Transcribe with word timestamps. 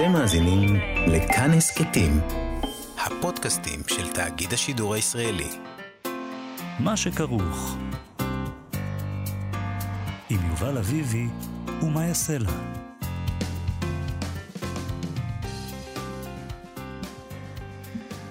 אתם 0.00 0.12
מאזינים 0.12 0.76
לכאן 1.06 1.50
הסכתים, 1.50 2.20
הפודקאסטים 2.98 3.80
של 3.86 4.12
תאגיד 4.12 4.52
השידור 4.52 4.94
הישראלי. 4.94 5.48
מה 6.78 6.96
שכרוך. 6.96 7.76
עם 10.30 10.38
יובל 10.50 10.78
אביבי 10.78 11.26
ומה 11.82 12.06
יעשה 12.06 12.38
לה. 12.38 12.50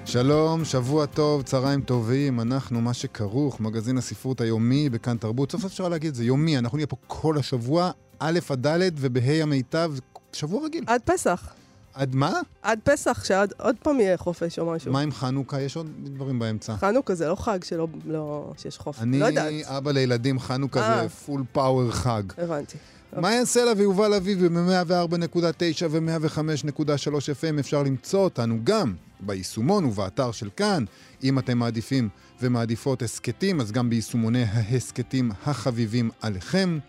שלום, 0.06 0.66
שבוע 0.66 1.06
טוב, 1.06 1.42
צהריים 1.42 1.82
טובים, 1.82 2.40
אנחנו 2.40 2.82
מה 2.82 2.94
שכרוך, 2.94 3.60
מגזין 3.60 3.98
הספרות 3.98 4.42
היומי 4.42 4.90
בכאן 4.90 5.18
תרבות. 5.18 5.52
סוף 5.52 5.66
אפשר 5.66 5.90
להגיד, 5.90 6.14
זה 6.14 6.24
יומי, 6.24 6.58
אנחנו 6.58 6.78
נהיה 6.78 6.88
פה 6.88 6.98
כל 7.08 7.38
השבוע, 7.38 7.92
א' 8.20 8.40
עד 8.50 8.68
ד' 8.68 8.92
ובה' 8.96 9.44
המיטב, 9.44 9.94
שבוע 10.34 10.66
רגיל. 10.66 10.84
עד 10.88 11.02
פסח. 11.06 11.59
עד 12.00 12.16
מה? 12.16 12.34
עד 12.62 12.80
פסח, 12.84 13.24
שעוד 13.26 13.54
עוד 13.58 13.76
פעם 13.84 14.00
יהיה 14.00 14.18
חופש 14.18 14.60
או 14.60 14.72
משהו. 14.72 14.92
מה 14.92 15.00
עם 15.00 15.12
חנוכה? 15.12 15.62
יש 15.62 15.76
עוד 15.76 15.92
דברים 16.04 16.40
באמצע. 16.40 16.76
חנוכה 16.76 17.16
זה 17.16 17.28
לא 17.28 17.36
חג 17.36 17.64
שלא, 17.64 17.88
לא, 18.06 18.54
שיש 18.58 18.78
חופש. 18.78 19.02
אני 19.02 19.20
לא 19.20 19.26
יודעת. 19.26 19.54
אבא 19.66 19.92
לילדים, 19.92 20.40
חנוכה 20.40 20.80
אה. 20.80 21.04
זה 21.04 21.10
פול 21.10 21.44
פאוור 21.52 21.92
חג. 21.92 22.24
הבנתי. 22.38 22.78
מה 23.18 23.34
יעשה 23.34 23.66
לה 23.66 23.72
ויובל 23.78 24.14
אביבי 24.14 24.50
ב-104.9 24.50 25.86
ו-105.3 25.90 27.12
FM 27.12 27.60
אפשר 27.60 27.84
למצוא 27.84 28.20
אותנו 28.20 28.60
גם 28.64 28.94
ביישומון 29.20 29.86
ובאתר 29.86 30.32
של 30.32 30.50
כאן. 30.56 30.84
אם 31.24 31.40
אתם 31.40 31.58
מעדיפים 31.58 32.10
ומעדיפות 32.42 33.02
הסכתים, 33.02 33.62
אז 33.62 33.72
גם 33.72 33.90
ביישומוני 33.90 34.44
ההסכתים 34.44 35.32
החביבים 35.46 36.10
עליכם. 36.22 36.80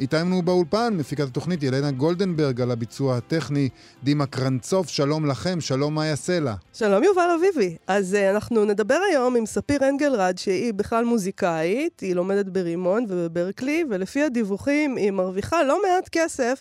איתנו 0.00 0.42
באולפן, 0.42 0.94
מפיקת 0.96 1.24
התוכנית 1.24 1.62
ילנה 1.62 1.90
גולדנברג 1.90 2.60
על 2.60 2.70
הביצוע 2.70 3.16
הטכני, 3.16 3.68
דימה 4.02 4.26
קרנצוב, 4.26 4.86
שלום 4.88 5.26
לכם, 5.26 5.60
שלום 5.60 5.94
מאיה 5.94 6.16
סלע. 6.16 6.54
שלום 6.72 7.04
יובל 7.04 7.38
אביבי. 7.38 7.76
אז 7.86 8.14
uh, 8.14 8.34
אנחנו 8.34 8.64
נדבר 8.64 8.98
היום 9.10 9.36
עם 9.36 9.46
ספיר 9.46 9.88
אנגלרד, 9.88 10.38
שהיא 10.38 10.74
בכלל 10.74 11.04
מוזיקאית, 11.04 12.00
היא 12.00 12.14
לומדת 12.14 12.46
ברימון 12.46 13.04
ובברקלי, 13.08 13.84
ולפי 13.90 14.22
הדיווחים 14.22 14.96
היא 14.96 15.10
מרוויחה 15.10 15.62
לא 15.62 15.82
מעט 15.82 16.08
כסף 16.12 16.60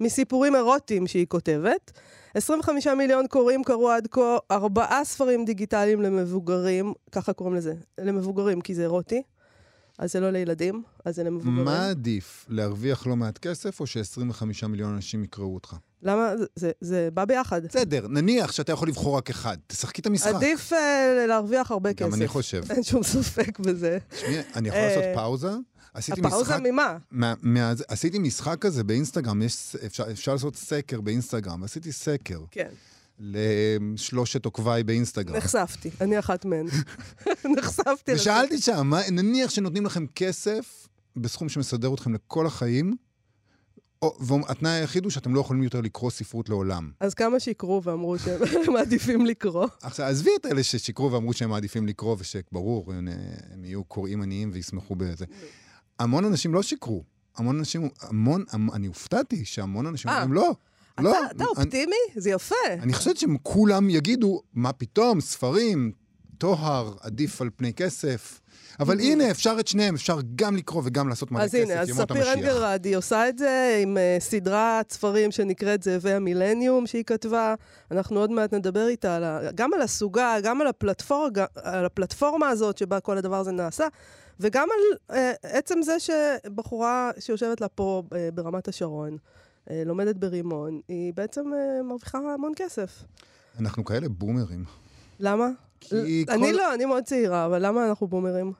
מסיפורים 0.00 0.56
אירוטיים 0.56 1.06
שהיא 1.06 1.26
כותבת. 1.26 1.92
25 2.34 2.86
מיליון 2.86 3.26
קוראים 3.26 3.64
קראו 3.64 3.90
עד 3.90 4.08
כה 4.10 4.36
ארבעה 4.50 5.04
ספרים 5.04 5.44
דיגיטליים 5.44 6.02
למבוגרים, 6.02 6.92
ככה 7.12 7.32
קוראים 7.32 7.56
לזה, 7.56 7.74
למבוגרים 7.98 8.60
כי 8.60 8.74
זה 8.74 8.82
אירוטי, 8.82 9.22
אז 9.98 10.12
זה 10.12 10.20
לא 10.20 10.30
לילדים, 10.30 10.82
אז 11.04 11.16
זה 11.16 11.24
למבוגרים. 11.24 11.64
מה 11.64 11.88
עדיף, 11.88 12.46
להרוויח 12.48 13.06
לא 13.06 13.16
מעט 13.16 13.38
כסף 13.38 13.80
או 13.80 13.86
ש-25 13.86 14.66
מיליון 14.68 14.94
אנשים 14.94 15.24
יקראו 15.24 15.54
אותך? 15.54 15.76
למה? 16.02 16.32
זה, 16.56 16.70
זה, 16.80 17.08
בא 17.14 17.24
ביחד. 17.24 17.66
בסדר, 17.66 18.08
נניח 18.08 18.52
שאתה 18.52 18.72
יכול 18.72 18.88
לבחור 18.88 19.16
רק 19.16 19.30
אחד, 19.30 19.56
תשחקי 19.66 20.00
את 20.00 20.06
המשחק. 20.06 20.34
עדיף 20.34 20.72
uh, 20.72 20.76
להרוויח 21.28 21.70
הרבה 21.70 21.94
כסף. 21.94 22.08
גם 22.08 22.14
אני 22.14 22.28
חושב. 22.28 22.62
אין 22.70 22.82
שום 22.82 23.02
ספק 23.02 23.58
בזה. 23.58 23.98
תשמעי, 24.08 24.38
אני 24.54 24.68
יכול 24.68 24.80
אה, 24.80 24.86
לעשות 24.88 25.04
פאוזה? 25.14 25.50
עשיתי 25.94 26.20
הפאוזה. 26.20 26.54
ממה? 26.58 26.96
מה, 27.10 27.34
מה, 27.42 27.72
עשיתי 27.88 28.18
משחק 28.18 28.56
כזה 28.60 28.84
באינסטגרם, 28.84 29.42
יש, 29.42 29.76
אפשר, 29.86 30.10
אפשר 30.10 30.32
לעשות 30.32 30.56
סקר 30.56 31.00
באינסטגרם, 31.00 31.64
עשיתי 31.64 31.92
סקר 31.92 32.40
כן. 32.50 32.68
לשלושת 33.18 34.44
עוקביי 34.44 34.82
באינסטגרם. 34.82 35.36
נחשפתי, 35.36 35.90
אני 36.00 36.18
אחת 36.18 36.44
מהן. 36.44 36.66
נחשפתי. 37.56 38.12
ושאלתי 38.14 38.58
שם, 38.58 38.92
נניח 39.12 39.50
שנותנים 39.50 39.86
לכם 39.86 40.06
כסף 40.14 40.88
בסכום 41.16 41.48
שמסדר 41.48 41.94
אתכם 41.94 42.14
לכל 42.14 42.46
החיים, 42.46 42.96
והתנאי 44.20 44.70
היחיד 44.70 45.04
הוא 45.04 45.10
שאתם 45.10 45.34
לא 45.34 45.40
יכולים 45.40 45.62
יותר 45.62 45.80
לקרוא 45.80 46.10
ספרות 46.10 46.48
לעולם. 46.48 46.90
אז 47.00 47.14
כמה 47.14 47.40
שיקרו 47.40 47.82
ואמרו 47.82 48.18
שהם 48.18 48.40
מעדיפים 48.74 49.26
לקרוא. 49.26 49.66
עכשיו, 49.82 50.06
עזבי 50.06 50.30
את 50.40 50.46
אלה 50.46 50.62
ששיקרו 50.62 51.12
ואמרו 51.12 51.32
שהם 51.32 51.50
מעדיפים 51.50 51.86
לקרוא, 51.86 52.16
ושברור, 52.18 52.92
הם, 52.92 53.08
יהיו 53.64 53.84
קוראים 53.84 54.22
עניים 54.22 54.50
וישמחו 54.52 54.96
בזה. 54.96 55.24
המון 55.98 56.24
אנשים 56.24 56.54
לא 56.54 56.62
שיקרו. 56.62 57.04
המון 57.36 57.58
אנשים, 57.58 57.88
המון, 58.00 58.44
המ, 58.50 58.70
אני 58.70 58.86
הופתעתי 58.86 59.44
שהמון 59.44 59.86
אנשים 59.86 60.10
אה. 60.10 60.14
אומרים 60.14 60.32
לא. 60.32 60.54
אתה 60.94 61.02
לא, 61.02 61.16
אתה 61.36 61.44
אופטימי? 61.44 61.96
זה 62.16 62.30
יפה. 62.30 62.54
אני 62.70 62.92
חושבת 62.92 63.16
שהם 63.16 63.36
כולם 63.42 63.90
יגידו, 63.90 64.42
מה 64.54 64.72
פתאום, 64.72 65.20
ספרים, 65.20 65.92
טוהר, 66.38 66.94
עדיף 67.00 67.40
על 67.40 67.50
פני 67.56 67.72
כסף. 67.72 68.40
אבל 68.80 69.00
הנה, 69.00 69.30
אפשר 69.30 69.56
את 69.60 69.68
שניהם, 69.68 69.94
אפשר 69.94 70.18
גם 70.34 70.56
לקרוא 70.56 70.82
וגם 70.84 71.08
לעשות 71.08 71.30
מלא 71.30 71.42
אז 71.42 71.50
כסף, 71.50 71.64
הנה, 71.64 71.80
אז 71.80 71.88
ימות 71.88 72.08
ספיר 72.08 72.16
המשיח. 72.16 72.34
אנגלרד, 72.34 72.84
היא 72.84 72.96
עושה 72.96 73.28
את 73.28 73.38
זה 73.38 73.78
עם 73.82 73.96
uh, 73.96 74.22
סדרת 74.22 74.92
ספרים 74.92 75.30
שנקראת 75.30 75.82
זאבי 75.82 76.12
המילניום 76.12 76.86
שהיא 76.86 77.04
כתבה. 77.04 77.54
אנחנו 77.90 78.20
עוד 78.20 78.30
מעט 78.30 78.54
נדבר 78.54 78.88
איתה 78.88 79.16
על 79.16 79.24
ה, 79.24 79.52
גם 79.54 79.74
על 79.74 79.82
הסוגה, 79.82 80.36
גם 80.42 80.60
על, 80.60 80.66
הפלטפור, 80.66 81.28
גם, 81.32 81.46
על 81.54 81.84
הפלטפורמה 81.84 82.48
הזאת 82.48 82.78
שבה 82.78 83.00
כל 83.00 83.18
הדבר 83.18 83.36
הזה 83.36 83.52
נעשה, 83.52 83.86
וגם 84.40 84.68
על 84.70 85.16
uh, 85.16 85.20
עצם 85.42 85.82
זה 85.82 85.96
שבחורה 86.00 87.10
שיושבת 87.18 87.60
לה 87.60 87.68
פה 87.68 88.02
uh, 88.06 88.14
ברמת 88.34 88.68
השרון, 88.68 89.16
לומדת 89.70 90.16
ברימון, 90.16 90.80
היא 90.88 91.12
בעצם 91.14 91.40
uh, 91.52 91.82
מרוויחה 91.84 92.18
המון 92.34 92.52
כסף. 92.56 93.02
אנחנו 93.60 93.84
כאלה 93.84 94.08
בומרים. 94.08 94.64
למה? 95.20 95.48
כי 95.80 96.24
אני 96.28 96.40
כל- 96.50 96.56
לא, 96.56 96.74
אני 96.74 96.84
מאוד 96.84 97.04
צעירה, 97.04 97.46
אבל 97.46 97.66
למה 97.66 97.88
אנחנו 97.88 98.06
בומרים? 98.06 98.52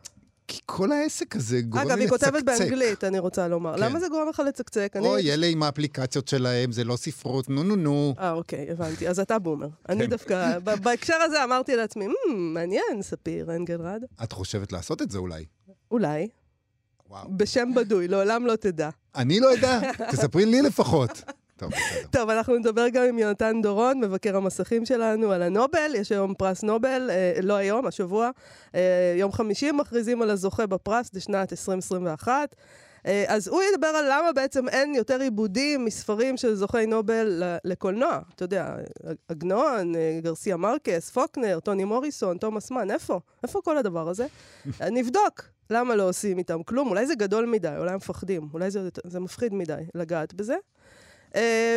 כי 0.48 0.60
כל 0.66 0.92
העסק 0.92 1.36
הזה 1.36 1.60
גורם 1.60 1.82
לי 1.86 1.88
אגב, 1.92 1.98
היא 1.98 2.06
לצקצק. 2.08 2.24
כותבת 2.26 2.44
באנגלית, 2.44 3.04
אני 3.04 3.18
רוצה 3.18 3.48
לומר. 3.48 3.74
כן. 3.76 3.82
למה 3.84 4.00
זה 4.00 4.08
גורם 4.08 4.28
לך 4.28 4.42
לצקצק? 4.48 4.92
אני- 4.96 5.06
אוי, 5.06 5.32
אלה 5.34 5.46
עם 5.46 5.62
האפליקציות 5.62 6.28
שלהם, 6.28 6.72
זה 6.72 6.84
לא 6.84 6.96
ספרות, 6.96 7.48
נו 7.50 7.62
נו 7.62 7.76
נו. 7.76 8.14
אה, 8.18 8.32
אוקיי, 8.32 8.70
הבנתי. 8.70 9.08
אז 9.08 9.20
אתה 9.20 9.38
בומר. 9.38 9.68
כן. 9.86 9.92
אני 9.92 10.06
דווקא, 10.06 10.58
ב- 10.58 10.82
בהקשר 10.82 11.14
הזה 11.14 11.44
אמרתי 11.44 11.76
לעצמי, 11.76 12.06
"מ, 12.06 12.12
מעניין, 12.54 13.02
ספיר 13.02 13.56
אנגלרד. 13.56 14.02
את 14.22 14.32
חושבת 14.32 14.72
לעשות 14.72 15.02
את 15.02 15.10
זה 15.10 15.18
אולי? 15.18 15.44
אולי. 15.90 16.28
וואו. 17.12 17.28
בשם 17.36 17.74
בדוי, 17.74 18.08
לעולם 18.08 18.46
לא 18.46 18.56
תדע. 18.56 18.88
אני 19.16 19.40
לא 19.40 19.54
אדע, 19.54 19.80
תספרי 20.10 20.46
לי 20.46 20.62
לפחות. 20.62 21.22
טוב. 21.56 21.70
טוב, 22.10 22.30
אנחנו 22.30 22.56
נדבר 22.56 22.88
גם 22.88 23.04
עם 23.08 23.18
יונתן 23.18 23.62
דורון, 23.62 24.00
מבקר 24.00 24.36
המסכים 24.36 24.86
שלנו, 24.86 25.32
על 25.32 25.42
הנובל. 25.42 25.92
יש 25.94 26.12
היום 26.12 26.34
פרס 26.34 26.62
נובל, 26.62 27.10
אה, 27.10 27.32
לא 27.42 27.54
היום, 27.54 27.86
השבוע. 27.86 28.30
אה, 28.74 29.14
יום 29.16 29.32
חמישי 29.32 29.72
מכריזים 29.72 30.22
על 30.22 30.30
הזוכה 30.30 30.66
בפרס 30.66 31.10
לשנת 31.14 31.52
2021. 31.52 32.56
אה, 33.06 33.24
אז 33.28 33.48
הוא 33.48 33.62
ידבר 33.62 33.86
על 33.86 34.04
למה 34.08 34.32
בעצם 34.32 34.68
אין 34.68 34.94
יותר 34.94 35.20
עיבודים 35.20 35.84
מספרים 35.84 36.36
של 36.36 36.54
זוכי 36.54 36.86
נובל 36.86 37.42
לקולנוע. 37.64 38.18
אתה 38.34 38.44
יודע, 38.44 38.76
עגנון, 39.28 39.94
אה, 39.94 40.18
גרסיה 40.22 40.56
מרקס, 40.56 41.10
פוקנר, 41.10 41.60
טוני 41.60 41.84
מוריסון, 41.84 42.38
תומאס 42.38 42.70
מן, 42.70 42.90
איפה? 42.90 43.20
איפה 43.42 43.60
כל 43.64 43.78
הדבר 43.78 44.08
הזה? 44.08 44.26
אה, 44.80 44.90
נבדוק. 44.90 45.42
למה 45.70 45.96
לא 45.96 46.08
עושים 46.08 46.38
איתם 46.38 46.62
כלום? 46.62 46.88
אולי 46.88 47.06
זה 47.06 47.14
גדול 47.14 47.46
מדי, 47.46 47.74
אולי 47.78 47.90
הם 47.90 47.96
מפחדים, 47.96 48.48
אולי 48.54 48.70
זה, 48.70 48.88
זה 49.04 49.20
מפחיד 49.20 49.54
מדי 49.54 49.82
לגעת 49.94 50.34
בזה. 50.34 50.56
Uh, 51.32 51.34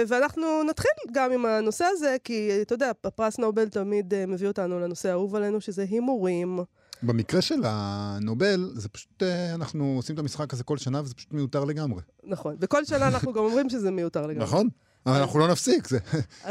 ואנחנו 0.07 0.63
נתחיל 0.63 0.91
גם 1.11 1.31
עם 1.31 1.45
הנושא 1.45 1.85
הזה, 1.85 2.15
כי 2.23 2.49
אתה 2.61 2.73
יודע, 2.73 2.91
הפרס 3.03 3.37
נובל 3.37 3.69
תמיד 3.69 4.13
uh, 4.13 4.15
מביא 4.27 4.47
אותנו 4.47 4.79
לנושא 4.79 5.09
האהוב 5.09 5.35
עלינו, 5.35 5.61
שזה 5.61 5.85
הימורים. 5.89 6.59
במקרה 7.05 7.41
של 7.41 7.61
הנובל, 7.65 8.71
זה 8.75 8.89
פשוט, 8.89 9.23
אה, 9.23 9.53
אנחנו 9.53 9.93
עושים 9.97 10.13
את 10.15 10.19
המשחק 10.19 10.53
הזה 10.53 10.63
כל 10.63 10.77
שנה, 10.77 11.01
וזה 11.01 11.13
פשוט 11.13 11.33
מיותר 11.33 11.63
לגמרי. 11.65 12.01
נכון. 12.23 12.55
וכל 12.61 12.85
שנה 12.85 13.07
אנחנו 13.07 13.33
גם 13.33 13.43
אומרים 13.43 13.69
שזה 13.69 13.91
מיותר 13.91 14.21
לגמרי. 14.27 14.43
נכון? 14.43 14.67
אבל 15.05 15.17
אנחנו 15.19 15.39
לא 15.39 15.47
נפסיק, 15.47 15.87
זה- 15.87 15.97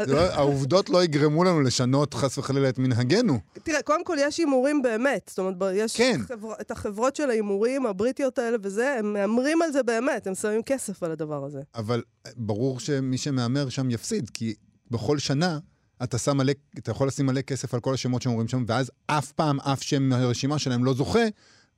זה 0.05 0.13
לא- 0.13 0.19
העובדות 0.21 0.89
לא 0.89 1.03
יגרמו 1.03 1.43
לנו 1.43 1.61
לשנות 1.61 2.13
חס 2.13 2.37
וחלילה 2.37 2.69
את 2.69 2.79
מנהגנו. 2.79 3.39
תראה, 3.63 3.81
קודם 3.81 4.03
כל 4.05 4.17
יש 4.19 4.37
הימורים 4.37 4.81
באמת. 4.81 5.25
זאת 5.29 5.39
אומרת, 5.39 5.55
יש 5.73 5.97
כן. 5.97 6.19
חבר, 6.27 6.53
את 6.61 6.71
החברות 6.71 7.15
של 7.15 7.29
ההימורים, 7.29 7.85
הבריטיות 7.85 8.39
האלה 8.39 8.57
וזה, 8.63 8.95
הם 8.99 9.13
מהמרים 9.13 9.61
על 9.61 9.71
זה 9.71 9.83
באמת, 9.83 10.27
הם 10.27 10.35
שמים 10.35 10.63
כסף 10.63 11.03
על 11.03 11.11
הדבר 11.11 11.45
הזה. 11.45 11.61
אבל 11.75 12.01
ברור 12.37 12.79
שמי 12.79 13.17
שמהמר 13.17 13.69
שם 13.69 13.89
יפסיד, 13.91 14.29
כי 14.29 14.53
בכל 14.91 15.17
שנה 15.19 15.59
אתה, 16.03 16.17
שם 16.17 16.37
מלא, 16.37 16.53
אתה 16.77 16.91
יכול 16.91 17.07
לשים 17.07 17.25
מלא 17.25 17.41
כסף 17.41 17.73
על 17.73 17.79
כל 17.79 17.93
השמות 17.93 18.21
שהם 18.21 18.31
אומרים 18.31 18.47
שם, 18.47 18.63
ואז 18.67 18.91
אף 19.07 19.31
פעם 19.31 19.59
אף 19.59 19.83
שם 19.83 20.03
מהרשימה 20.03 20.59
שלהם 20.59 20.85
לא 20.85 20.93
זוכה, 20.93 21.25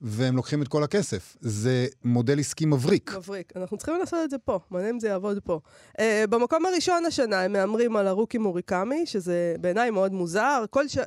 והם 0.01 0.35
לוקחים 0.35 0.61
את 0.61 0.67
כל 0.67 0.83
הכסף. 0.83 1.37
זה 1.41 1.87
מודל 2.03 2.39
עסקי 2.39 2.65
מבריק. 2.65 3.13
מבריק. 3.15 3.53
אנחנו 3.55 3.77
צריכים 3.77 3.95
לעשות 3.99 4.19
את 4.23 4.29
זה 4.29 4.37
פה, 4.37 4.59
מעניין 4.71 4.93
אם 4.93 4.99
זה 4.99 5.07
יעבוד 5.07 5.39
פה. 5.43 5.59
Uh, 5.97 6.01
במקום 6.29 6.65
הראשון 6.65 7.05
השנה 7.05 7.41
הם 7.41 7.53
מהמרים 7.53 7.95
על 7.95 8.07
הרוקי 8.07 8.37
מוריקמי, 8.37 9.05
שזה 9.05 9.55
בעיניי 9.61 9.91
מאוד 9.91 10.13
מוזר. 10.13 10.65
כל 10.69 10.87
ש... 10.87 10.97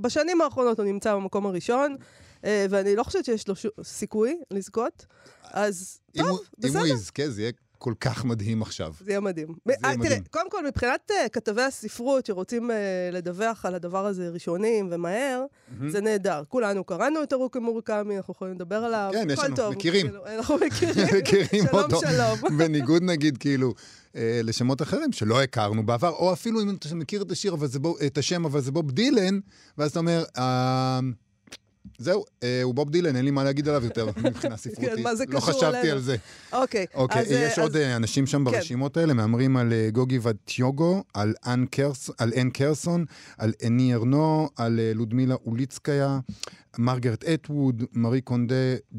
בשנים 0.00 0.40
האחרונות 0.40 0.78
הוא 0.78 0.86
נמצא 0.86 1.14
במקום 1.14 1.46
הראשון, 1.46 1.96
uh, 2.40 2.44
ואני 2.70 2.96
לא 2.96 3.02
חושבת 3.02 3.24
שיש 3.24 3.48
לו 3.48 3.56
ש... 3.56 3.66
סיכוי 3.82 4.40
לזכות. 4.50 5.06
אז 5.44 5.98
אם 6.16 6.22
טוב, 6.22 6.40
אם 6.64 6.68
בסדר. 6.68 6.78
הוא 6.78 6.86
יזכה, 6.86 7.30
זה 7.30 7.40
יהיה 7.40 7.52
כל 7.82 7.94
כך 8.00 8.24
מדהים 8.24 8.62
עכשיו. 8.62 8.92
זה 9.04 9.10
יהיה 9.10 9.20
מדהים. 9.20 9.46
זה 9.46 9.72
אה, 9.72 9.88
יהיה 9.88 9.96
תראה, 9.96 9.96
מדהים. 9.96 10.22
קודם 10.30 10.50
כל, 10.50 10.66
מבחינת 10.66 11.10
אה, 11.10 11.28
כתבי 11.28 11.62
הספרות 11.62 12.26
שרוצים 12.26 12.70
אה, 12.70 12.76
לדווח 13.12 13.66
על 13.66 13.74
הדבר 13.74 14.06
הזה 14.06 14.28
ראשונים 14.28 14.88
ומהר, 14.92 15.44
זה 15.88 16.00
נהדר. 16.00 16.42
כולנו 16.48 16.84
קראנו 16.84 17.22
את 17.22 17.32
ארוכי 17.32 17.58
מורקמי, 17.58 18.16
אנחנו 18.16 18.32
יכולים 18.32 18.54
לדבר 18.54 18.76
עליו. 18.76 19.10
כן, 19.12 19.30
יש 19.30 19.38
לנו, 19.38 19.56
טוב. 19.56 19.74
מכירים. 19.74 20.06
כאילו, 20.06 20.26
אנחנו 20.26 20.56
מכירים. 20.66 21.06
מכירים 21.18 21.66
שלום, 21.70 21.82
אותו. 21.82 22.00
שלום. 22.00 22.38
בניגוד 22.58 23.02
נגיד, 23.02 23.38
כאילו, 23.38 23.74
אה, 24.16 24.40
לשמות 24.44 24.82
אחרים 24.82 25.12
שלא 25.12 25.42
הכרנו 25.42 25.86
בעבר, 25.86 26.10
או 26.10 26.32
אפילו 26.32 26.62
אם 26.62 26.70
אתה 26.70 26.94
מכיר 26.94 27.22
את 27.22 27.30
השיר, 27.30 27.54
אבל 27.54 27.66
זה 27.66 27.78
בוב, 27.78 27.96
את 28.06 28.18
השם, 28.18 28.44
אבל 28.44 28.60
זה 28.60 28.72
בוב 28.72 28.90
דילן, 28.90 29.40
ואז 29.78 29.90
אתה 29.90 29.98
אומר, 29.98 30.24
אה, 30.38 31.00
זהו, 31.98 32.24
אה, 32.42 32.62
הוא 32.62 32.74
בוב 32.74 32.90
דילן, 32.90 33.16
אין 33.16 33.24
לי 33.24 33.30
מה 33.30 33.44
להגיד 33.44 33.68
עליו 33.68 33.84
יותר 33.84 34.06
מבחינה 34.24 34.56
ספרותית. 34.56 34.94
כן, 34.96 35.02
מה 35.02 35.14
זה 35.14 35.24
לא 35.28 35.36
קשור 35.40 35.40
חשבתי 35.52 35.66
אלינו? 35.78 35.92
על 35.92 35.98
זה. 36.00 36.16
אוקיי. 36.52 36.86
אוקיי, 36.94 37.18
אה, 37.22 37.46
יש 37.46 37.52
אז- 37.52 37.58
עוד 37.58 37.76
אה, 37.76 37.96
אנשים 37.96 38.26
שם 38.26 38.38
כן. 38.38 38.44
ברשימות 38.44 38.96
האלה, 38.96 39.12
מהמרים 39.14 39.56
על 39.56 39.72
אה, 39.72 39.88
נגוגי 39.92 40.18
וה 40.22 40.40
תיונגו, 40.40 41.02
על 41.14 41.34
אן 41.46 41.64
אן 42.40 42.50
קרסון, 42.50 43.04
על 43.38 43.52
אני 43.66 43.94
ארנו, 43.94 44.48
על 44.56 44.80
אה, 44.80 44.92
לודמילה 44.94 45.34
אוליצקיה, 45.46 46.18
מרגרט 46.78 47.24
אטווד, 47.24 47.84
מארי 47.92 48.20
קונדה, 48.20 48.54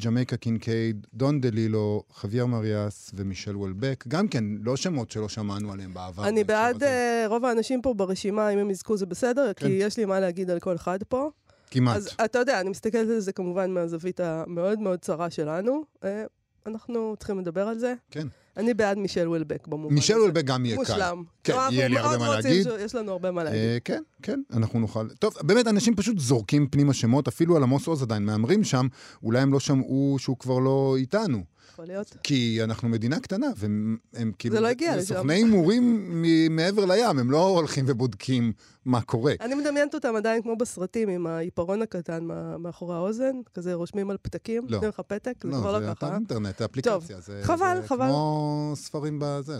ג'מייקה 0.05 0.37
קינקייד, 0.37 1.07
דון 1.13 1.41
דלילו, 1.41 2.03
חוויאר 2.13 2.45
מריאס 2.45 3.11
ומישל 3.13 3.57
וולבק. 3.57 4.03
גם 4.07 4.27
כן, 4.27 4.43
לא 4.63 4.75
שמות 4.77 5.11
שלא 5.11 5.29
שמענו 5.29 5.71
עליהם 5.73 5.93
בעבר. 5.93 6.27
אני 6.27 6.43
בעד. 6.43 6.83
אה, 6.83 7.25
רוב 7.27 7.45
האנשים 7.45 7.81
פה 7.81 7.93
ברשימה, 7.93 8.49
אם 8.49 8.57
הם 8.57 8.69
יזכו 8.69 8.97
זה 8.97 9.05
בסדר, 9.05 9.51
כן. 9.55 9.67
כי 9.67 9.71
יש 9.73 9.97
לי 9.97 10.05
מה 10.05 10.19
להגיד 10.19 10.49
על 10.49 10.59
כל 10.59 10.75
אחד 10.75 10.99
פה. 11.09 11.29
כמעט. 11.73 11.97
אז 11.97 12.09
אתה 12.25 12.39
יודע, 12.39 12.61
אני 12.61 12.69
מסתכלת 12.69 13.09
על 13.09 13.19
זה 13.19 13.31
כמובן 13.31 13.71
מהזווית 13.71 14.19
המאוד 14.19 14.79
מאוד 14.79 14.99
צרה 14.99 15.29
שלנו. 15.29 15.83
אה, 16.03 16.23
אנחנו 16.65 17.15
צריכים 17.19 17.39
לדבר 17.39 17.67
על 17.67 17.77
זה. 17.77 17.93
כן. 18.11 18.27
אני 18.57 18.73
בעד 18.73 18.97
מישל 18.97 19.27
וולבק 19.27 19.67
במובן 19.67 19.93
מישל 19.95 20.13
הזה. 20.13 20.21
וולבק 20.21 20.43
גם 20.45 20.65
יהיה 20.65 20.75
קל. 20.75 20.81
מושלם. 20.81 21.23
כן, 21.43 21.53
לא, 21.53 21.61
יהיה 21.71 21.87
לי 21.87 21.97
הרבה 21.97 22.17
מה 22.17 22.29
להגיד. 22.35 22.63
ש- 22.63 22.67
יש 22.79 22.95
לנו 22.95 23.11
הרבה 23.11 23.31
מה 23.31 23.43
להגיד. 23.43 23.59
אה, 23.59 23.77
כן, 23.85 24.03
כן, 24.21 24.41
אנחנו 24.53 24.79
נוכל... 24.79 25.07
טוב, 25.19 25.33
באמת, 25.41 25.67
אנשים 25.67 25.95
פשוט 25.95 26.19
זורקים 26.19 26.67
פנימה 26.67 26.93
שמות, 26.93 27.27
אפילו 27.27 27.55
על 27.57 27.63
עמוס 27.63 27.87
עוז 27.87 28.01
עדיין 28.03 28.25
מהמרים 28.25 28.63
שם, 28.63 28.87
אולי 29.23 29.39
הם 29.39 29.53
לא 29.53 29.59
שמעו 29.59 30.15
שהוא 30.19 30.37
כבר 30.37 30.59
לא 30.59 30.95
איתנו. 30.97 31.43
יכול 31.71 31.85
להיות. 31.85 32.17
כי 32.23 32.63
אנחנו 32.63 32.89
מדינה 32.89 33.19
קטנה, 33.19 33.47
והם 33.57 33.97
הם 34.13 34.31
כאילו... 34.39 34.55
זה 34.55 34.61
לא 34.61 34.67
הגיע 34.67 34.91
זה 34.91 34.97
לשם. 34.97 35.15
סוכני 35.15 35.33
הימורים 35.33 36.23
מעבר 36.49 36.85
לים, 36.85 37.19
הם 37.19 37.31
לא 37.31 37.47
הולכים 37.47 37.85
ובודקים 37.87 38.53
מה 38.85 39.01
קורה. 39.01 39.33
אני 39.41 39.55
מדמיינת 39.55 39.93
אותם 39.93 40.15
עדיין 40.15 40.41
כמו 40.41 40.55
בסרטים, 40.55 41.09
עם 41.09 41.27
העיפרון 41.27 41.81
הקטן 41.81 42.27
מאחורי 42.59 42.95
האוזן, 42.95 43.35
כזה 43.53 43.73
רושמים 43.73 44.09
על 44.09 44.17
פתקים, 44.21 44.63
לא. 44.63 44.69
נותנים 44.71 44.89
לך 44.89 44.99
פתק, 45.07 45.33
זה 45.43 45.49
לא, 45.49 45.57
כבר 45.57 45.79
זה 45.79 45.85
לא 45.85 45.91
אתר 45.91 46.07
ככה. 46.07 46.15
אינטרנט, 46.15 46.57
זה 46.57 46.65
אפליקציה. 46.65 47.19
זה, 47.19 47.41
חבל, 47.43 47.77
זה 47.81 47.87
חבל. 47.87 48.07
כמו 48.07 48.73
ספרים 48.75 49.17
בזה. 49.21 49.59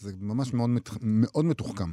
זה 0.00 0.12
ממש. 0.20 0.52
מאוד 1.02 1.44
מתוחכם. 1.44 1.92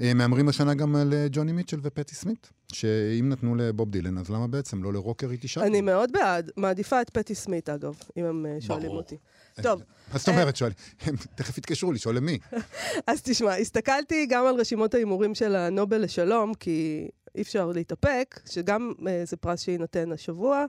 אה, 0.00 0.14
מהמרים 0.14 0.48
השנה 0.48 0.74
גם 0.74 0.96
על 0.96 1.14
אה, 1.14 1.26
ג'וני 1.32 1.52
מיטשל 1.52 1.78
ופטי 1.82 2.14
סמית, 2.14 2.50
שאם 2.72 3.28
נתנו 3.28 3.54
לבוב 3.54 3.90
דילן, 3.90 4.18
אז 4.18 4.30
למה 4.30 4.46
בעצם 4.46 4.82
לא 4.82 4.92
לרוקר 4.92 5.30
איתי 5.30 5.48
שם? 5.48 5.60
אני 5.60 5.80
מאוד 5.80 6.12
בעד, 6.12 6.50
מעדיפה 6.56 7.00
את 7.00 7.10
פטי 7.10 7.34
סמית 7.34 7.68
אגב, 7.68 7.94
אם 8.16 8.24
הם 8.24 8.35
אה, 8.46 8.60
שואלים 8.60 8.86
ברור. 8.86 8.96
אותי. 8.96 9.16
טוב, 9.62 9.82
מה 10.12 10.18
זאת 10.18 10.28
אומרת, 10.28 10.56
שואל? 10.56 10.72
הם 11.00 11.14
תכף 11.34 11.58
יתקשרו 11.58 11.92
לשאול 11.92 12.16
למי. 12.16 12.38
אז 13.06 13.22
תשמע, 13.22 13.54
הסתכלתי 13.54 14.26
גם 14.26 14.46
על 14.46 14.54
רשימות 14.54 14.94
ההימורים 14.94 15.34
של 15.34 15.56
הנובל 15.56 16.02
לשלום, 16.02 16.54
כי 16.54 17.08
אי 17.34 17.42
אפשר 17.42 17.66
להתאפק, 17.66 18.40
שגם 18.50 18.92
אה, 19.08 19.22
זה 19.24 19.36
פרס 19.36 19.60
שיינתן 19.60 20.12
השבוע. 20.12 20.64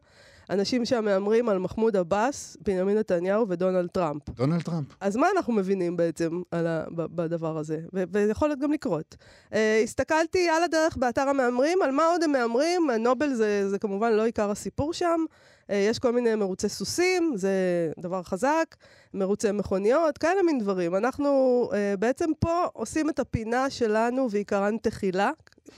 אנשים 0.50 0.86
שם 0.86 1.06
מהמרים 1.06 1.50
על 1.50 1.60
מחמוד 1.60 1.98
עבאס, 1.98 2.58
בנימין 2.62 2.98
נתניהו 2.98 3.50
ודונלד 3.50 3.88
טראמפ. 3.90 4.30
דונלד 4.30 4.62
טראמפ. 4.62 4.88
אז 5.00 5.16
מה 5.16 5.28
אנחנו 5.38 5.54
מבינים 5.54 5.98
בעצם 5.98 6.42
על 6.52 6.68
ה, 6.68 6.84
בדבר 6.92 7.58
הזה? 7.58 7.80
ו- 7.94 8.04
ויכול 8.12 8.48
להיות 8.50 8.60
גם 8.60 8.72
לקרות. 8.72 9.16
Uh, 9.50 9.56
הסתכלתי 9.84 10.50
על 10.50 10.63
הדרך 10.63 10.98
באתר 10.98 11.22
המהמרים, 11.22 11.81
על 11.81 11.92
מה 11.92 12.06
עוד 12.06 12.24
הם 12.24 12.31
מהמרים, 12.31 12.90
נובל 13.00 13.34
זה, 13.34 13.70
זה 13.70 13.80
כמובן 13.80 14.13
לא 14.13 14.25
עיקר 14.25 14.52
הסיפור 14.52 14.94
שם. 14.94 15.25
Uh, 15.68 15.74
יש 15.74 16.00
כל 16.00 16.12
מיני 16.12 16.36
מרוצי 16.36 16.69
סוסים, 16.69 17.34
זה 17.36 17.52
דבר 18.00 18.24
חזק, 18.24 18.75
מרוצי 19.14 19.52
מכוניות, 19.52 20.18
כאלה 20.18 20.44
מין 20.44 20.60
דברים. 20.60 20.96
אנחנו 20.96 21.64
uh, 21.72 21.98
בעצם 22.00 22.30
פה 22.40 22.66
עושים 22.74 23.10
את 23.10 23.19
הפינה 23.19 23.69
שלנו 23.69 24.31
ועיקרן 24.31 24.78
תחילה, 24.78 25.31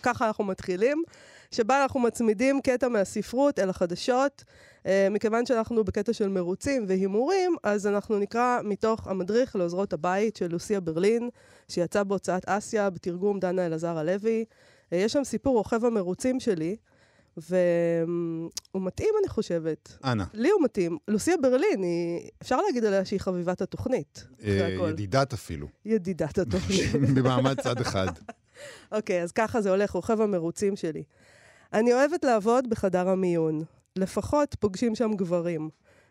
ככה 0.04 0.28
אנחנו 0.28 0.44
מתחילים, 0.44 1.04
שבה 1.52 1.82
אנחנו 1.84 2.00
מצמידים 2.00 2.62
קטע 2.62 2.88
מהספרות 2.88 3.60
אל 3.60 3.70
החדשות. 3.70 4.44
Uh, 4.84 4.88
מכיוון 5.12 5.46
שאנחנו 5.46 5.84
בקטע 5.84 6.14
של 6.14 6.30
מרוצים 6.30 6.86
והימורים, 6.88 7.56
אז 7.64 7.88
אנחנו 7.88 8.20
נקרא 8.20 8.60
מתוך 8.64 9.08
המדריך 9.08 9.56
לעוזרות 9.56 9.94
הבית 9.94 10.36
של 10.36 10.48
לוסיה 10.52 10.80
ברלין, 10.80 11.30
שיצא 11.68 12.04
בהוצאת 12.04 12.46
אסיה 12.46 12.90
בתרגום 12.90 13.40
דנה 13.40 13.66
אלעזר 13.66 13.98
הלוי. 13.98 14.46
יש 14.92 15.14
שם 15.14 15.24
סיפור 15.24 15.58
רוכב 15.58 15.86
המרוצים 15.86 16.40
שלי, 16.40 16.76
והוא 17.50 18.82
מתאים, 18.86 19.10
אני 19.22 19.30
חושבת. 19.30 19.98
אנא, 20.04 20.24
לי 20.34 20.50
הוא 20.50 20.64
מתאים. 20.64 20.98
לוסיה 21.08 21.36
ברלין, 21.42 21.84
היא... 21.84 22.30
אפשר 22.42 22.58
להגיד 22.62 22.86
עליה 22.86 23.06
שהיא 23.06 23.20
חביבת 23.20 23.62
התוכנית. 23.62 24.28
אה. 24.44 24.78
ידידת 24.90 25.34
אפילו, 25.34 25.68
ידידת 25.86 26.38
התוכנית. 26.38 26.92
במעמד 27.16 27.62
צד 27.62 27.82
אחד. 27.82 28.08
אוקיי, 28.92 29.24
אז 29.24 29.32
ככה 29.32 29.62
זה 29.62 29.70
הולך, 29.70 29.92
רוכב 29.92 30.22
המרוצים 30.22 30.76
שלי. 30.76 31.04
אני 31.74 31.94
אוהבת 31.94 32.24
לעבוד 32.24 32.70
בחדר 32.70 33.10
המיון. 33.10 33.64
לפחות 33.96 34.56
פוגשים 34.60 34.96
שם 34.96 35.12
גברים. 35.16 35.70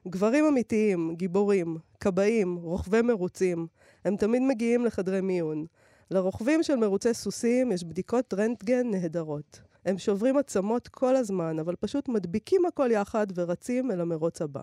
גברים 0.08 0.44
אמיתיים, 0.44 1.14
גיבורים, 1.16 1.76
כבאים, 2.00 2.56
רוכבי 2.56 3.02
מרוצים. 3.02 3.66
הם 4.04 4.16
תמיד 4.16 4.42
מגיעים 4.42 4.84
לחדרי 4.84 5.20
מיון. 5.20 5.66
לרוכבים 6.10 6.62
של 6.62 6.76
מרוצי 6.76 7.14
סוסים 7.14 7.72
יש 7.72 7.84
בדיקות 7.84 8.34
רנטגן 8.34 8.90
נהדרות. 8.90 9.60
הם 9.88 9.98
שוברים 9.98 10.36
עצמות 10.36 10.88
כל 10.88 11.16
הזמן, 11.16 11.58
אבל 11.58 11.76
פשוט 11.76 12.08
מדביקים 12.08 12.66
הכל 12.66 12.88
יחד 12.92 13.26
ורצים 13.34 13.90
אל 13.90 14.00
המרוץ 14.00 14.42
הבא. 14.42 14.62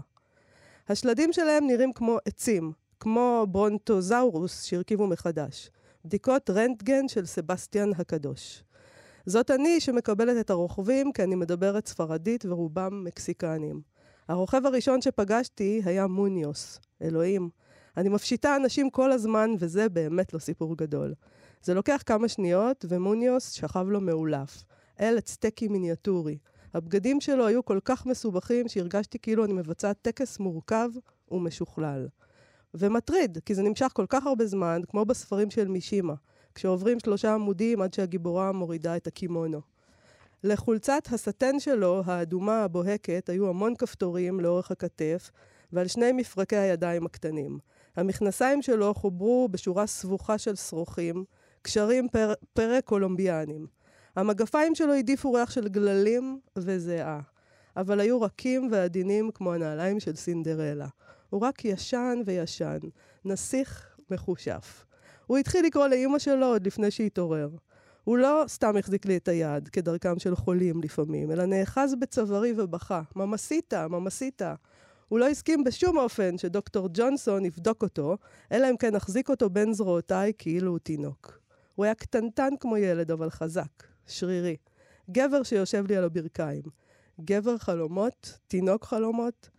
השלדים 0.89 1.33
שלהם 1.33 1.67
נראים 1.67 1.93
כמו 1.93 2.17
עצים, 2.25 2.71
כמו 2.99 3.47
ברונטוזאורוס 3.51 4.63
שהרכיבו 4.63 5.07
מחדש. 5.07 5.69
בדיקות 6.05 6.49
רנטגן 6.49 7.07
של 7.07 7.25
סבסטיאן 7.25 7.89
הקדוש. 7.97 8.63
זאת 9.25 9.51
אני 9.51 9.79
שמקבלת 9.79 10.39
את 10.39 10.49
הרוכבים 10.49 11.11
כי 11.13 11.23
אני 11.23 11.35
מדברת 11.35 11.87
ספרדית 11.87 12.45
ורובם 12.45 13.03
מקסיקנים. 13.03 13.81
הרוכב 14.27 14.65
הראשון 14.65 15.01
שפגשתי 15.01 15.81
היה 15.85 16.07
מוניוס. 16.07 16.79
אלוהים. 17.01 17.49
אני 17.97 18.09
מפשיטה 18.09 18.55
אנשים 18.55 18.89
כל 18.89 19.11
הזמן, 19.11 19.51
וזה 19.59 19.89
באמת 19.89 20.33
לא 20.33 20.39
סיפור 20.39 20.77
גדול. 20.77 21.13
זה 21.61 21.73
לוקח 21.73 22.03
כמה 22.05 22.27
שניות, 22.27 22.85
ומוניוס 22.89 23.51
שכב 23.51 23.89
לו 23.89 24.01
מאולף. 24.01 24.63
אל 24.99 25.17
אצטקי 25.17 25.67
מיניאטורי. 25.67 26.37
הבגדים 26.73 27.21
שלו 27.21 27.47
היו 27.47 27.65
כל 27.65 27.79
כך 27.85 28.05
מסובכים 28.05 28.67
שהרגשתי 28.67 29.19
כאילו 29.19 29.45
אני 29.45 29.53
מבצעת 29.53 29.97
טקס 30.01 30.39
מורכב 30.39 30.89
ומשוכלל. 31.31 32.07
ומטריד, 32.73 33.37
כי 33.45 33.55
זה 33.55 33.63
נמשך 33.63 33.91
כל 33.93 34.05
כך 34.09 34.25
הרבה 34.25 34.45
זמן, 34.45 34.81
כמו 34.87 35.05
בספרים 35.05 35.51
של 35.51 35.67
מישימה, 35.67 36.13
כשעוברים 36.55 36.99
שלושה 36.99 37.33
עמודים 37.33 37.81
עד 37.81 37.93
שהגיבורה 37.93 38.51
מורידה 38.51 38.97
את 38.97 39.07
הקימונו. 39.07 39.61
לחולצת 40.43 41.03
הסאטן 41.11 41.59
שלו, 41.59 42.01
האדומה 42.05 42.63
הבוהקת, 42.63 43.29
היו 43.29 43.49
המון 43.49 43.75
כפתורים 43.75 44.39
לאורך 44.39 44.71
הכתף, 44.71 45.31
ועל 45.73 45.87
שני 45.87 46.11
מפרקי 46.11 46.55
הידיים 46.55 47.05
הקטנים. 47.05 47.59
המכנסיים 47.95 48.61
שלו 48.61 48.93
חוברו 48.93 49.49
בשורה 49.51 49.87
סבוכה 49.87 50.37
של 50.37 50.55
שרוכים, 50.55 51.23
קשרים 51.61 52.07
פר, 52.09 52.33
פרה-קולומביאנים. 52.53 53.67
המגפיים 54.15 54.75
שלו 54.75 54.93
העדיפו 54.93 55.33
ריח 55.33 55.51
של 55.51 55.67
גללים 55.67 56.39
וזיעה, 56.57 57.19
אבל 57.77 57.99
היו 57.99 58.21
רכים 58.21 58.69
ועדינים 58.71 59.31
כמו 59.31 59.53
הנעליים 59.53 59.99
של 59.99 60.15
סינדרלה. 60.15 60.87
הוא 61.29 61.41
רק 61.41 61.65
ישן 61.65 62.21
וישן, 62.25 62.79
נסיך 63.25 63.97
מחושף. 64.11 64.85
הוא 65.25 65.37
התחיל 65.37 65.65
לקרוא 65.65 65.87
לאימא 65.87 66.19
שלו 66.19 66.45
עוד 66.45 66.67
לפני 66.67 66.91
שהתעורר. 66.91 67.49
הוא 68.03 68.17
לא 68.17 68.43
סתם 68.47 68.77
החזיק 68.77 69.05
לי 69.05 69.17
את 69.17 69.27
היד, 69.27 69.69
כדרכם 69.69 70.19
של 70.19 70.35
חולים 70.35 70.81
לפעמים, 70.81 71.31
אלא 71.31 71.45
נאחז 71.45 71.95
בצווארי 71.99 72.53
ובכה, 72.57 73.01
ממסיתה, 73.15 73.87
ממסיתה. 73.87 74.55
הוא 75.07 75.19
לא 75.19 75.27
הסכים 75.27 75.63
בשום 75.63 75.97
אופן 75.97 76.37
שדוקטור 76.37 76.89
ג'ונסון 76.93 77.45
יבדוק 77.45 77.83
אותו, 77.83 78.17
אלא 78.51 78.69
אם 78.69 78.77
כן 78.77 78.95
אחזיק 78.95 79.29
אותו 79.29 79.49
בין 79.49 79.73
זרועותיי 79.73 80.31
כאילו 80.37 80.71
הוא 80.71 80.79
תינוק. 80.79 81.39
הוא 81.75 81.85
היה 81.85 81.95
קטנטן 81.95 82.53
כמו 82.59 82.77
ילד, 82.77 83.11
אבל 83.11 83.29
חזק, 83.29 83.83
שרירי. 84.07 84.55
גבר 85.11 85.43
שיושב 85.43 85.87
לי 85.87 85.95
על 85.95 86.03
הברכיים. 86.03 86.63
גבר 87.21 87.57
חלומות, 87.57 88.39
תינוק 88.47 88.85
חלומות. 88.85 89.49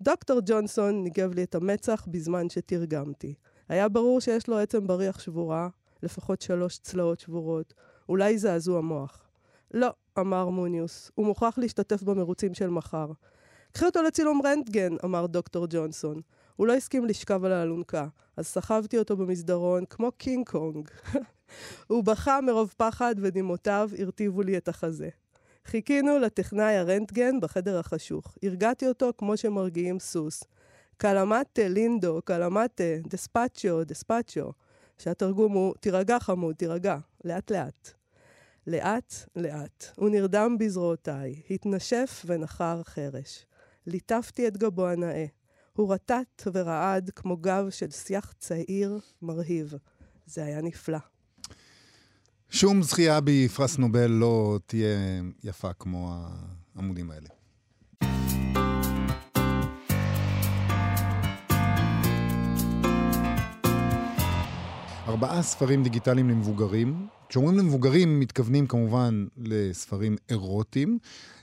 דוקטור 0.00 0.40
ג'ונסון 0.46 1.02
ניגב 1.04 1.34
לי 1.34 1.42
את 1.42 1.54
המצח 1.54 2.06
בזמן 2.10 2.50
שתרגמתי. 2.50 3.34
היה 3.68 3.88
ברור 3.88 4.20
שיש 4.20 4.48
לו 4.48 4.58
עצם 4.58 4.86
בריח 4.86 5.20
שבורה, 5.20 5.68
לפחות 6.02 6.42
שלוש 6.42 6.78
צלעות 6.78 7.20
שבורות, 7.20 7.74
אולי 8.08 8.38
זעזוע 8.38 8.80
מוח. 8.80 9.28
לא, 9.74 9.88
אמר 10.18 10.48
מוניוס, 10.48 11.10
הוא 11.14 11.26
מוכרח 11.26 11.58
להשתתף 11.58 12.02
במרוצים 12.02 12.54
של 12.54 12.70
מחר. 12.70 13.06
קחי 13.72 13.86
אותו 13.86 14.02
לצילום 14.02 14.40
רנטגן, 14.44 14.96
אמר 15.04 15.26
דוקטור 15.26 15.66
ג'ונסון. 15.70 16.20
הוא 16.56 16.66
לא 16.66 16.72
הסכים 16.72 17.04
לשכב 17.04 17.44
על 17.44 17.52
האלונקה, 17.52 18.06
אז 18.36 18.46
סחבתי 18.46 18.98
אותו 18.98 19.16
במסדרון 19.16 19.84
כמו 19.84 20.12
קינג 20.12 20.48
קונג. 20.48 20.88
הוא 21.86 22.04
בכה 22.04 22.40
מרוב 22.40 22.74
פחד 22.76 23.14
ונימותיו 23.18 23.90
הרטיבו 23.98 24.42
לי 24.42 24.56
את 24.56 24.68
החזה. 24.68 25.08
חיכינו 25.66 26.18
לטכנאי 26.18 26.76
הרנטגן 26.76 27.40
בחדר 27.40 27.78
החשוך. 27.78 28.38
הרגעתי 28.42 28.88
אותו 28.88 29.10
כמו 29.18 29.36
שמרגיעים 29.36 29.98
סוס. 29.98 30.44
Cálmate, 30.96 31.68
lindo, 31.68 32.20
cálmate, 32.24 32.84
despacio, 33.06 33.84
despacio. 33.84 34.52
שהתרגום 34.98 35.52
הוא, 35.52 35.74
תירגע 35.80 36.18
חמוד, 36.18 36.54
תירגע, 36.54 36.96
לאט 37.24 37.50
לאט. 37.50 37.90
לאט 38.66 39.14
לאט. 39.36 39.84
הוא 39.96 40.10
נרדם 40.10 40.56
בזרועותיי, 40.58 41.42
התנשף 41.50 42.22
ונחר 42.26 42.82
חרש. 42.82 43.46
ליטפתי 43.86 44.48
את 44.48 44.56
גבו 44.56 44.86
הנאה. 44.86 45.26
הוא 45.72 45.94
רטט 45.94 46.42
ורעד 46.52 47.10
כמו 47.10 47.36
גב 47.36 47.70
של 47.70 47.90
שיח 47.90 48.32
צעיר 48.38 48.98
מרהיב. 49.22 49.74
זה 50.26 50.44
היה 50.44 50.60
נפלא. 50.60 50.98
שום 52.56 52.82
זכייה 52.82 53.20
בפרס 53.24 53.78
נובל 53.78 54.06
לא 54.06 54.58
תהיה 54.66 55.22
יפה 55.44 55.72
כמו 55.72 56.26
העמודים 56.74 57.10
האלה. 57.10 57.28
ארבעה 65.08 65.42
ספרים 65.42 65.82
דיגיטליים 65.82 66.30
למבוגרים. 66.30 67.06
כשאומרים 67.28 67.58
למבוגרים, 67.58 68.20
מתכוונים 68.20 68.66
כמובן 68.66 69.26
לספרים 69.36 70.16
אירוטיים. 70.28 70.98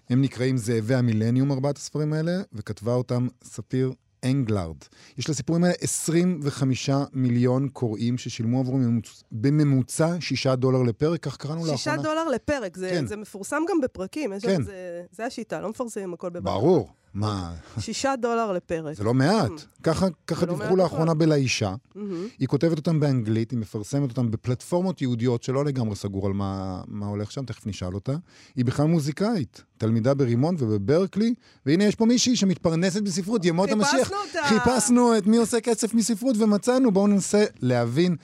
הם 0.09 0.21
נקראים 0.21 0.57
זאבי 0.57 0.95
המילניום, 0.95 1.51
ארבעת 1.51 1.77
הספרים 1.77 2.13
האלה, 2.13 2.41
וכתבה 2.53 2.93
אותם 2.93 3.27
ספיר 3.43 3.93
אנגלרד. 4.25 4.75
יש 5.17 5.29
לסיפורים 5.29 5.63
האלה 5.63 5.75
25 5.81 6.89
מיליון 7.13 7.69
קוראים 7.69 8.17
ששילמו 8.17 8.59
עבור 8.59 8.77
ממוצ... 8.77 9.23
בממוצע 9.31 10.15
6 10.19 10.47
דולר 10.47 10.81
לפרק, 10.83 11.23
כך 11.23 11.37
קראנו 11.37 11.59
לאחרונה. 11.59 11.77
6 11.77 11.87
דולר 11.87 12.29
לפרק, 12.29 12.77
זה, 12.77 12.89
כן. 12.89 13.07
זה 13.07 13.15
מפורסם 13.15 13.61
גם 13.69 13.81
בפרקים. 13.81 14.29
כן. 14.29 14.39
כן. 14.39 14.63
זה, 14.63 15.03
זה 15.11 15.25
השיטה, 15.25 15.61
לא 15.61 15.69
מפרסמים 15.69 16.13
הכל 16.13 16.29
בבת. 16.29 16.43
ברור. 16.43 16.89
מה, 17.13 17.53
6 17.79 18.05
דולר 18.21 18.51
לפרק. 18.51 18.97
זה 18.97 19.03
לא 19.03 19.13
מעט. 19.13 19.51
ככה, 19.83 20.07
ככה 20.27 20.45
לא 20.45 20.53
דיווחו 20.53 20.75
לאחרונה 20.75 21.13
בלאישה. 21.13 21.75
מהמם. 21.95 22.27
היא 22.39 22.47
כותבת 22.47 22.77
אותם 22.77 22.99
באנגלית, 22.99 23.51
היא 23.51 23.59
מפרסמת 23.59 24.09
אותם 24.09 24.31
בפלטפורמות 24.31 25.01
יהודיות 25.01 25.43
שלא 25.43 25.65
לגמרי 25.65 25.95
סגור 25.95 26.27
על 26.27 26.33
מה, 26.33 26.81
מה 26.87 27.05
הולך 27.05 27.31
שם, 27.31 27.45
תכף 27.45 27.67
נשאל 27.67 27.93
אותה. 27.93 28.15
היא 28.55 28.65
בכלל 28.65 28.85
מוזיקאית, 28.85 29.63
תלמידה 29.77 30.13
ברימון 30.13 30.55
ובברקלי, 30.59 31.33
והנה 31.65 31.83
יש 31.83 31.95
פה 31.95 32.05
מישהי 32.05 32.35
שמתפרנסת 32.35 33.01
בספרות, 33.01 33.45
ימות 33.45 33.69
המשיח. 33.71 34.07
חיפשנו 34.07 34.17
אותה. 34.27 34.47
חיפשנו 34.47 35.17
את 35.17 35.27
מי 35.27 35.37
עושה 35.37 35.61
כסף 35.61 35.93
מספרות 35.93 36.35
ומצאנו, 36.39 36.91
בואו 36.91 37.07
ננסה 37.07 37.45
להבין 37.61 38.15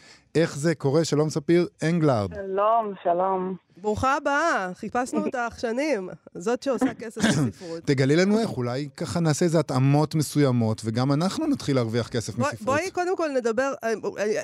איך 0.41 0.58
זה 0.58 0.75
קורה. 0.75 1.06
שלום 1.06 1.29
ספיר 1.29 1.67
אנגלרד. 1.89 2.34
שלום, 2.36 2.94
שלום. 3.03 3.56
ברוכה 3.82 4.15
הבאה, 4.17 4.70
חיפשנו 4.74 5.25
אותך 5.25 5.60
שנים. 5.60 6.10
זאת 6.34 6.63
שעושה 6.63 6.94
כסף 6.94 7.22
בספרות. 7.22 7.84
תגלי 7.86 8.15
לנו 8.15 8.39
איך, 8.39 8.58
אולי 8.58 8.89
ככה 8.98 9.20
נעשה 9.20 9.46
איזה 9.46 9.60
התאמות 9.60 10.15
מסוימות, 10.15 10.82
וגם 10.86 11.12
אנחנו 11.12 11.48
נתחיל 11.48 11.75
להרוויח 11.75 12.08
כסף 12.08 12.38
מספרות. 12.39 12.62
בואי 12.62 12.91
קודם 12.91 13.17
כל 13.17 13.29
נדבר 13.38 13.72
אה, 13.84 13.89
אה, 13.89 13.94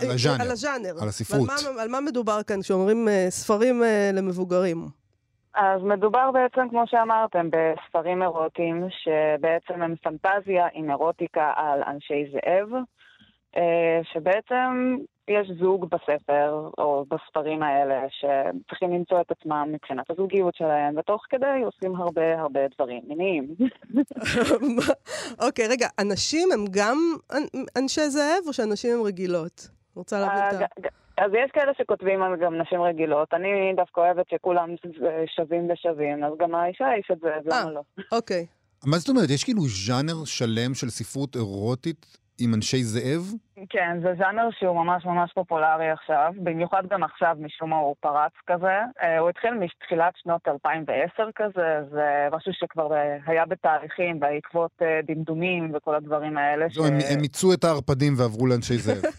על 0.01 0.11
הז'אנר. 0.11 0.41
על 0.41 0.51
הז'אנר. 0.51 1.01
על 1.01 1.07
הספרות. 1.07 1.49
ועל 1.49 1.73
מה- 1.75 1.81
על 1.81 1.89
מה 1.89 2.01
מדובר 2.01 2.43
כאן 2.43 2.61
כשאומרים 2.61 3.07
אה, 3.07 3.25
ספרים 3.29 3.83
אה, 3.83 4.09
למבוגרים? 4.13 4.87
אז 5.55 5.81
מדובר 5.83 6.31
בעצם, 6.31 6.69
כמו 6.69 6.83
שאמרתם, 6.87 7.49
בספרים 7.49 8.21
אירוטיים, 8.21 8.87
שבעצם 8.89 9.81
הם 9.81 9.95
פנטזיה 10.03 10.65
עם 10.73 10.89
אירוטיקה 10.89 11.51
על 11.55 11.79
אנשי 11.87 12.31
זאב, 12.33 12.69
אה, 13.57 13.61
שבעצם 14.13 14.95
יש 15.27 15.47
זוג 15.59 15.85
בספר, 15.89 16.69
או 16.77 17.05
בספרים 17.09 17.63
האלה, 17.63 18.01
שצריכים 18.09 18.93
למצוא 18.93 19.21
את 19.21 19.31
עצמם 19.31 19.67
מבחינת 19.71 20.11
הזוגיות 20.11 20.55
שלהם, 20.55 20.97
ותוך 20.97 21.21
כדי 21.29 21.61
עושים 21.65 21.95
הרבה 21.95 22.39
הרבה 22.41 22.59
דברים 22.75 23.01
מיניים. 23.07 23.47
אוקיי, 25.47 25.67
רגע, 25.67 25.87
אנשים 25.99 26.49
הם 26.53 26.65
גם 26.71 26.97
אנ- 27.31 27.65
אנשי 27.77 28.09
זאב, 28.09 28.47
או 28.47 28.53
שאנשים 28.53 28.93
הם 28.93 29.03
רגילות? 29.05 29.67
רוצה 29.95 30.19
להבין 30.19 30.37
את 30.47 30.53
ה... 30.53 30.55
אה, 30.61 30.67
ג- 30.79 30.85
ג- 30.85 30.89
אז 31.17 31.31
יש 31.45 31.51
כאלה 31.53 31.71
שכותבים 31.77 32.23
על 32.23 32.35
גם 32.45 32.57
נשים 32.61 32.81
רגילות. 32.81 33.33
אני 33.33 33.47
דווקא 33.75 34.01
אוהבת 34.01 34.25
שכולם 34.29 34.69
שווים 35.35 35.69
ושווים, 35.71 36.23
אז 36.23 36.33
גם 36.39 36.55
האישה 36.55 36.85
היא 36.87 37.03
שווה, 37.07 37.35
אז 37.37 37.47
אה. 37.51 37.61
למה 37.61 37.71
לא? 37.71 37.81
אוקיי. 38.11 38.45
מה 38.85 38.97
זאת 38.97 39.09
אומרת? 39.09 39.29
יש 39.29 39.43
כאילו 39.43 39.61
ז'אנר 39.61 40.25
שלם 40.25 40.73
של 40.73 40.89
ספרות 40.89 41.35
אירוטית 41.35 42.17
עם 42.39 42.53
אנשי 42.53 42.83
זאב? 42.83 43.21
כן, 43.69 43.99
זה 44.01 44.13
ז'אנר 44.17 44.49
שהוא 44.59 44.75
ממש 44.83 45.05
ממש 45.05 45.31
פופולרי 45.33 45.89
עכשיו, 45.89 46.33
במיוחד 46.37 46.83
גם 46.89 47.03
עכשיו, 47.03 47.35
משום 47.39 47.69
מה 47.69 47.75
הוא 47.75 47.95
פרץ 47.99 48.31
כזה. 48.47 48.77
אה, 49.03 49.19
הוא 49.19 49.29
התחיל 49.29 49.53
מתחילת 49.53 50.13
שנות 50.23 50.41
2010 50.47 51.29
כזה, 51.35 51.79
זה 51.91 52.27
משהו 52.31 52.51
שכבר 52.53 52.93
אה, 52.93 53.17
היה 53.25 53.45
בתהליכים, 53.45 54.19
בעקבות 54.19 54.71
אה, 54.81 54.99
דמדומים 55.07 55.71
וכל 55.73 55.95
הדברים 55.95 56.37
האלה. 56.37 56.65
לא, 56.75 56.87
הם, 56.87 56.93
הם 57.09 57.21
מיצו 57.21 57.53
את 57.53 57.63
הערפדים 57.63 58.13
ועברו 58.17 58.47
לאנשי 58.47 58.77
זאב. 58.77 59.03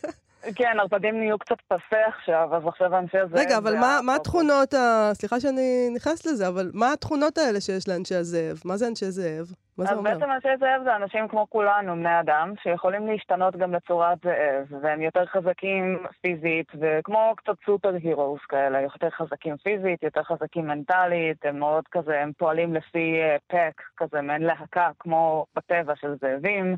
כן, 0.54 0.76
ערפדים 0.80 1.18
נהיו 1.18 1.38
קצת 1.38 1.56
פסה 1.68 2.06
עכשיו, 2.06 2.56
אז 2.56 2.66
עכשיו 2.66 2.98
אנשי 2.98 3.18
הזאב... 3.18 3.38
רגע, 3.38 3.58
אבל 3.58 3.74
מה- 3.74 4.00
מה. 4.02 4.14
התכונות 4.14 4.74
ה... 4.74 5.10
סליחה 5.14 5.40
שאני 5.40 5.90
נכנסת 5.94 6.26
לזה, 6.26 6.48
אבל 6.48 6.70
מה 6.74 6.92
התכונות 6.92 7.38
האלה 7.38 7.60
שיש 7.60 7.88
לאנשי 7.88 8.14
הזאב? 8.14 8.60
מה 8.64 8.76
זה 8.76 8.88
אנשי 8.88 9.10
זאב? 9.10 9.46
מה 9.78 9.84
זה 9.84 9.90
אז 9.90 9.98
אומר? 9.98 10.10
בעצם 10.14 10.30
אנשי 10.32 10.48
זאב 10.60 10.82
זה 10.84 10.96
אנשים 10.96 11.28
כמו 11.28 11.46
כולנו, 11.50 11.92
בני 11.94 12.20
אדם, 12.20 12.52
שיכולים 12.62 13.06
להשתנות 13.06 13.56
גם 13.56 13.74
לצורת 13.74 14.18
זאב, 14.24 14.82
והם 14.82 15.02
יותר 15.02 15.26
חזקים 15.26 15.98
פיזית, 16.20 16.66
וכמו 16.80 17.32
קצת 17.36 17.54
סופר 17.66 17.94
הירוס 18.02 18.40
כאלה, 18.48 18.80
יותר 18.80 19.10
חזקים 19.10 19.56
פיזית, 19.56 20.02
יותר 20.02 20.22
חזקים 20.22 20.66
מנטלית, 20.66 21.44
הם 21.44 21.58
מאוד 21.58 21.84
כזה, 21.90 22.20
הם 22.20 22.32
פועלים 22.38 22.74
לפי 22.74 23.14
Pack, 23.46 23.82
כזה 23.96 24.20
מעין 24.20 24.42
להקה, 24.42 24.90
כמו 24.98 25.46
בטבע 25.56 25.92
של 26.00 26.14
זאבים, 26.20 26.66
אה, 26.72 26.76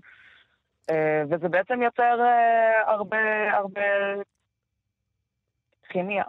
וזה 1.31 1.49
בעצם 1.49 1.83
יוצר 1.83 2.21
אה, 2.21 2.93
הרבה, 2.93 3.16
הרבה 3.52 3.81
כימיה. 5.88 6.25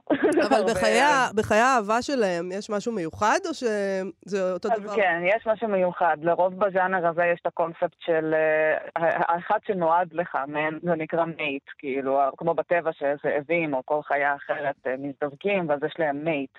אבל 0.47 0.61
בחיי 1.37 1.59
האהבה 1.59 2.01
שלהם 2.01 2.51
יש 2.51 2.69
משהו 2.69 2.91
מיוחד, 2.91 3.37
או 3.45 3.53
שזה 3.53 4.51
אותו 4.53 4.69
אז 4.73 4.81
דבר? 4.81 4.95
כן, 4.95 5.21
יש 5.25 5.47
משהו 5.47 5.67
מיוחד. 5.67 6.17
לרוב 6.21 6.59
בז'אנר 6.65 7.07
הזה 7.07 7.25
יש 7.25 7.39
את 7.41 7.47
הקונספט 7.47 7.95
של 7.99 8.33
אה, 8.33 8.77
האחד 9.27 9.59
שנועד 9.67 10.13
לך, 10.13 10.37
מעין- 10.47 10.79
זה 10.83 10.95
נקרא 10.95 11.25
mate, 11.25 11.63
כאילו, 11.77 12.19
כמו 12.37 12.53
בטבע 12.53 12.91
שזאבים 12.93 13.73
או 13.73 13.81
כל 13.85 13.99
חיה 14.03 14.35
אחרת 14.35 14.75
אה, 14.87 14.95
מזדווקים, 14.99 15.69
ואז 15.69 15.79
יש 15.83 15.93
להם 15.99 16.23
mate. 16.25 16.57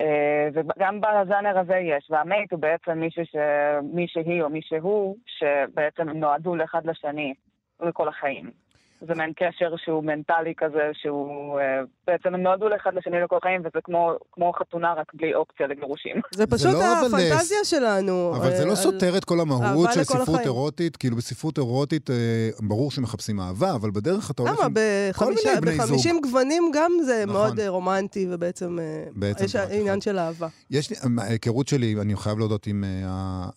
אה, 0.00 0.48
וגם 0.52 1.00
בז'אנר 1.00 1.58
הזה 1.58 1.76
יש, 1.76 2.10
והמייט 2.10 2.52
הוא 2.52 2.60
בעצם 2.60 2.98
מישהו 2.98 3.26
ש... 3.26 3.36
מי 3.82 4.08
שהיא 4.08 4.42
או 4.42 4.50
מי 4.50 4.62
שהוא, 4.62 5.16
שבעצם 5.26 6.08
נועדו 6.08 6.56
לאחד 6.56 6.86
לשני 6.86 7.34
לכל 7.80 8.08
החיים. 8.08 8.65
זה 9.00 9.14
מעין 9.14 9.32
קשר 9.36 9.74
שהוא 9.84 10.04
מנטלי 10.04 10.52
כזה, 10.56 10.78
שהוא... 10.92 11.60
אה, 11.60 11.64
בעצם 12.06 12.34
הם 12.34 12.42
נועדו 12.42 12.68
לאחד 12.68 12.90
לשני 12.94 13.16
לכל 13.24 13.36
החיים, 13.36 13.60
וזה 13.60 13.78
כמו, 13.84 14.00
כמו 14.32 14.52
חתונה 14.58 14.94
רק 14.96 15.14
בלי 15.14 15.34
אופציה 15.34 15.66
לגירושים. 15.66 16.16
זה 16.34 16.46
פשוט 16.46 16.72
לא 16.72 16.98
אבל, 17.00 17.06
הפנטזיה 17.06 17.58
שלנו. 17.64 18.32
אבל 18.36 18.50
זה 18.50 18.58
אה, 18.60 18.64
לא 18.64 18.70
על- 18.70 18.76
סותר 18.76 19.16
את 19.16 19.24
כל 19.24 19.40
המהות 19.40 19.92
של 19.92 20.04
ספרות 20.04 20.22
החיים. 20.28 20.38
אירוטית. 20.40 20.96
כאילו 20.96 21.16
בספרות 21.16 21.58
אירוטית, 21.58 22.10
אה, 22.10 22.16
ברור 22.60 22.90
שמחפשים 22.90 23.40
אהבה, 23.40 23.74
אבל 23.74 23.90
בדרך 23.90 24.30
אתה 24.30 24.42
הולך... 24.42 24.60
עם- 24.60 24.74
בחמישה- 24.74 25.48
מיני 25.48 25.60
בני 25.60 25.72
זוג. 25.72 25.80
בחמישים 25.84 26.20
גוונים 26.22 26.62
גם 26.74 26.92
זה 27.06 27.22
נכון. 27.26 27.36
מאוד 27.36 27.60
אה, 27.60 27.68
רומנטי, 27.68 28.26
ובעצם 28.30 28.78
אה, 28.78 29.04
בעצם 29.16 29.44
יש 29.44 29.52
זה 29.52 29.62
עניין 29.62 29.88
אחד. 29.98 30.02
של 30.02 30.18
אהבה. 30.18 30.48
יש 30.70 30.90
לי, 30.90 30.96
ההיכרות 31.18 31.68
שלי, 31.68 31.96
אני 32.00 32.16
חייב 32.16 32.38
להודות 32.38 32.66
עם 32.66 32.84
אה, 32.84 33.08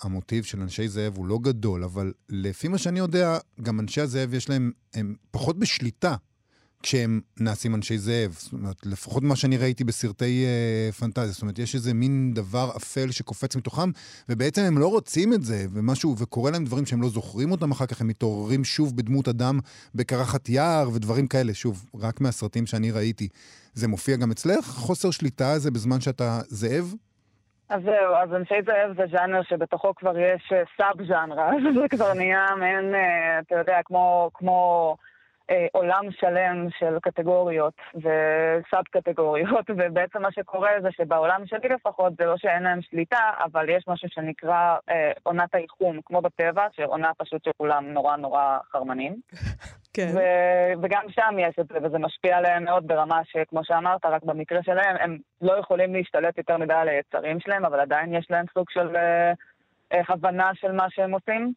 המוטיב 0.04 0.44
של 0.44 0.62
אנשי 0.62 0.88
זאב, 0.88 1.18
הוא 1.18 1.26
לא 1.28 1.38
גדול, 1.42 1.84
אבל 1.84 2.12
לפי 2.30 2.68
מה 2.68 2.78
שאני 2.78 3.00
יודע, 3.00 3.38
גם 3.64 3.80
אנשי 3.80 4.02
הזאב 4.02 4.34
יש 4.34 4.50
להם, 4.50 4.72
הם 4.94 5.16
פחות 5.32 5.60
בשליטה 5.60 6.16
כשהם 6.84 7.22
נעשים 7.40 7.76
אנשי 7.76 7.98
זאב. 7.98 8.36
זאת 8.40 8.54
אומרת, 8.54 8.86
לפחות 8.86 9.24
מה 9.24 9.36
שאני 9.36 9.58
ראיתי 9.58 9.84
בסרטי 9.84 10.46
אה, 10.46 10.92
פנטזיה. 10.92 11.32
זאת 11.32 11.42
אומרת, 11.42 11.60
יש 11.60 11.76
איזה 11.76 11.94
מין 11.94 12.34
דבר 12.34 12.72
אפל 12.78 13.12
שקופץ 13.12 13.56
מתוכם, 13.56 13.92
ובעצם 14.30 14.62
הם 14.62 14.78
לא 14.78 14.88
רוצים 14.88 15.34
את 15.34 15.44
זה, 15.44 15.66
ומשהו, 15.74 16.16
וקורה 16.18 16.52
להם 16.52 16.66
דברים 16.66 16.86
שהם 16.86 17.02
לא 17.02 17.10
זוכרים 17.10 17.52
אותם 17.52 17.72
אחר 17.72 17.86
כך, 17.86 18.02
הם 18.02 18.08
מתעוררים 18.08 18.64
שוב 18.64 18.96
בדמות 18.96 19.28
אדם 19.28 19.60
בקרחת 19.96 20.50
יער 20.50 20.90
ודברים 20.94 21.28
כאלה. 21.28 21.54
שוב, 21.54 21.86
רק 21.96 22.22
מהסרטים 22.22 22.66
שאני 22.66 22.92
ראיתי. 22.92 23.28
זה 23.74 23.88
מופיע 23.88 24.16
גם 24.16 24.32
אצלך? 24.32 24.66
חוסר 24.66 25.12
שליטה 25.12 25.52
הזה 25.52 25.72
בזמן 25.72 26.02
שאתה 26.02 26.42
זאב? 26.50 26.94
אז 27.70 27.82
זהו, 27.84 28.16
אז 28.16 28.34
אנשי 28.34 28.62
זאב 28.66 28.96
זה 28.98 29.04
ז'אנר 29.12 29.42
שבתוכו 29.44 29.96
כבר 29.96 30.18
יש 30.18 30.52
אה, 30.54 30.64
סאב 30.78 31.08
ז'אנרה, 31.08 31.52
זה 31.82 31.88
כבר 31.90 32.14
נהיה 32.14 32.46
מעין, 32.60 32.96
אה, 32.96 33.40
אתה 33.40 33.56
יודע, 33.56 33.80
כמו, 33.86 34.30
כמו 34.34 34.96
עולם 35.72 36.12
שלם 36.12 36.68
של 36.80 36.98
קטגוריות 37.02 37.74
וסאב 37.96 38.84
קטגוריות, 38.92 39.66
ובעצם 39.78 40.22
מה 40.22 40.32
שקורה 40.32 40.72
זה 40.82 40.90
שבעולם 40.92 41.42
שלי 41.46 41.70
לפחות 41.70 42.14
זה 42.20 42.26
לא 42.26 42.38
שאין 42.38 42.64
להם 42.64 42.82
שליטה, 42.82 43.32
אבל 43.44 43.70
יש 43.70 43.84
משהו 43.88 44.10
שנקרא 44.10 44.76
אה, 44.90 45.12
עונת 45.24 45.56
האיחום, 45.56 46.00
כמו 46.06 46.22
בטבע, 46.22 46.68
שעונה 46.76 47.12
פשוט 47.18 47.44
שכולם 47.44 47.86
נורא 47.86 48.16
נורא 48.16 48.58
חרמנים. 48.72 49.16
כן. 49.94 50.12
ו- 50.14 50.82
וגם 50.84 51.04
שם 51.10 51.36
יש 51.40 51.56
את 51.60 51.68
זה, 51.68 51.78
וזה 51.84 51.98
משפיע 51.98 52.38
עליהם 52.38 52.64
מאוד 52.64 52.88
ברמה 52.88 53.22
שכמו 53.24 53.64
שאמרת, 53.64 54.06
רק 54.06 54.24
במקרה 54.24 54.64
שלהם, 54.64 54.96
הם 55.00 55.18
לא 55.42 55.54
יכולים 55.54 55.94
להשתלט 55.94 56.38
יותר 56.38 56.58
מדי 56.58 56.74
על 56.74 56.88
היצרים 56.90 57.40
שלהם, 57.40 57.66
אבל 57.66 57.80
עדיין 57.80 58.14
יש 58.14 58.28
להם 58.30 58.46
סוג 58.54 58.70
של 58.70 58.96
אה, 58.96 59.32
אה, 59.94 60.02
הבנה 60.08 60.52
של 60.54 60.72
מה 60.72 60.86
שהם 60.90 61.12
עושים. 61.12 61.54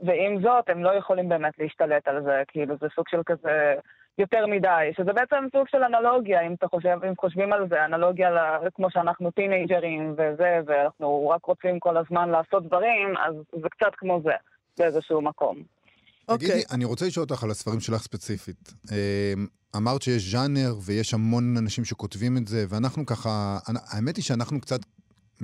ועם 0.00 0.42
זאת, 0.42 0.68
הם 0.68 0.84
לא 0.84 0.90
יכולים 0.94 1.28
באמת 1.28 1.52
להשתלט 1.58 2.08
על 2.08 2.22
זה, 2.22 2.42
כאילו 2.48 2.74
זה 2.80 2.86
סוג 2.94 3.08
של 3.08 3.22
כזה 3.26 3.74
יותר 4.18 4.46
מדי, 4.46 4.90
שזה 4.96 5.12
בעצם 5.12 5.36
סוג 5.52 5.68
של 5.68 5.82
אנלוגיה, 5.82 6.46
אם 6.46 6.54
אתה 6.54 6.66
חושב, 6.68 6.98
אם 7.08 7.12
חושבים 7.20 7.52
על 7.52 7.68
זה, 7.68 7.84
אנלוגיה 7.84 8.30
ל, 8.30 8.38
כמו 8.74 8.90
שאנחנו 8.90 9.30
טינג'רים 9.30 10.12
וזה, 10.12 10.60
ואנחנו 10.66 11.28
רק 11.28 11.44
רוצים 11.44 11.80
כל 11.80 11.96
הזמן 11.96 12.28
לעשות 12.28 12.66
דברים, 12.66 13.14
אז 13.26 13.34
זה 13.62 13.68
קצת 13.68 13.92
כמו 13.96 14.20
זה, 14.24 14.32
באיזשהו 14.78 15.22
מקום. 15.22 15.56
תגידי, 16.26 16.52
אוקיי. 16.52 16.62
אני 16.74 16.84
רוצה 16.84 17.06
לשאול 17.06 17.26
אותך 17.30 17.44
על 17.44 17.50
הספרים 17.50 17.80
שלך 17.80 17.98
ספציפית. 17.98 18.72
אמ, 18.92 19.46
אמרת 19.76 20.02
שיש 20.02 20.32
ז'אנר 20.32 20.74
ויש 20.86 21.14
המון 21.14 21.56
אנשים 21.58 21.84
שכותבים 21.84 22.36
את 22.36 22.46
זה, 22.46 22.64
ואנחנו 22.68 23.06
ככה, 23.06 23.58
האמת 23.92 24.16
היא 24.16 24.24
שאנחנו 24.24 24.60
קצת 24.60 24.80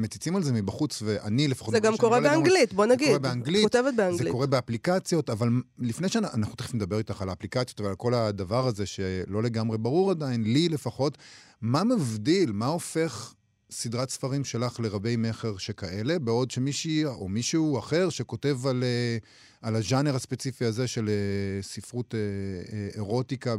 מציצים 0.00 0.36
על 0.36 0.42
זה 0.42 0.52
מבחוץ, 0.52 1.02
ואני 1.06 1.48
לפחות... 1.48 1.74
זה 1.74 1.80
גם 1.80 1.96
קורה 1.96 2.20
לא 2.20 2.26
לגמרי- 2.26 2.42
באנגלית, 2.42 2.72
בוא 2.72 2.86
נגיד. 2.86 3.06
זה 3.06 3.18
קורה 3.18 3.18
באנגלית, 3.18 3.62
כותבת 3.62 3.84
זה 3.84 3.92
באנגלית. 3.92 4.32
קורה 4.32 4.46
באפליקציות, 4.46 5.30
אבל 5.30 5.48
לפני 5.78 6.08
שאנחנו 6.08 6.54
תכף 6.54 6.74
נדבר 6.74 6.98
איתך 6.98 7.22
על 7.22 7.28
האפליקציות 7.28 7.80
ועל 7.80 7.94
כל 7.94 8.14
הדבר 8.14 8.66
הזה 8.66 8.86
שלא 8.86 9.42
לגמרי 9.42 9.78
ברור 9.78 10.10
עדיין, 10.10 10.42
לי 10.44 10.68
לפחות, 10.68 11.18
מה 11.60 11.84
מבדיל, 11.84 12.52
מה 12.52 12.66
הופך 12.66 13.34
סדרת 13.70 14.10
ספרים 14.10 14.44
שלך 14.44 14.80
לרבי 14.80 15.16
מכר 15.16 15.56
שכאלה, 15.56 16.18
בעוד 16.18 16.50
שמישהי 16.50 17.04
או 17.04 17.28
מישהו 17.28 17.78
אחר 17.78 18.08
שכותב 18.08 18.66
על, 18.66 18.82
אה, 18.82 19.18
על 19.62 19.76
הז'אנר 19.76 20.14
הספציפי 20.14 20.64
הזה 20.64 20.86
של 20.86 21.08
אה, 21.08 21.62
ספרות 21.62 22.14
אה, 22.14 22.88
אירוטיקה 22.94 23.54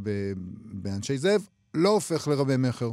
באנשי 0.64 1.18
זאב, 1.18 1.48
לא 1.74 1.90
הופך 1.90 2.28
לרבי 2.28 2.58
מכר. 2.58 2.92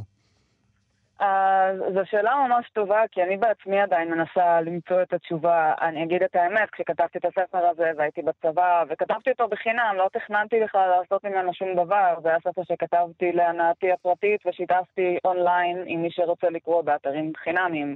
זו 1.93 1.99
שאלה 2.05 2.35
ממש 2.47 2.69
טובה, 2.69 3.01
כי 3.11 3.23
אני 3.23 3.37
בעצמי 3.37 3.81
עדיין 3.81 4.11
מנסה 4.11 4.61
למצוא 4.61 5.01
את 5.01 5.13
התשובה. 5.13 5.73
אני 5.81 6.03
אגיד 6.03 6.23
את 6.23 6.35
האמת, 6.35 6.69
כשכתבתי 6.69 7.17
את 7.17 7.25
הספר 7.25 7.65
הזה 7.65 7.91
והייתי 7.97 8.21
בצבא, 8.21 8.83
וכתבתי 8.89 9.29
אותו 9.29 9.47
בחינם, 9.47 9.95
לא 9.97 10.09
תכננתי 10.13 10.59
בכלל 10.63 10.89
לעשות 10.89 11.23
ממנו 11.23 11.53
שום 11.53 11.75
דבר. 11.75 12.13
זה 12.23 12.29
היה 12.29 12.37
ספר 12.39 12.61
שכתבתי 12.63 13.31
להנאתי 13.31 13.91
הפרטית 13.91 14.41
ושיתפתי 14.45 15.17
אונליין 15.25 15.83
עם 15.85 16.01
מי 16.01 16.11
שרוצה 16.11 16.49
לקרוא 16.49 16.81
באתרים 16.81 17.31
חינמיים. 17.37 17.95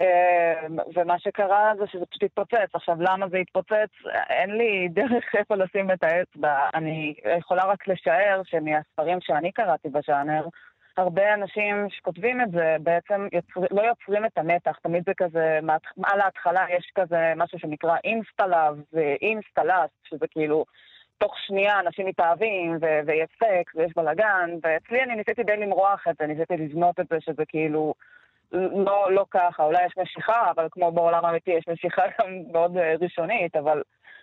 אה, 0.00 0.66
ומה 0.94 1.18
שקרה 1.18 1.72
זה 1.78 1.86
שזה 1.86 2.06
פשוט 2.06 2.22
התפוצץ. 2.22 2.74
עכשיו, 2.74 2.96
למה 3.00 3.28
זה 3.28 3.38
התפוצץ? 3.38 3.90
אין 4.30 4.50
לי 4.50 4.88
דרך 4.88 5.24
איפה 5.38 5.54
לשים 5.54 5.90
את 5.90 6.04
האצבע. 6.04 6.68
אני 6.74 7.14
יכולה 7.38 7.64
רק 7.64 7.88
לשער 7.88 8.42
שמהספרים 8.44 9.18
שאני 9.20 9.52
קראתי 9.52 9.88
בז'אנר, 9.88 10.46
הרבה 10.96 11.34
אנשים 11.34 11.86
שכותבים 11.90 12.40
את 12.40 12.50
זה 12.50 12.76
בעצם 12.80 13.28
יוצר, 13.32 13.60
לא 13.70 13.82
יוצרים 13.82 14.24
את 14.24 14.38
המתח, 14.38 14.78
תמיד 14.82 15.02
זה 15.06 15.12
כזה, 15.16 15.58
על 16.04 16.20
ההתחלה 16.20 16.66
יש 16.70 16.92
כזה 16.94 17.32
משהו 17.36 17.58
שנקרא 17.58 17.96
insta-love 18.04 18.76
ו 18.92 19.00
insta-lust, 19.00 19.90
שזה 20.04 20.26
כאילו 20.30 20.64
תוך 21.18 21.34
שנייה 21.46 21.80
אנשים 21.80 22.06
מתאהבים 22.06 22.78
ו- 22.80 23.00
ויש 23.06 23.28
סקס 23.36 23.74
ויש 23.74 23.92
בלאגן, 23.96 24.50
ואצלי 24.62 25.02
אני 25.02 25.16
ניסיתי 25.16 25.42
די 25.42 25.56
למרוח 25.56 26.04
את 26.10 26.16
זה, 26.18 26.26
ניסיתי 26.26 26.56
לבנות 26.56 27.00
את 27.00 27.06
זה 27.10 27.20
שזה 27.20 27.44
כאילו 27.48 27.94
לא, 28.86 29.12
לא 29.12 29.24
ככה, 29.30 29.64
אולי 29.64 29.84
יש 29.86 29.92
משיכה, 29.98 30.50
אבל 30.50 30.68
כמו 30.70 30.92
בעולם 30.92 31.24
האמיתי 31.24 31.50
יש 31.50 31.68
משיכה 31.68 32.02
גם 32.20 32.42
מאוד 32.52 32.76
אה, 32.76 32.94
ראשונית, 33.00 33.56
אבל 33.56 33.82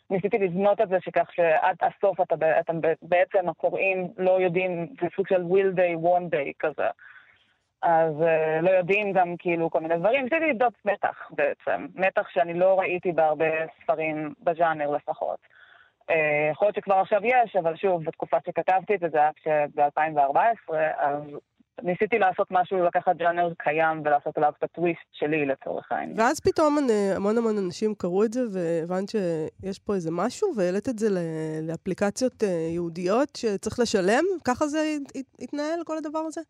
ניסיתי 0.10 0.38
לבנות 0.38 0.82
את 0.82 0.90
זה 0.90 0.98
שכך 1.02 1.34
שעד 1.34 1.76
הסוף 1.82 2.22
אתה, 2.22 2.36
אתה 2.60 2.74
בעצם 3.02 3.50
הקוראים 3.50 4.08
לא 4.18 4.42
יודעים, 4.42 4.88
זה 5.02 5.08
סוג 5.16 5.28
של 5.28 5.44
will 5.44 5.76
day, 5.78 6.06
one 6.06 6.36
day 6.36 6.52
כזה. 6.60 6.88
אז 7.82 8.14
uh, 8.22 8.62
לא 8.62 8.70
יודעים 8.70 9.14
גם 9.14 9.36
כאילו 9.40 9.70
כל 9.70 9.80
מיני 9.80 9.98
דברים. 9.98 10.24
ניסיתי 10.24 10.50
לבדוק 10.50 10.74
מתח 10.86 11.30
בעצם, 11.32 11.88
מתח 11.96 12.30
שאני 12.30 12.54
לא 12.54 12.80
ראיתי 12.80 13.12
בהרבה 13.12 13.46
ספרים 13.84 14.34
בז'אנר 14.44 14.92
לפחות. 14.92 15.40
Uh, 16.12 16.14
יכול 16.52 16.66
להיות 16.66 16.76
שכבר 16.76 16.96
עכשיו 16.96 17.26
יש, 17.26 17.56
אבל 17.56 17.76
שוב, 17.76 18.04
בתקופה 18.04 18.38
שכתבתי 18.46 18.96
את 18.96 19.00
זה, 19.00 19.10
זה 19.10 19.20
היה 19.20 19.66
ב-2014, 19.76 20.74
אז 20.98 21.24
ניסיתי 21.84 22.20
לעשות 22.20 22.48
משהו, 22.52 22.86
לקחת 22.86 23.16
ג'אנר 23.16 23.54
קיים 23.58 24.02
ולעשות 24.06 24.38
עליו 24.38 24.54
את 24.58 24.64
הטוויסט 24.64 25.00
שלי 25.12 25.46
לצורך 25.46 25.92
העניין. 25.92 26.20
ואז 26.20 26.40
פתאום 26.40 26.78
אני- 26.78 27.12
המון 27.16 27.38
המון 27.38 27.58
אנשים 27.58 27.96
קראו 27.96 28.24
את 28.24 28.34
זה, 28.34 28.42
והבנת 28.52 29.10
שיש 29.10 29.80
פה 29.80 29.96
איזה 29.96 30.12
משהו, 30.12 30.48
והעלית 30.56 30.90
את 30.90 31.00
זה 31.00 31.08
לאפליקציות 31.62 32.44
אה, 32.44 32.48
ייעודיות 32.50 33.36
שצריך 33.38 33.80
לשלם? 33.80 34.24
ככה 34.46 34.68
זה 34.68 34.80
הת- 34.96 35.16
הת- 35.16 35.36
התנהל, 35.42 35.80
כל 35.86 35.98
הדבר 35.98 36.20
הזה? 36.20 36.42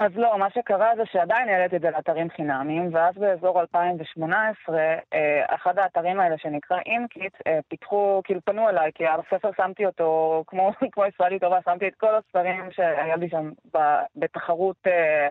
אז 0.00 0.16
לא, 0.16 0.38
מה 0.38 0.50
שקרה 0.50 0.90
זה 0.96 1.02
שעדיין 1.12 1.48
העליתי 1.48 1.76
את 1.76 1.80
זה 1.80 1.90
לאתרים 1.90 2.30
חינמיים, 2.30 2.94
ואז 2.94 3.14
באזור 3.18 3.60
2018, 3.60 4.78
אה, 5.14 5.44
אחד 5.54 5.78
האתרים 5.78 6.20
האלה 6.20 6.38
שנקרא 6.38 6.78
אינקיט, 6.86 7.32
אה, 7.46 7.58
פיתחו, 7.68 8.20
כאילו 8.24 8.40
פנו 8.44 8.68
אליי, 8.68 8.90
כי 8.94 9.06
על 9.06 9.20
הספר 9.20 9.50
שמתי 9.56 9.86
אותו, 9.86 10.44
כמו, 10.46 10.70
כמו 10.92 11.06
ישראלי 11.06 11.38
טובה, 11.38 11.58
שמתי 11.64 11.88
את 11.88 11.94
כל 11.94 12.14
הספרים 12.14 12.72
שהיה 12.72 13.16
לי 13.16 13.28
שם 13.28 13.50
בתחרות 14.16 14.76
אה, 14.86 15.28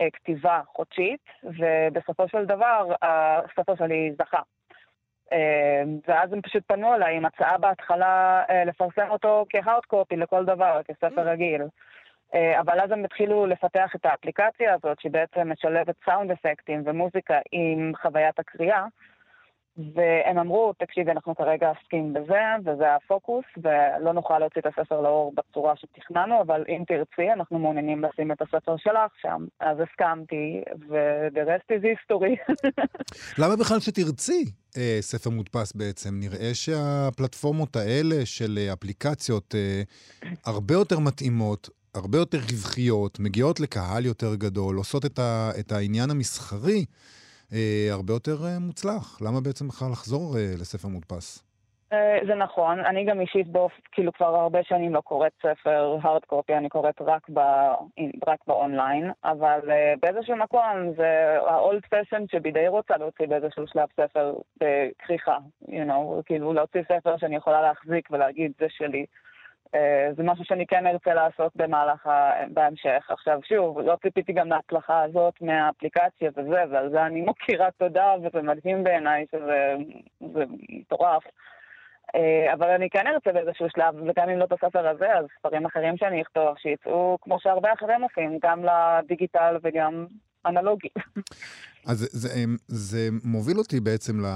אה, 0.00 0.10
כתיבה 0.12 0.60
חודשית, 0.66 1.20
ובסופו 1.44 2.28
של 2.28 2.44
דבר 2.44 2.94
הספר 3.02 3.76
שלי 3.76 4.12
זכה. 4.18 4.42
אה, 5.32 5.82
ואז 6.08 6.32
הם 6.32 6.42
פשוט 6.42 6.62
פנו 6.66 6.94
אליי 6.94 7.16
עם 7.16 7.24
הצעה 7.24 7.58
בהתחלה 7.58 8.42
אה, 8.50 8.64
לפרסם 8.64 9.10
אותו 9.10 9.46
כהארד 9.48 9.84
קופי 9.86 10.16
לכל 10.16 10.44
דבר, 10.44 10.80
כספר 10.84 11.28
רגיל. 11.28 11.62
אה, 12.34 12.60
אבל 12.60 12.80
אז 12.80 12.90
הם 12.90 13.04
התחילו 13.04 13.46
לפתח 13.46 13.90
את 13.96 14.06
האפליקציה 14.06 14.74
הזאת, 14.74 15.00
שבעצם 15.00 15.52
משלבת 15.52 15.94
סאונד 16.04 16.30
אפקטים 16.30 16.82
ומוזיקה 16.86 17.38
עם 17.52 17.92
חוויית 18.02 18.38
הקריאה, 18.38 18.86
והם 19.94 20.38
אמרו, 20.38 20.72
תקשיבי, 20.78 21.10
אנחנו 21.10 21.34
כרגע 21.34 21.68
עוסקים 21.68 22.12
בזה, 22.12 22.42
וזה 22.64 22.94
הפוקוס, 22.94 23.44
ולא 23.56 24.12
נוכל 24.12 24.38
להוציא 24.38 24.60
את 24.60 24.66
הספר 24.66 25.00
לאור 25.00 25.32
בצורה 25.34 25.76
שתכננו, 25.76 26.40
אבל 26.40 26.64
אם 26.68 26.82
תרצי, 26.86 27.32
אנחנו 27.32 27.58
מעוניינים 27.58 28.04
לשים 28.04 28.32
את 28.32 28.42
הספר 28.42 28.76
שלך 28.76 29.12
שם. 29.22 29.46
אז 29.60 29.76
הסכמתי, 29.80 30.62
ו-the 30.88 31.48
rest 31.48 31.68
is 31.70 31.84
history. 31.84 32.52
למה 33.42 33.56
בכלל 33.56 33.80
שתרצי 33.80 34.44
אה, 34.76 34.98
ספר 35.00 35.30
מודפס 35.30 35.72
בעצם? 35.72 36.10
נראה 36.20 36.50
שהפלטפורמות 36.54 37.76
האלה 37.76 38.26
של 38.26 38.58
אה, 38.58 38.72
אפליקציות 38.72 39.54
אה, 39.54 39.82
הרבה 40.46 40.74
יותר 40.74 40.98
מתאימות, 40.98 41.68
הרבה 41.98 42.18
יותר 42.18 42.38
רווחיות, 42.38 43.18
מגיעות 43.20 43.60
לקהל 43.60 44.06
יותר 44.06 44.34
גדול, 44.34 44.76
עושות 44.76 45.04
את, 45.04 45.18
ה, 45.18 45.50
את 45.60 45.72
העניין 45.72 46.10
המסחרי 46.10 46.84
אה, 47.52 47.88
הרבה 47.92 48.12
יותר 48.12 48.36
אה, 48.44 48.58
מוצלח. 48.58 49.18
למה 49.22 49.40
בעצם 49.40 49.68
בכלל 49.68 49.88
לחזור 49.92 50.36
אה, 50.36 50.52
לספר 50.60 50.88
מודפס? 50.88 51.48
אה, 51.92 52.18
זה 52.26 52.34
נכון, 52.34 52.84
אני 52.84 53.04
גם 53.04 53.20
אישית 53.20 53.48
באופ... 53.48 53.72
כאילו 53.92 54.12
כבר 54.12 54.36
הרבה 54.36 54.58
שנים 54.62 54.94
לא 54.94 55.00
קוראת 55.00 55.32
ספר 55.38 55.96
הארד 56.02 56.24
קופי, 56.24 56.54
אני 56.54 56.68
קוראת 56.68 57.00
רק, 57.00 57.30
ב... 57.34 57.40
רק 58.26 58.38
באונליין, 58.46 59.10
אבל 59.24 59.60
uh, 59.62 59.98
באיזשהו 60.02 60.36
מקום 60.36 60.92
זה 60.96 61.36
ה-old 61.46 61.84
fashion 61.94 62.22
שבי 62.32 62.52
די 62.52 62.68
רוצה 62.68 62.96
להוציא 62.96 63.26
באיזשהו 63.26 63.66
שלב 63.66 63.88
ספר 64.00 64.34
בכריכה, 64.60 65.36
you 65.62 65.88
know, 65.88 66.22
כאילו 66.24 66.52
להוציא 66.52 66.80
ספר 66.82 67.16
שאני 67.18 67.36
יכולה 67.36 67.62
להחזיק 67.62 68.08
ולהגיד 68.10 68.52
זה 68.60 68.66
שלי. 68.68 69.06
זה 70.16 70.22
משהו 70.22 70.44
שאני 70.44 70.66
כן 70.66 70.86
ארצה 70.86 71.14
לעשות 71.14 71.56
במהלך 71.56 72.06
ה... 72.06 72.32
בהמשך. 72.50 73.06
עכשיו 73.08 73.38
שוב, 73.48 73.80
לא 73.80 73.96
ציפיתי 74.02 74.32
גם 74.32 74.48
להצלחה 74.48 75.02
הזאת 75.02 75.34
מהאפליקציה 75.40 76.30
וזה, 76.36 76.64
ועל 76.70 76.90
זה 76.90 77.06
אני 77.06 77.20
מוקירה 77.20 77.70
תודה, 77.70 78.14
וזה 78.22 78.42
מדהים 78.42 78.84
בעיניי 78.84 79.26
שזה 79.32 79.74
זה 80.20 80.44
מטורף. 80.70 81.22
אה, 82.14 82.52
אבל 82.52 82.70
אני 82.70 82.90
כן 82.90 83.06
ארצה 83.06 83.32
באיזשהו 83.32 83.66
שלב, 83.70 83.94
וגם 84.06 84.28
אם 84.28 84.38
לא 84.38 84.44
את 84.44 84.52
הספר 84.52 84.88
הזה, 84.88 85.14
אז 85.14 85.26
ספרים 85.38 85.66
אחרים 85.66 85.96
שאני 85.96 86.22
אכתוב, 86.22 86.58
שיצאו 86.58 87.18
כמו 87.20 87.40
שהרבה 87.40 87.72
אחרים 87.72 88.02
עושים, 88.02 88.38
גם 88.42 88.64
לדיגיטל 88.64 89.56
וגם 89.62 90.06
אנלוגי. 90.46 90.88
אז 91.86 91.98
זה, 91.98 92.06
זה, 92.12 92.44
זה 92.68 93.08
מוביל 93.24 93.58
אותי 93.58 93.80
בעצם 93.80 94.20
ל, 94.20 94.26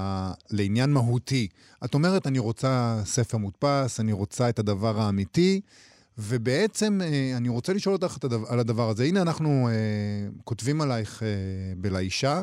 לעניין 0.51 0.89
מהותי. 0.89 1.47
את 1.85 1.93
אומרת, 1.93 2.27
אני 2.27 2.39
רוצה 2.39 3.01
ספר 3.05 3.37
מודפס, 3.37 3.99
אני 3.99 4.11
רוצה 4.11 4.49
את 4.49 4.59
הדבר 4.59 5.01
האמיתי, 5.01 5.61
ובעצם 6.17 6.99
אה, 7.03 7.37
אני 7.37 7.49
רוצה 7.49 7.73
לשאול 7.73 7.95
אותך 7.95 8.17
על 8.49 8.59
הדבר 8.59 8.89
הזה. 8.89 9.03
הנה, 9.03 9.21
אנחנו 9.21 9.69
אה, 9.69 9.73
כותבים 10.43 10.81
עלייך 10.81 11.23
אה, 11.23 11.27
בלאישה, 11.77 12.41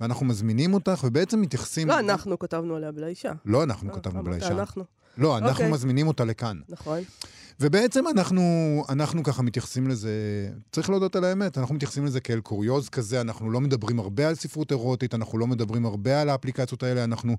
ואנחנו 0.00 0.26
מזמינים 0.26 0.74
אותך, 0.74 1.04
ובעצם 1.04 1.40
מתייחסים... 1.40 1.88
לא, 1.88 1.98
אנחנו 1.98 2.38
כתבנו 2.38 2.76
עליה 2.76 2.92
בלאישה. 2.92 3.32
לא 3.44 3.62
אנחנו 3.62 3.90
אה, 3.90 3.94
כתבנו 3.94 4.20
אמרת 4.20 4.28
בלאישה. 4.28 4.48
אנחנו. 4.48 4.84
לא, 5.18 5.38
אנחנו 5.38 5.50
אוקיי. 5.50 5.70
מזמינים 5.70 6.06
אותה 6.06 6.24
לכאן. 6.24 6.60
נכון. 6.68 6.98
ובעצם 7.62 8.04
אנחנו, 8.16 8.42
אנחנו 8.92 9.22
ככה 9.22 9.42
מתייחסים 9.42 9.88
לזה, 9.88 10.10
צריך 10.72 10.90
להודות 10.90 11.16
על 11.16 11.24
האמת, 11.24 11.58
אנחנו 11.58 11.74
מתייחסים 11.74 12.04
לזה 12.04 12.20
כאל 12.20 12.40
קוריוז 12.40 12.88
כזה, 12.88 13.20
אנחנו 13.20 13.50
לא 13.50 13.60
מדברים 13.60 13.98
הרבה 13.98 14.28
על 14.28 14.34
ספרות 14.34 14.70
אירוטית, 14.70 15.14
אנחנו 15.14 15.38
לא 15.38 15.46
מדברים 15.46 15.86
הרבה 15.86 16.20
על 16.20 16.28
האפליקציות 16.28 16.82
האלה, 16.82 17.04
אנחנו, 17.04 17.32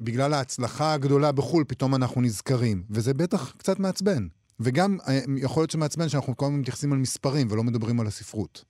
בגלל 0.00 0.32
ההצלחה 0.32 0.94
הגדולה 0.94 1.32
בחו"ל, 1.32 1.64
פתאום 1.68 1.94
אנחנו 1.94 2.20
נזכרים. 2.20 2.82
וזה 2.90 3.14
בטח 3.14 3.52
קצת 3.56 3.78
מעצבן. 3.78 4.22
וגם 4.60 4.96
אה, 5.08 5.14
יכול 5.42 5.60
להיות 5.60 5.70
שמעצבן 5.70 6.08
שאנחנו 6.08 6.36
כל 6.36 6.44
הזמן 6.46 6.60
מתייחסים 6.60 6.92
על 6.92 6.98
מספרים 6.98 7.46
ולא 7.50 7.62
מדברים 7.62 8.00
על 8.00 8.06
הספרות. 8.06 8.64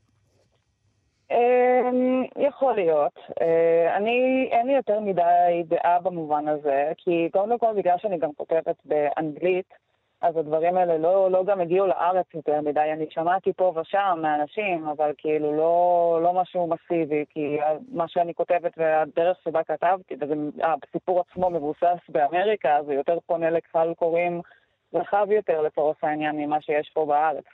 אמ, 1.30 2.22
יכול 2.48 2.74
להיות. 2.74 3.18
אה, 3.42 3.96
אני, 3.96 4.48
אין 4.52 4.66
לי 4.66 4.72
יותר 4.72 5.00
מדי 5.00 5.62
דעה 5.68 6.00
במובן 6.00 6.48
הזה, 6.48 6.92
כי 6.96 7.28
קודם 7.32 7.58
כל 7.58 7.72
בגלל 7.76 7.96
שאני 7.98 8.18
גם 8.18 8.30
כותבת 8.36 8.76
באנגלית, 8.84 9.70
אז 10.20 10.36
הדברים 10.36 10.76
האלה 10.76 10.98
לא, 10.98 11.30
לא 11.30 11.44
גם 11.44 11.60
הגיעו 11.60 11.86
לארץ 11.86 12.26
יותר 12.34 12.60
מדי. 12.60 12.92
אני 12.92 13.06
שמעתי 13.10 13.52
פה 13.52 13.72
ושם 13.76 14.18
מאנשים, 14.22 14.88
אבל 14.88 15.12
כאילו 15.18 15.56
לא, 15.56 16.20
לא 16.22 16.32
משהו 16.32 16.66
מסיבי, 16.66 17.24
כי 17.30 17.58
מה 17.92 18.08
שאני 18.08 18.34
כותבת 18.34 18.72
והדרך 18.76 19.38
שבה 19.44 19.64
כתבתי, 19.64 20.14
והסיפור 20.18 21.20
עצמו 21.20 21.50
מבוסס 21.50 21.98
באמריקה, 22.08 22.78
זה 22.86 22.94
יותר 22.94 23.18
פונה 23.26 23.50
לקהל 23.50 23.94
קוראים 23.94 24.40
רחב 24.94 25.26
יותר 25.30 25.62
לצורך 25.62 26.04
העניין 26.04 26.36
ממה 26.36 26.60
שיש 26.60 26.90
פה 26.94 27.06
בארץ. 27.06 27.44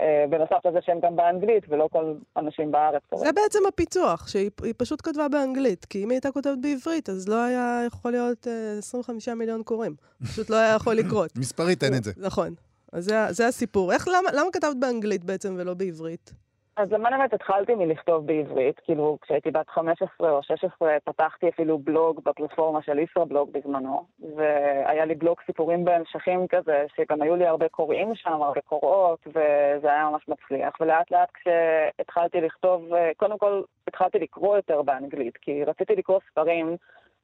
אה, 0.00 0.24
בנוסף 0.30 0.66
לזה 0.66 0.78
שהם 0.82 1.00
גם 1.02 1.16
באנגלית, 1.16 1.64
ולא 1.68 1.88
כל 1.92 2.14
אנשים 2.36 2.72
בארץ 2.72 3.02
קוראים. 3.10 3.26
זה 3.26 3.32
בעצם 3.32 3.58
הפיצוח, 3.68 4.28
שהיא 4.28 4.50
היא 4.62 4.74
פשוט 4.76 5.00
כתבה 5.02 5.28
באנגלית. 5.28 5.84
כי 5.84 6.04
אם 6.04 6.10
היא 6.10 6.16
הייתה 6.16 6.32
כותבת 6.32 6.58
בעברית, 6.60 7.08
אז 7.08 7.28
לא 7.28 7.42
היה 7.44 7.82
יכול 7.86 8.10
להיות 8.10 8.46
אה, 8.48 8.78
25 8.78 9.28
מיליון 9.28 9.62
קוראים. 9.62 9.94
פשוט 10.22 10.50
לא 10.50 10.56
היה 10.56 10.74
יכול 10.74 10.94
לקרות. 10.94 11.30
מספרית 11.40 11.84
אין 11.84 11.94
את 11.94 12.04
זה. 12.04 12.12
נכון. 12.16 12.54
אז 12.92 13.04
זה, 13.04 13.14
זה 13.30 13.46
הסיפור. 13.46 13.92
איך, 13.92 14.08
למה, 14.08 14.30
למה 14.32 14.50
כתבת 14.52 14.76
באנגלית 14.76 15.24
בעצם 15.24 15.54
ולא 15.58 15.74
בעברית? 15.74 16.32
אז 16.76 16.92
למען 16.92 17.12
האמת 17.12 17.32
התחלתי 17.32 17.74
מלכתוב 17.74 18.26
בעברית, 18.26 18.80
כאילו 18.80 19.18
כשהייתי 19.22 19.50
בת 19.50 19.68
15 19.68 20.30
או 20.30 20.42
16 20.42 20.96
פתחתי 21.04 21.48
אפילו 21.48 21.78
בלוג 21.78 22.20
בפלטפורמה 22.24 22.82
של 22.82 22.98
ישראבלוג 22.98 23.52
בזמנו, 23.52 24.06
והיה 24.36 25.04
לי 25.04 25.14
בלוג 25.14 25.36
סיפורים 25.46 25.84
בהמשכים 25.84 26.46
כזה, 26.48 26.86
שגם 26.96 27.22
היו 27.22 27.36
לי 27.36 27.46
הרבה 27.46 27.68
קוראים 27.68 28.14
שם, 28.14 28.42
הרבה 28.42 28.60
קוראות, 28.60 29.26
וזה 29.26 29.88
היה 29.92 30.08
ממש 30.10 30.28
מצליח. 30.28 30.80
ולאט 30.80 31.10
לאט 31.10 31.28
כשהתחלתי 31.34 32.40
לכתוב, 32.40 32.88
קודם 33.16 33.38
כל 33.38 33.62
התחלתי 33.86 34.18
לקרוא 34.18 34.56
יותר 34.56 34.82
באנגלית, 34.82 35.36
כי 35.36 35.64
רציתי 35.64 35.96
לקרוא 35.96 36.20
ספרים 36.30 36.76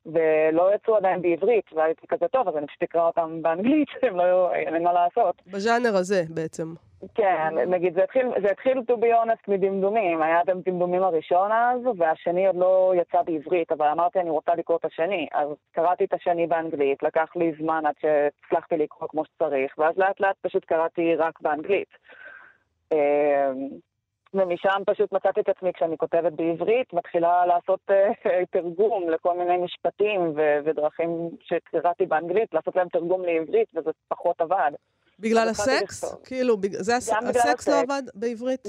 ולא 0.06 0.74
יצאו 0.74 0.96
עדיין 0.96 1.22
בעברית, 1.22 1.72
והייתי 1.72 2.06
כזה 2.06 2.28
טוב, 2.28 2.48
אז 2.48 2.56
אני 2.56 2.66
פשוט 2.66 2.82
אקרא 2.82 3.06
אותם 3.06 3.42
באנגלית, 3.42 3.88
הם 4.02 4.16
לא, 4.16 4.54
אין 4.54 4.82
מה 4.82 4.92
לעשות. 4.92 5.42
בז'אנר 5.46 5.96
הזה 5.96 6.22
בעצם. 6.28 6.74
כן, 7.14 7.54
נגיד, 7.66 7.94
זה 7.94 8.04
התחיל, 8.04 8.26
זה 8.42 8.50
התחיל 8.50 8.78
to 8.78 8.92
be 8.92 9.06
honest 9.24 9.44
מדמדומים. 9.48 10.22
היה 10.22 10.42
את 10.42 10.48
הדמדומים 10.48 11.02
הראשון 11.02 11.52
אז, 11.52 11.80
והשני 11.98 12.46
עוד 12.46 12.56
לא 12.56 12.92
יצא 12.96 13.22
בעברית, 13.22 13.72
אבל 13.72 13.86
אמרתי, 13.86 14.20
אני 14.20 14.30
רוצה 14.30 14.54
לקרוא 14.54 14.76
את 14.76 14.84
השני. 14.84 15.28
אז 15.32 15.48
קראתי 15.72 16.04
את 16.04 16.12
השני 16.12 16.46
באנגלית, 16.46 17.02
לקח 17.02 17.36
לי 17.36 17.52
זמן 17.60 17.82
עד 17.86 17.94
שהצלחתי 18.00 18.76
לקרוא 18.76 19.08
כמו 19.08 19.24
שצריך, 19.24 19.78
ואז 19.78 19.98
לאט 19.98 20.20
לאט 20.20 20.36
פשוט 20.40 20.64
קראתי 20.64 21.14
רק 21.14 21.40
באנגלית. 21.40 21.88
ומשם 24.34 24.82
פשוט 24.86 25.12
מצאתי 25.12 25.40
את 25.40 25.48
עצמי 25.48 25.72
כשאני 25.72 25.98
כותבת 25.98 26.32
בעברית, 26.32 26.92
מתחילה 26.92 27.46
לעשות 27.46 27.80
uh, 27.90 27.94
תרגום 28.52 29.10
לכל 29.10 29.38
מיני 29.38 29.56
משפטים 29.56 30.20
ו- 30.36 30.58
ודרכים 30.64 31.30
שקראתי 31.42 32.06
באנגלית, 32.06 32.54
לעשות 32.54 32.76
להם 32.76 32.88
תרגום 32.88 33.24
לעברית, 33.24 33.68
וזה 33.76 33.90
פחות 34.08 34.40
עבד. 34.40 34.70
בגלל 35.18 35.48
הסקס? 35.48 36.24
כאילו, 36.24 36.56
בג... 36.56 36.72
זה 36.72 36.96
הס... 36.96 37.12
הסקס 37.12 37.68
לא 37.68 37.80
עבד 37.80 38.02
בעברית? 38.14 38.66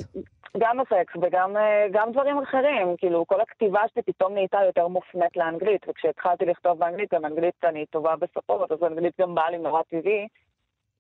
גם 0.57 0.79
הסקס 0.79 1.13
וגם 1.21 1.57
אה, 1.57 1.87
גם 1.91 2.11
דברים 2.11 2.37
אחרים, 2.37 2.95
כאילו 2.97 3.27
כל 3.27 3.41
הכתיבה 3.41 3.81
שלי 3.93 4.01
פתאום 4.03 4.33
נהייתה 4.33 4.57
יותר 4.65 4.87
מופנית 4.87 5.37
לאנגלית, 5.37 5.85
וכשהתחלתי 5.89 6.45
לכתוב 6.45 6.79
באנגלית, 6.79 7.13
גם 7.13 7.25
אנגלית 7.25 7.55
אני 7.63 7.85
טובה 7.85 8.15
בשפות, 8.15 8.71
אז 8.71 8.83
אנגלית 8.83 9.13
גם 9.21 9.35
באה 9.35 9.51
לי 9.51 9.57
נורא 9.57 9.81
טבעי, 9.81 10.27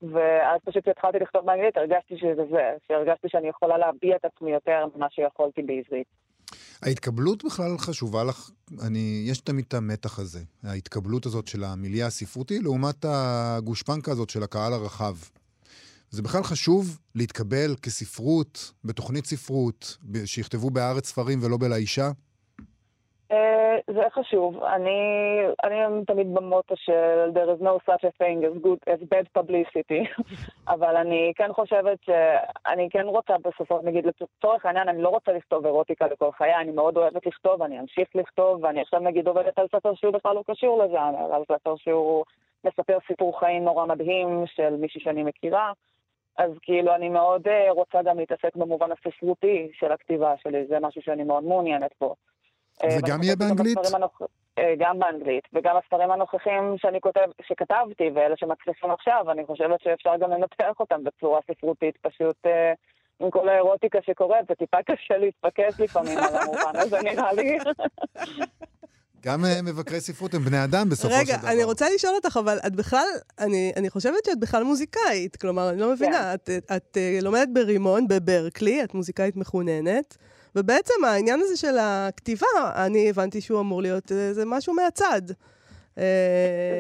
ואז 0.01 0.59
פשוט 0.65 0.83
כשהתחלתי 0.83 1.17
לכתוב 1.19 1.45
באנגלית 1.45 1.77
הרגשתי 1.77 2.17
שזה 2.17 2.43
זה, 2.51 2.71
שהרגשתי 2.87 3.27
שאני 3.29 3.47
יכולה 3.47 3.77
להביע 3.77 4.15
את 4.15 4.25
עצמי 4.25 4.51
יותר 4.51 4.85
ממה 4.95 5.07
שיכולתי 5.09 5.61
בעברית. 5.61 6.07
ההתקבלות 6.83 7.45
בכלל 7.45 7.77
חשובה 7.77 8.23
לך, 8.23 8.49
אני, 8.87 9.23
יש 9.25 9.39
תמיד 9.39 9.65
את 9.67 9.73
המתח 9.73 10.19
הזה, 10.19 10.39
ההתקבלות 10.63 11.25
הזאת 11.25 11.47
של 11.47 11.63
המיליה 11.63 12.05
הספרותי, 12.05 12.59
לעומת 12.59 13.05
הגושפנקה 13.07 14.11
הזאת 14.11 14.29
של 14.29 14.43
הקהל 14.43 14.73
הרחב. 14.73 15.15
זה 16.09 16.21
בכלל 16.21 16.43
חשוב 16.43 16.99
להתקבל 17.15 17.75
כספרות, 17.81 18.71
בתוכנית 18.83 19.25
ספרות, 19.25 19.97
שיכתבו 20.25 20.69
בארץ 20.69 21.07
ספרים 21.07 21.39
ולא 21.43 21.57
בלאישה? 21.57 22.11
זה 23.87 24.01
חשוב. 24.09 24.63
אני, 24.63 24.99
אני 25.63 26.05
תמיד 26.05 26.33
במוטו 26.33 26.75
של 26.77 27.29
there 27.33 27.59
is 27.59 27.63
no 27.63 27.91
such 27.91 28.03
a 28.03 28.11
thing 28.21 28.43
as 28.43 28.63
good 28.63 28.93
as 28.93 28.99
bad 29.13 29.41
publicity, 29.41 30.21
אבל 30.73 30.95
אני 30.95 31.31
כן 31.35 31.53
חושבת 31.53 31.97
שאני 32.03 32.89
כן 32.89 33.05
רוצה 33.05 33.33
בסופו, 33.37 33.79
נגיד 33.83 34.05
לצורך 34.05 34.65
העניין, 34.65 34.89
אני 34.89 35.01
לא 35.01 35.09
רוצה 35.09 35.31
לכתוב 35.31 35.65
אירוטיקה 35.65 36.07
לכל 36.07 36.31
חיי, 36.31 36.55
אני 36.55 36.71
מאוד 36.71 36.97
אוהבת 36.97 37.25
לכתוב, 37.25 37.63
אני 37.63 37.79
אמשיך 37.79 38.07
לכתוב, 38.15 38.63
ואני 38.63 38.81
עכשיו 38.81 38.99
נגיד 38.99 39.27
עובדת 39.27 39.59
על 39.59 39.67
ספר 39.75 39.93
שהוא 39.95 40.13
בכלל 40.13 40.35
לא 40.35 40.43
קשור 40.47 40.83
לז'אנר, 40.83 41.33
על 41.35 41.43
ספר 41.51 41.75
שהוא 41.75 42.23
מספר 42.63 42.97
סיפור 43.07 43.39
חיים 43.39 43.63
נורא 43.63 43.85
מדהים 43.85 44.43
של 44.47 44.75
מישהי 44.75 45.01
שאני 45.01 45.23
מכירה. 45.23 45.71
אז 46.37 46.51
כאילו 46.61 46.95
אני 46.95 47.09
מאוד 47.09 47.47
uh, 47.47 47.71
רוצה 47.71 48.01
גם 48.01 48.19
להתעסק 48.19 48.55
במובן 48.55 48.89
הספרותי 48.91 49.69
של 49.73 49.91
הכתיבה 49.91 50.33
שלי, 50.37 50.65
זה 50.67 50.79
משהו 50.81 51.01
שאני 51.01 51.23
מאוד 51.23 51.43
מעוניינת 51.43 51.91
בו. 52.01 52.15
זה 52.81 52.97
uh, 52.97 53.09
גם 53.09 53.23
יהיה 53.23 53.35
באנגלית? 53.35 53.77
Uh, 53.77 54.61
גם 54.79 54.99
באנגלית, 54.99 55.43
וגם 55.53 55.75
הספרים 55.77 56.11
הנוכחים 56.11 56.75
שאני 56.77 57.01
כותב, 57.01 57.27
שכתבתי 57.41 58.09
ואלה 58.15 58.35
שמצליחים 58.37 58.91
עכשיו, 58.91 59.31
אני 59.31 59.45
חושבת 59.45 59.81
שאפשר 59.83 60.17
גם 60.19 60.31
לנתח 60.31 60.79
אותם 60.79 61.03
בצורה 61.03 61.39
ספרותית, 61.51 61.97
פשוט 62.01 62.35
uh, 62.45 62.49
עם 63.19 63.31
כל 63.31 63.49
האירוטיקה 63.49 63.99
שקורית, 64.05 64.41
זה 64.49 64.55
טיפה 64.55 64.77
קשה 64.83 65.17
להתפקס 65.17 65.79
לפעמים 65.79 66.17
על 66.17 66.35
המובן 66.35 66.75
הזה 66.75 66.97
נראה 67.01 67.33
לי. 67.33 67.57
גם 69.21 69.39
uh, 69.43 69.61
מבקרי 69.63 70.01
ספרות 70.01 70.33
הם 70.33 70.41
בני 70.41 70.63
אדם 70.63 70.89
בסופו 70.89 71.13
רגע, 71.13 71.25
של 71.25 71.31
דבר. 71.31 71.47
רגע, 71.47 71.51
אני 71.51 71.63
רוצה 71.63 71.85
לשאול 71.95 72.15
אותך, 72.15 72.37
אבל 72.37 72.57
את 72.67 72.75
בכלל, 72.75 73.07
אני, 73.39 73.71
אני 73.75 73.89
חושבת 73.89 74.25
שאת 74.25 74.39
בכלל 74.39 74.63
מוזיקאית. 74.63 75.35
כלומר, 75.35 75.69
אני 75.69 75.79
לא 75.79 75.91
מבינה, 75.91 76.17
כן. 76.17 76.33
את, 76.33 76.49
את, 76.57 76.71
את 76.71 76.97
לומדת 77.21 77.47
ברימון, 77.53 78.07
בברקלי, 78.07 78.83
את 78.83 78.93
מוזיקאית 78.93 79.35
מחוננת, 79.35 80.17
ובעצם 80.57 80.93
העניין 81.05 81.39
הזה 81.39 81.57
של 81.57 81.75
הכתיבה, 81.79 82.47
אני 82.85 83.09
הבנתי 83.09 83.41
שהוא 83.41 83.59
אמור 83.59 83.81
להיות, 83.81 84.11
אה, 84.11 84.33
זה 84.33 84.43
משהו 84.45 84.73
מהצד. 84.73 85.21
Uh, 85.95 85.99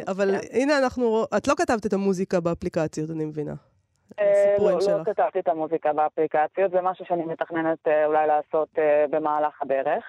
אבל 0.11 0.31
כן. 0.41 0.59
הנה 0.59 0.77
אנחנו, 0.77 1.25
את 1.37 1.47
לא 1.47 1.53
כתבת 1.57 1.85
את 1.85 1.93
המוזיקה 1.93 2.39
באפליקציות, 2.39 3.09
אני 3.09 3.25
מבינה. 3.25 3.53
לא, 4.59 4.71
לא 4.71 5.03
כתבתי 5.05 5.39
את 5.39 5.47
המוזיקה 5.47 5.93
באפליקציות, 5.93 6.71
זה 6.71 6.81
משהו 6.81 7.05
שאני 7.05 7.25
מתכננת 7.25 7.87
אולי 8.05 8.27
לעשות 8.27 8.69
במהלך 9.09 9.61
הדרך. 9.61 10.03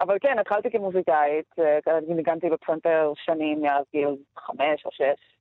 אבל 0.00 0.16
כן, 0.20 0.38
התחלתי 0.38 0.70
כמוזיקאית, 0.70 1.58
אה, 1.58 2.00
ניגנתי 2.08 2.50
בפסנתר 2.50 3.12
שנים 3.16 3.62
מאז 3.62 3.84
גיל 3.92 4.16
חמש 4.38 4.86
או 4.86 4.90
שש. 4.92 5.37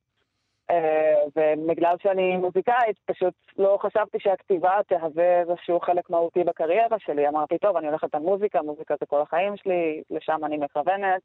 אה, 0.72 1.16
ובגלל 1.36 1.96
שאני 2.04 2.38
מוזיקאית, 2.38 2.98
פשוט 3.06 3.34
לא 3.58 3.78
חשבתי 3.82 4.20
שהכתיבה 4.20 4.80
תהווה 4.88 5.40
איזשהו 5.40 5.80
חלק 5.80 6.10
מהותי 6.10 6.44
בקריירה 6.44 7.00
שלי. 7.00 7.28
אמרתי, 7.28 7.58
טוב, 7.58 7.78
אני 7.78 7.88
הולכת 7.88 8.16
על 8.16 8.22
מוזיקה, 8.22 8.62
מוזיקה 8.62 8.96
זה 9.00 9.06
כל 9.06 9.22
החיים 9.22 9.58
שלי, 9.58 10.02
לשם 10.10 10.46
אני 10.46 10.58
מכוונת. 10.58 11.22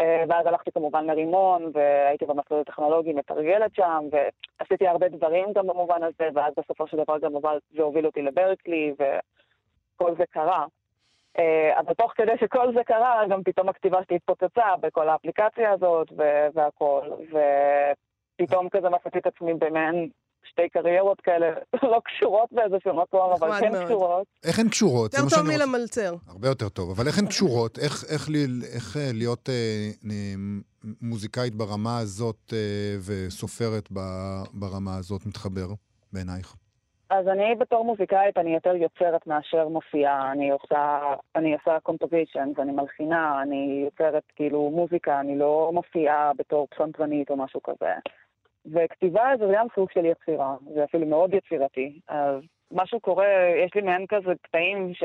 אה, 0.00 0.24
ואז 0.28 0.46
הלכתי 0.46 0.72
כמובן 0.72 1.06
לרימון, 1.06 1.70
והייתי 1.74 2.26
במסלול 2.26 2.60
הטכנולוגי 2.60 3.12
מתרגלת 3.12 3.74
שם, 3.74 4.04
ועשיתי 4.10 4.86
הרבה 4.86 5.08
דברים 5.08 5.52
גם 5.52 5.66
במובן 5.66 6.02
הזה, 6.02 6.28
ואז 6.34 6.52
בסופו 6.56 6.86
של 6.86 6.96
דבר 6.96 7.18
גם 7.18 7.32
זה 7.76 7.82
הוביל 7.82 8.06
אותי 8.06 8.22
לברקלי, 8.22 8.94
וכל 8.94 10.14
זה 10.18 10.24
קרה. 10.30 10.64
אה, 11.38 11.80
אבל 11.80 11.94
תוך 11.94 12.12
כדי 12.16 12.32
שכל 12.40 12.74
זה 12.74 12.84
קרה, 12.84 13.22
גם 13.28 13.42
פתאום 13.42 13.68
הכתיבה 13.68 13.98
שלי 14.04 14.16
התפוצצה 14.16 14.76
בכל 14.80 15.08
האפליקציה 15.08 15.72
הזאת 15.72 16.12
והכל, 16.54 17.10
ופתאום 18.40 18.68
כזה 18.68 18.88
מצאתי 18.88 19.18
את 19.18 19.26
עצמי 19.26 19.54
במעין 19.54 20.08
שתי 20.50 20.68
קריירות 20.68 21.20
כאלה, 21.20 21.46
לא 21.92 22.00
קשורות 22.04 22.52
באיזשהו 22.52 22.96
מקום, 23.02 23.32
אבל 23.32 23.60
כן 23.60 23.72
מאוד. 23.72 23.84
קשורות. 23.84 24.26
איך 24.44 24.58
הן 24.58 24.68
קשורות? 24.68 25.14
יותר 25.14 25.36
טוב 25.36 25.46
מלמלצר. 25.46 26.14
הרבה 26.28 26.48
יותר 26.48 26.68
טוב, 26.68 26.90
אבל 26.90 27.06
איך 27.06 27.18
הן 27.18 27.26
קשורות? 27.26 27.78
איך, 27.78 28.04
איך, 28.12 28.28
לי, 28.28 28.44
איך 28.74 28.96
אה, 28.96 29.10
להיות 29.14 29.48
אה, 29.48 30.12
מוזיקאית 31.02 31.54
ברמה 31.54 31.98
הזאת 31.98 32.52
אה, 32.52 32.96
וסופרת 33.06 33.88
ב, 33.92 33.98
ברמה 34.52 34.96
הזאת 34.96 35.26
מתחבר 35.26 35.66
בעינייך? 36.12 36.56
אז 37.10 37.28
אני 37.28 37.54
בתור 37.54 37.84
מוזיקאית, 37.84 38.38
אני 38.38 38.54
יותר 38.54 38.76
יוצרת 38.76 39.26
מאשר 39.26 39.68
מופיעה. 39.68 40.32
אני 40.32 40.50
עושה, 40.50 40.98
אני 41.36 41.54
עושה 41.54 41.80
קומפוזיישנס, 41.82 42.58
אני 42.58 42.72
מלחינה, 42.72 43.42
אני 43.42 43.82
יוצרת 43.84 44.22
כאילו 44.36 44.70
מוזיקה, 44.70 45.20
אני 45.20 45.38
לא 45.38 45.70
מופיעה 45.74 46.32
בתור 46.38 46.66
פסנתרנית 46.66 47.30
או 47.30 47.36
משהו 47.36 47.62
כזה. 47.62 47.92
וכתיבה 48.72 49.30
זה 49.38 49.44
גם 49.54 49.66
סוג 49.74 49.90
של 49.90 50.04
יצירה, 50.04 50.56
זה 50.74 50.84
אפילו 50.84 51.06
מאוד 51.06 51.34
יצירתי. 51.34 52.00
אז 52.08 52.42
משהו 52.72 53.00
קורה, 53.00 53.26
יש 53.64 53.74
לי 53.74 53.82
מעין 53.82 54.06
כזה 54.06 54.32
קטעים 54.42 54.94
ש... 54.94 55.04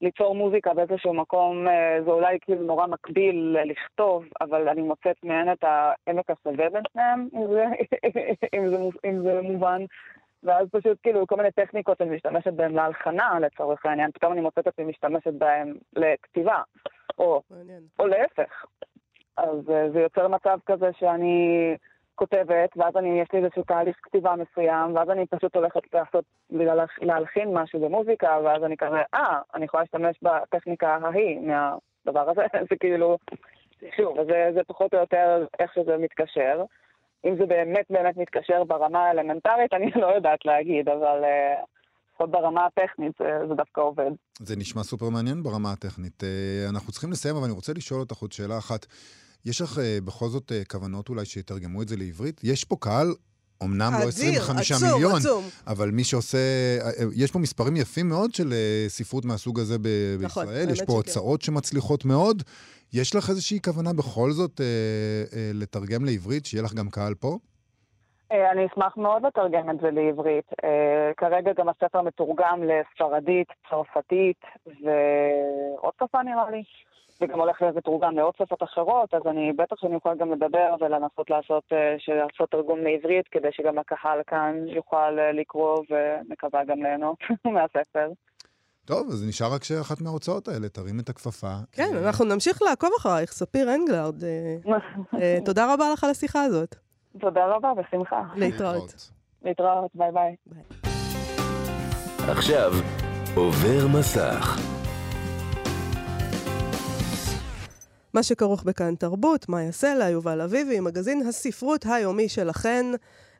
ליצור 0.00 0.34
מוזיקה 0.34 0.74
באיזשהו 0.74 1.14
מקום, 1.14 1.68
אה, 1.68 1.98
זה 2.04 2.10
אולי 2.10 2.38
כאילו 2.40 2.62
נורא 2.62 2.86
מקביל 2.86 3.56
לכתוב, 3.64 4.24
אבל 4.40 4.68
אני 4.68 4.82
מוצאת 4.82 5.16
מעין 5.24 5.52
את 5.52 5.64
העמק 5.64 6.30
השווה 6.30 6.70
בין 6.70 6.82
שניהם, 6.92 7.28
אם 7.34 7.46
זה, 7.52 7.64
אם, 8.56 8.68
זה, 8.68 8.76
אם 9.04 9.22
זה 9.22 9.40
מובן. 9.42 9.84
ואז 10.42 10.68
פשוט 10.72 10.98
כאילו 11.02 11.26
כל 11.26 11.36
מיני 11.36 11.50
טכניקות 11.50 11.98
שאני 11.98 12.16
משתמשת 12.16 12.52
בהן 12.52 12.72
להלחנה 12.72 13.38
לצורך 13.40 13.86
העניין, 13.86 14.10
פתאום 14.10 14.32
אני 14.32 14.40
מוצאת 14.40 14.58
את 14.58 14.66
עצמי 14.66 14.84
משתמשת 14.84 15.32
בהן 15.32 15.74
לכתיבה, 15.96 16.62
או, 17.18 17.42
או 17.98 18.06
להפך. 18.06 18.64
אז 19.36 19.70
אה, 19.70 19.90
זה 19.90 20.00
יוצר 20.00 20.28
מצב 20.28 20.58
כזה 20.66 20.90
שאני 20.98 21.74
כותבת, 22.16 22.70
ואז 22.76 22.96
אני, 22.96 23.20
יש 23.20 23.28
לי 23.32 23.38
איזשהו 23.38 23.62
תהליך 23.62 23.96
כתיבה 24.02 24.34
מסוים, 24.36 24.96
ואז 24.96 25.10
אני 25.10 25.26
פשוט 25.26 25.56
הולכת 25.56 25.80
לעשות, 25.94 26.24
להלחין 27.02 27.48
משהו 27.54 27.80
במוזיקה, 27.80 28.38
ואז 28.44 28.64
אני 28.64 28.76
כזה, 28.76 29.02
אה, 29.14 29.40
אני 29.54 29.64
יכולה 29.64 29.82
להשתמש 29.82 30.16
בטכניקה 30.22 30.98
ההיא 31.02 31.40
מהדבר 31.40 32.30
הזה, 32.30 32.42
זה 32.70 32.76
כאילו, 32.80 33.18
שוב, 33.96 34.16
זה, 34.28 34.50
זה 34.54 34.60
פחות 34.66 34.94
או 34.94 34.98
יותר 34.98 35.46
איך 35.58 35.74
שזה 35.74 35.96
מתקשר. 35.96 36.64
אם 37.24 37.36
זה 37.38 37.46
באמת 37.46 37.86
באמת 37.90 38.16
מתקשר 38.16 38.64
ברמה 38.64 38.98
האלמנטרית, 38.98 39.72
אני 39.72 39.90
לא 40.02 40.06
יודעת 40.06 40.44
להגיד, 40.44 40.88
אבל 40.88 41.24
אה, 41.24 41.54
לפחות 42.10 42.30
ברמה 42.30 42.66
הטכנית 42.66 43.12
זה, 43.18 43.54
דווקא 43.56 43.80
עובד. 43.80 44.10
זה 44.38 44.56
נשמע 44.56 44.82
סופר 44.82 45.08
מעניין 45.08 45.42
ברמה 45.42 45.72
הטכנית. 45.72 46.24
אה, 46.24 46.66
אנחנו 46.70 46.92
צריכים 46.92 47.10
לסיים, 47.10 47.36
אבל 47.36 47.44
אני 47.44 47.52
רוצה 47.52 47.72
לשאול 47.76 48.00
אותך 48.00 48.16
עוד 48.16 48.32
שאלה 48.32 48.58
אחת. 48.58 48.86
יש 49.44 49.60
לך 49.60 49.78
uh, 49.78 50.04
בכל 50.04 50.28
זאת 50.28 50.52
uh, 50.52 50.68
כוונות 50.68 51.08
אולי 51.08 51.24
שיתרגמו 51.24 51.82
את 51.82 51.88
זה 51.88 51.96
לעברית? 51.96 52.40
יש 52.44 52.64
פה 52.64 52.76
קהל, 52.80 53.14
אמנם 53.62 53.92
לא 54.00 54.08
25 54.08 54.72
עצום, 54.72 54.88
מיליון, 54.92 55.16
עצום. 55.16 55.44
אבל 55.66 55.90
מי 55.90 56.04
שעושה... 56.04 56.38
Uh, 56.80 57.02
יש 57.14 57.30
פה 57.30 57.38
מספרים 57.38 57.76
יפים 57.76 58.08
מאוד 58.08 58.34
של 58.34 58.54
ספרות 58.88 59.24
מהסוג 59.24 59.60
הזה 59.60 59.78
ב- 59.78 60.16
נכון, 60.20 60.46
בישראל. 60.46 60.70
יש 60.70 60.78
פה 60.78 60.84
שכן. 60.84 60.92
הוצאות 60.92 61.42
שמצליחות 61.42 62.04
מאוד. 62.04 62.42
יש 62.92 63.14
לך 63.14 63.30
איזושהי 63.30 63.60
כוונה 63.64 63.92
בכל 63.92 64.30
זאת 64.30 64.60
uh, 64.60 64.62
uh, 65.32 65.36
לתרגם 65.54 66.04
לעברית, 66.04 66.46
שיהיה 66.46 66.64
לך 66.64 66.74
גם 66.74 66.90
קהל 66.90 67.14
פה? 67.14 67.38
אני 68.30 68.66
אשמח 68.66 68.96
מאוד 68.96 69.26
לתרגם 69.26 69.70
את 69.70 69.76
זה 69.80 69.90
לעברית. 69.90 70.44
כרגע 71.16 71.52
גם 71.52 71.68
הספר 71.68 72.02
מתורגם 72.02 72.62
לספרדית, 72.62 73.48
צרפתית 73.70 74.40
ועוד 74.66 75.92
שפה 76.02 76.22
נראה 76.22 76.50
לי. 76.50 76.62
וגם 77.20 77.40
הולך 77.40 77.62
להיות 77.62 77.76
מתורגם 77.76 78.16
לעוד 78.16 78.34
שפות 78.38 78.62
אחרות, 78.62 79.14
אז 79.14 79.22
אני 79.26 79.52
בטח 79.52 79.76
שאני 79.80 79.94
אוכל 79.94 80.16
גם 80.18 80.32
לדבר 80.32 80.74
ולנסות 80.80 81.30
לעשות, 81.30 81.64
אה, 81.72 81.96
לעשות 82.14 82.50
תרגום 82.50 82.78
לעברית, 82.80 83.28
כדי 83.30 83.48
שגם 83.52 83.78
הקהל 83.78 84.20
כאן 84.26 84.54
יוכל 84.66 85.18
אה, 85.18 85.32
לקרוא 85.32 85.82
ומקווה 85.90 86.64
גם 86.64 86.82
ליהנות 86.82 87.16
מהספר. 87.54 88.08
טוב, 88.84 89.08
אז 89.08 89.28
נשאר 89.28 89.54
רק 89.54 89.64
שאחת 89.64 90.00
מההוצאות 90.00 90.48
האלה 90.48 90.68
תרים 90.68 91.00
את 91.00 91.08
הכפפה. 91.08 91.52
כן, 91.72 91.96
אנחנו 92.04 92.24
נמשיך 92.24 92.62
לעקוב 92.62 92.90
אחרייך, 92.98 93.32
ספיר 93.32 93.74
אנגלרד. 93.74 94.24
אה, 95.20 95.38
תודה 95.44 95.74
רבה 95.74 95.92
לך 95.92 96.04
על 96.04 96.10
השיחה 96.10 96.42
הזאת. 96.42 96.76
תודה 97.20 97.46
רבה, 97.46 97.72
בשמחה. 97.74 98.22
להתראות. 98.36 99.10
להתראות, 99.42 99.90
ביי 99.94 100.12
ביי. 100.12 100.36
עכשיו, 102.28 102.72
עובר 103.34 103.98
מסך. 103.98 104.75
מה 108.16 108.22
שכרוך 108.22 108.62
בכאן 108.62 108.94
תרבות, 108.94 109.48
מאיה 109.48 109.72
סלע, 109.72 110.08
יובל 110.08 110.40
אביבי, 110.40 110.80
מגזין 110.80 111.26
הספרות 111.26 111.86
היומי 111.86 112.28
שלכן. 112.28 112.86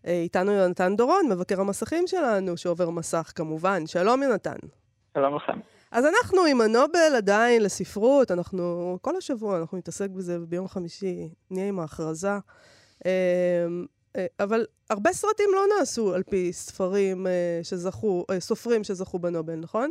אה, 0.06 0.12
איתנו 0.12 0.52
יונתן 0.52 0.96
דורון, 0.96 1.28
מבקר 1.28 1.60
המסכים 1.60 2.06
שלנו, 2.06 2.56
שעובר 2.56 2.90
מסך 2.90 3.32
כמובן. 3.34 3.86
שלום 3.86 4.22
יונתן. 4.22 4.56
שלום 5.14 5.36
לכם. 5.36 5.60
אז 5.90 6.04
אנחנו 6.04 6.44
עם 6.50 6.60
הנובל 6.60 7.16
עדיין 7.16 7.62
לספרות, 7.62 8.30
אנחנו, 8.30 8.98
כל 9.02 9.16
השבוע 9.16 9.58
אנחנו 9.58 9.78
נתעסק 9.78 10.10
בזה, 10.10 10.40
וביום 10.40 10.68
חמישי 10.68 11.28
נהיה 11.50 11.68
עם 11.68 11.80
ההכרזה. 11.80 12.38
אה, 13.06 13.66
אה, 14.16 14.26
אבל 14.40 14.66
הרבה 14.90 15.12
סרטים 15.12 15.48
לא 15.52 15.62
נעשו 15.78 16.14
על 16.14 16.22
פי 16.22 16.52
ספרים 16.52 17.26
שזכו, 17.62 18.24
סופרים 18.38 18.84
שזכו 18.84 19.18
בנובל, 19.18 19.56
נכון? 19.56 19.90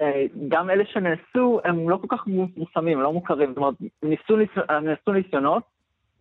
אה, 0.00 0.26
גם 0.48 0.70
אלה 0.70 0.84
שנעשו, 0.84 1.60
הם 1.64 1.90
לא 1.90 1.96
כל 1.96 2.16
כך 2.16 2.26
מפורסמים, 2.26 3.00
לא 3.00 3.12
מוכרים. 3.12 3.48
זאת 3.48 3.56
אומרת, 3.56 3.74
ניסו, 4.02 4.36
נעשו 4.82 5.12
ניסיונות, 5.12 5.62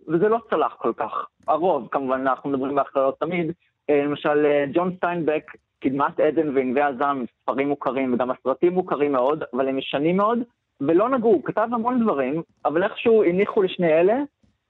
וזה 0.07 0.29
לא 0.29 0.39
צלח 0.49 0.75
כל 0.77 0.93
כך. 0.97 1.25
הרוב, 1.47 1.87
כמובן, 1.91 2.21
אנחנו 2.21 2.49
מדברים 2.49 2.75
בהכללות 2.75 3.19
תמיד. 3.19 3.51
אה, 3.89 4.03
למשל, 4.03 4.45
אה, 4.45 4.65
ג'ון 4.73 4.95
סטיינבק, 4.97 5.51
קדמת 5.79 6.19
עדן 6.19 6.55
וענבי 6.55 6.81
הזעם, 6.81 7.25
ספרים 7.41 7.69
מוכרים, 7.69 8.13
וגם 8.13 8.31
הסרטים 8.31 8.73
מוכרים 8.73 9.11
מאוד, 9.11 9.43
אבל 9.53 9.67
הם 9.67 9.79
ישנים 9.79 10.17
מאוד, 10.17 10.39
ולא 10.81 11.09
נגעו. 11.09 11.29
הוא 11.29 11.43
כתב 11.43 11.67
המון 11.71 12.03
דברים, 12.03 12.41
אבל 12.65 12.83
איכשהו 12.83 13.23
הניחו 13.23 13.61
לשני 13.61 13.93
אלה, 13.93 14.15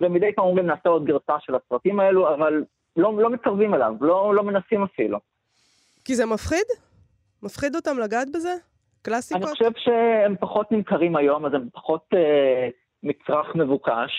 ומדי 0.02 0.34
פעם 0.36 0.46
אומרים 0.46 0.66
נעשה 0.66 0.90
עוד 0.90 1.06
גרסה 1.06 1.34
של 1.40 1.56
הסרטים 1.56 2.00
האלו, 2.00 2.34
אבל 2.34 2.64
לא, 2.98 3.14
לא 3.18 3.30
מתקרבים 3.30 3.74
אליו, 3.74 3.94
לא, 4.02 4.36
לא 4.36 4.44
מנסים 4.44 4.84
אפילו. 4.84 5.20
כי 6.06 6.16
זה 6.16 6.26
מפחיד? 6.26 6.66
מפחיד 7.44 7.76
אותם 7.76 8.00
לגעת 8.00 8.28
בזה? 8.32 8.69
קלאסיקות? 9.10 9.44
אני 9.44 9.52
חושב 9.52 9.72
שהם 9.78 10.36
פחות 10.40 10.72
נמכרים 10.72 11.16
היום, 11.16 11.46
אז 11.46 11.54
הם 11.54 11.68
פחות 11.74 12.06
אה, 12.14 12.68
מצרך 13.04 13.56
מבוקש. 13.56 14.12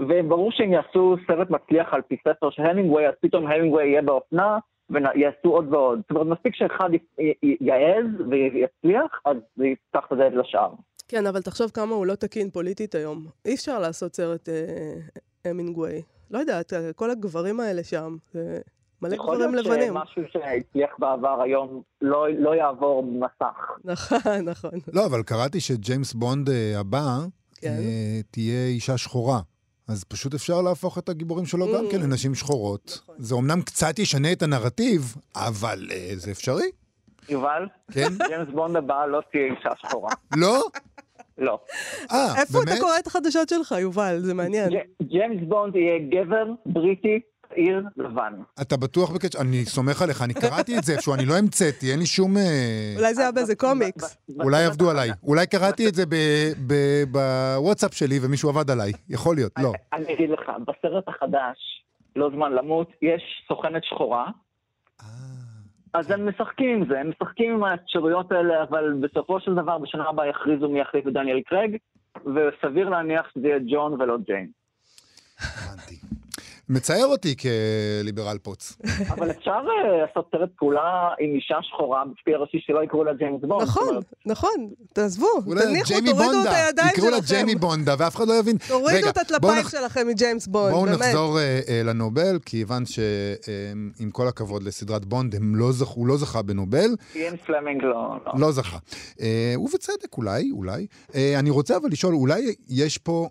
וברור 0.00 0.52
שהם 0.52 0.72
יעשו 0.72 1.16
סרט 1.26 1.50
מצליח 1.50 1.94
על 1.94 2.02
פי 2.02 2.16
ספר 2.28 2.50
של 2.50 2.62
המינגווי, 2.62 3.08
אז 3.08 3.14
פתאום 3.20 3.46
המינגווי 3.46 3.86
יהיה 3.86 4.02
באופנה, 4.02 4.58
ויעשו 4.90 5.48
עוד 5.48 5.74
ועוד. 5.74 6.00
זאת 6.00 6.10
אומרת, 6.10 6.26
מספיק 6.26 6.54
שאחד 6.54 6.90
יעז 7.60 8.06
ויצליח, 8.30 9.20
אז 9.24 9.36
זה 9.56 9.66
יפתח 9.66 10.06
את 10.06 10.12
הדלת 10.12 10.32
לשאר. 10.34 10.70
כן, 11.08 11.26
אבל 11.26 11.42
תחשוב 11.42 11.70
כמה 11.70 11.94
הוא 11.94 12.06
לא 12.06 12.14
תקין 12.14 12.50
פוליטית 12.50 12.94
היום. 12.94 13.26
אי 13.44 13.54
אפשר 13.54 13.78
לעשות 13.78 14.16
סרט 14.16 14.48
אה, 14.48 15.50
המינגווי. 15.50 16.02
לא 16.30 16.38
יודעת, 16.38 16.72
כל 16.96 17.10
הגברים 17.10 17.60
האלה 17.60 17.84
שם, 17.84 18.16
זה 18.32 18.60
מלא 19.02 19.16
גברים 19.16 19.54
לבנים. 19.54 19.60
יכול 19.60 19.76
להיות 19.76 20.08
שמשהו 20.08 20.22
שהצליח 20.32 20.90
בעבר 20.98 21.42
היום 21.42 21.82
לא, 22.02 22.26
לא 22.38 22.54
יעבור 22.56 23.02
במסך. 23.02 23.70
נכון, 23.84 24.38
נכון. 24.44 24.70
לא, 24.92 25.06
אבל 25.06 25.22
קראתי 25.22 25.60
שג'יימס 25.60 26.12
בונד 26.12 26.50
אה, 26.50 26.80
הבא 26.80 27.18
כן. 27.60 27.68
אה, 27.68 28.20
תהיה 28.30 28.66
אישה 28.66 28.98
שחורה. 28.98 29.40
אז 29.88 30.04
פשוט 30.04 30.34
אפשר 30.34 30.62
להפוך 30.62 30.98
את 30.98 31.08
הגיבורים 31.08 31.46
שלו 31.46 31.66
mm. 31.66 31.78
גם 31.78 31.84
כן 31.90 32.00
לנשים 32.00 32.34
שחורות. 32.34 32.98
נכון. 33.02 33.14
זה 33.18 33.34
אמנם 33.34 33.62
קצת 33.62 33.98
ישנה 33.98 34.32
את 34.32 34.42
הנרטיב, 34.42 35.16
אבל 35.36 35.88
אה, 35.90 36.10
זה 36.14 36.30
אפשרי. 36.30 36.70
יובל? 37.28 37.66
כן? 37.92 38.08
ג'יימס 38.28 38.48
בונד 38.54 38.76
הבא 38.76 39.06
לא 39.06 39.20
תהיה 39.30 39.44
אישה 39.44 39.70
שחורה. 39.76 40.10
לא? 40.36 40.62
לא. 41.38 41.58
אה, 42.12 42.26
באמת? 42.26 42.38
איפה 42.38 42.62
אתה 42.62 42.80
קורא 42.80 42.98
את 42.98 43.06
החדשות 43.06 43.48
שלך, 43.48 43.74
יובל? 43.80 44.18
זה 44.18 44.34
מעניין. 44.34 44.70
ג'יימס 45.02 45.48
בונד 45.48 45.76
יהיה 45.76 45.98
גבר 45.98 46.44
בריטי 46.66 47.20
עיר 47.54 47.82
לבן. 47.96 48.32
אתה 48.62 48.76
בטוח 48.76 49.10
בקשר? 49.10 49.40
אני 49.40 49.64
סומך 49.64 50.02
עליך, 50.02 50.22
אני 50.22 50.34
קראתי 50.34 50.78
את 50.78 50.82
זה 50.82 50.92
איפשהו, 50.92 51.14
אני 51.14 51.26
לא 51.26 51.34
המצאתי, 51.38 51.90
אין 51.90 51.98
לי 51.98 52.06
שום... 52.06 52.36
אה, 52.36 52.94
אולי 52.96 53.14
זה 53.14 53.22
היה 53.22 53.32
באיזה 53.32 53.56
קומיקס. 53.56 54.16
אולי 54.40 54.64
עבדו 54.64 54.90
עליי. 54.90 55.10
אולי 55.22 55.46
קראתי 55.46 55.88
את 55.88 55.94
זה 55.94 56.04
בוואטסאפ 57.12 57.94
שלי 57.94 58.18
ומישהו 58.22 58.48
עבד 58.50 58.70
עליי. 58.70 58.92
יכול 59.08 59.36
להיות, 59.36 59.52
לא. 59.58 59.72
אני 59.92 60.14
אגיד 60.14 60.30
לך, 60.30 60.52
בסרט 60.66 61.08
החדש, 61.08 61.84
לא 62.16 62.30
זמן 62.34 62.52
למות, 62.52 62.92
יש 63.02 63.22
סוכנת 63.48 63.84
שחורה. 63.84 64.26
אה, 65.00 65.06
אז 65.94 66.10
הם 66.10 66.28
משחקים 66.28 66.68
עם 66.78 66.88
זה, 66.88 67.00
הם 67.00 67.10
משחקים 67.10 67.54
עם 67.54 67.64
האפשרויות 67.64 68.32
האלה, 68.32 68.62
אבל 68.62 68.94
בסופו 69.00 69.40
של 69.40 69.54
דבר, 69.54 69.78
בשנה 69.78 70.08
הבאה 70.08 70.26
יכריזו 70.26 70.68
מי 70.68 70.80
יחליף 70.80 71.06
את 71.08 71.12
דניאל 71.12 71.40
קרג, 71.46 71.76
וסביר 72.16 72.88
להניח 72.88 73.30
שזה 73.34 73.48
יהיה 73.48 73.58
ג'ון 73.58 73.92
ולא 74.00 74.18
ג'יין. 74.26 74.61
מצער 76.68 77.06
אותי 77.06 77.34
כליברל 77.36 78.38
פוץ. 78.38 78.76
אבל 79.14 79.30
אפשר 79.30 79.50
אה, 79.50 80.06
לעשות 80.06 80.28
סרט 80.32 80.50
פעולה 80.56 81.08
עם 81.20 81.34
אישה 81.34 81.56
שחורה 81.62 82.02
בתפקיד 82.04 82.34
הראשי 82.34 82.58
שלא 82.60 82.84
יקראו 82.84 83.04
לה 83.04 83.12
ג'יימס 83.14 83.40
בונד. 83.40 83.62
נכון, 83.62 83.98
נכון, 84.26 84.70
תעזבו, 84.92 85.26
תניחו, 85.40 85.94
תורידו 86.06 86.42
את 86.42 86.46
הידיים 86.52 86.88
שלכם. 86.88 86.98
יקראו 86.98 87.10
לה 87.10 87.18
ג'יימי 87.28 87.54
בונדה, 87.54 87.94
ואף 87.98 88.16
אחד 88.16 88.28
לא 88.28 88.34
יבין. 88.34 88.56
תורידו 88.68 89.08
את 89.08 89.16
הטלפיים 89.16 89.64
שלכם 89.70 90.08
מג'יימס 90.08 90.46
בונד, 90.46 90.74
באמת. 90.74 90.88
בואו 90.88 90.98
נחזור 90.98 91.38
אה, 91.38 91.60
אה, 91.68 91.82
לנובל, 91.84 92.38
כיוון 92.46 92.82
שעם 92.86 94.10
כל 94.12 94.28
הכבוד 94.28 94.62
לסדרת 94.62 95.04
בונד, 95.04 95.36
לא 95.54 95.70
הוא 95.94 96.06
לא 96.06 96.16
זכה 96.16 96.42
בנובל. 96.42 96.90
איין 97.14 97.36
פלמינג 97.36 97.82
לא. 97.82 98.16
לא. 98.26 98.32
לא 98.38 98.52
זכה. 98.52 98.78
ובצדק, 99.58 100.16
אולי, 100.16 100.50
אולי. 100.50 100.86
אני 101.38 101.50
רוצה 101.50 101.76
אבל 101.76 101.88
לשאול, 101.90 102.14
אולי 102.14 102.54
יש 102.68 102.98
פה, 102.98 103.28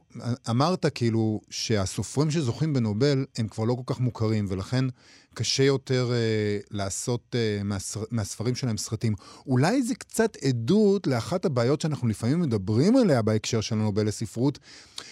אמרת 0.49 0.85
כאילו 0.95 1.39
שהסופרים 1.49 2.31
שזוכים 2.31 2.73
בנובל, 2.73 3.20
נובל 3.21 3.25
הם 3.37 3.47
כבר 3.47 3.63
לא 3.63 3.73
כל 3.73 3.93
כך 3.93 3.99
מוכרים, 3.99 4.45
ולכן 4.49 4.85
קשה 5.33 5.63
יותר 5.63 6.11
אה, 6.13 6.59
לעשות 6.71 7.35
אה, 7.35 7.63
מהסר, 7.63 8.03
מהספרים 8.11 8.55
שלהם 8.55 8.77
סרטים. 8.77 9.13
אולי 9.47 9.83
זה 9.83 9.95
קצת 9.95 10.37
עדות 10.43 11.07
לאחת 11.07 11.45
הבעיות 11.45 11.81
שאנחנו 11.81 12.07
לפעמים 12.07 12.39
מדברים 12.39 12.97
עליה 12.97 13.21
בהקשר 13.21 13.61
של 13.61 13.75
הנובל 13.75 14.07
לספרות, 14.07 14.59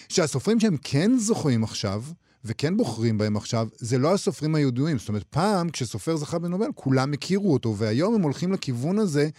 שהסופרים 0.10 0.60
שהם 0.60 0.78
כן 0.84 1.18
זוכרים 1.18 1.64
עכשיו, 1.64 2.04
וכן 2.46 2.78
בוחרים 2.78 3.18
בהם 3.18 3.38
עכשיו, 3.38 3.68
זה 3.78 3.98
לא 3.98 4.14
הסופרים 4.14 4.56
הידועים. 4.56 5.00
זאת 5.00 5.10
אומרת, 5.10 5.24
פעם, 5.30 5.70
כשסופר 5.70 6.16
זכה 6.16 6.40
בנובל, 6.40 6.70
כולם 6.76 7.14
הכירו 7.14 7.54
אותו, 7.54 7.78
והיום 7.78 8.16
הם 8.16 8.22
הולכים 8.22 8.54
לכיוון 8.54 9.00
הזה, 9.00 9.30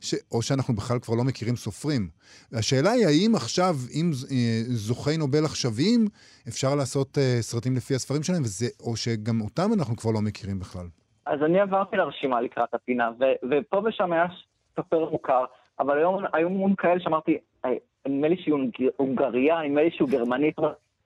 ש... 0.00 0.14
או 0.32 0.42
שאנחנו 0.42 0.74
בכלל 0.74 0.98
כבר 0.98 1.14
לא 1.14 1.24
מכירים 1.24 1.56
סופרים. 1.56 2.08
השאלה 2.52 2.90
היא, 2.90 3.06
האם 3.06 3.34
עכשיו, 3.34 3.74
אם 3.94 4.10
אה, 4.30 4.62
זוכי 4.66 5.16
נובל 5.18 5.44
עכשוויים, 5.44 6.00
אפשר 6.48 6.74
לעשות 6.74 7.18
uh, 7.18 7.20
סרטים 7.40 7.76
לפי 7.76 7.94
הספרים 7.94 8.22
שלהם, 8.22 8.42
וזה, 8.42 8.66
או 8.86 8.96
שגם 8.96 9.40
אותם 9.40 9.68
אנחנו 9.78 9.96
כבר 9.96 10.10
לא 10.10 10.20
מכירים 10.20 10.58
בכלל? 10.58 10.86
אז 11.26 11.42
אני 11.42 11.60
עברתי 11.60 11.96
לרשימה 11.96 12.40
לקראת 12.40 12.74
הפינה, 12.74 13.10
ו- 13.20 13.46
ופה 13.50 13.82
ושם 13.84 14.12
היה 14.12 14.26
סופר 14.76 15.10
מוכר, 15.10 15.44
אבל 15.80 15.98
היום 15.98 16.24
היו 16.32 16.48
המון 16.48 16.74
כאלה 16.78 17.00
שאמרתי, 17.00 17.38
אה, 17.64 17.70
נדמה 18.08 18.28
לי 18.28 18.36
שהיא 18.36 18.54
הונגריה, 18.96 19.62
נדמה 19.62 19.82
לי 19.82 19.90
שהוא 19.90 20.08
גרמנית, 20.08 20.56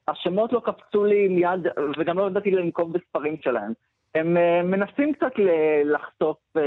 השמות 0.09 0.53
לא 0.53 0.61
קפצו 0.65 1.05
לי 1.05 1.29
מיד, 1.29 1.67
וגם 1.99 2.19
לא 2.19 2.27
ידעתי 2.27 2.51
לנקוב 2.51 2.93
בספרים 2.93 3.37
שלהם. 3.43 3.73
הם 4.15 4.37
uh, 4.37 4.67
מנסים 4.67 5.13
קצת 5.13 5.33
לחשוף 5.85 6.37
uh, 6.59 6.61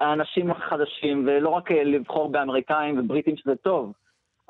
האנשים 0.00 0.50
החדשים, 0.50 1.24
ולא 1.26 1.48
רק 1.48 1.70
uh, 1.70 1.74
לבחור 1.74 2.28
באמריקאים 2.28 2.98
ובריטים 2.98 3.36
שזה 3.36 3.56
טוב. 3.56 3.92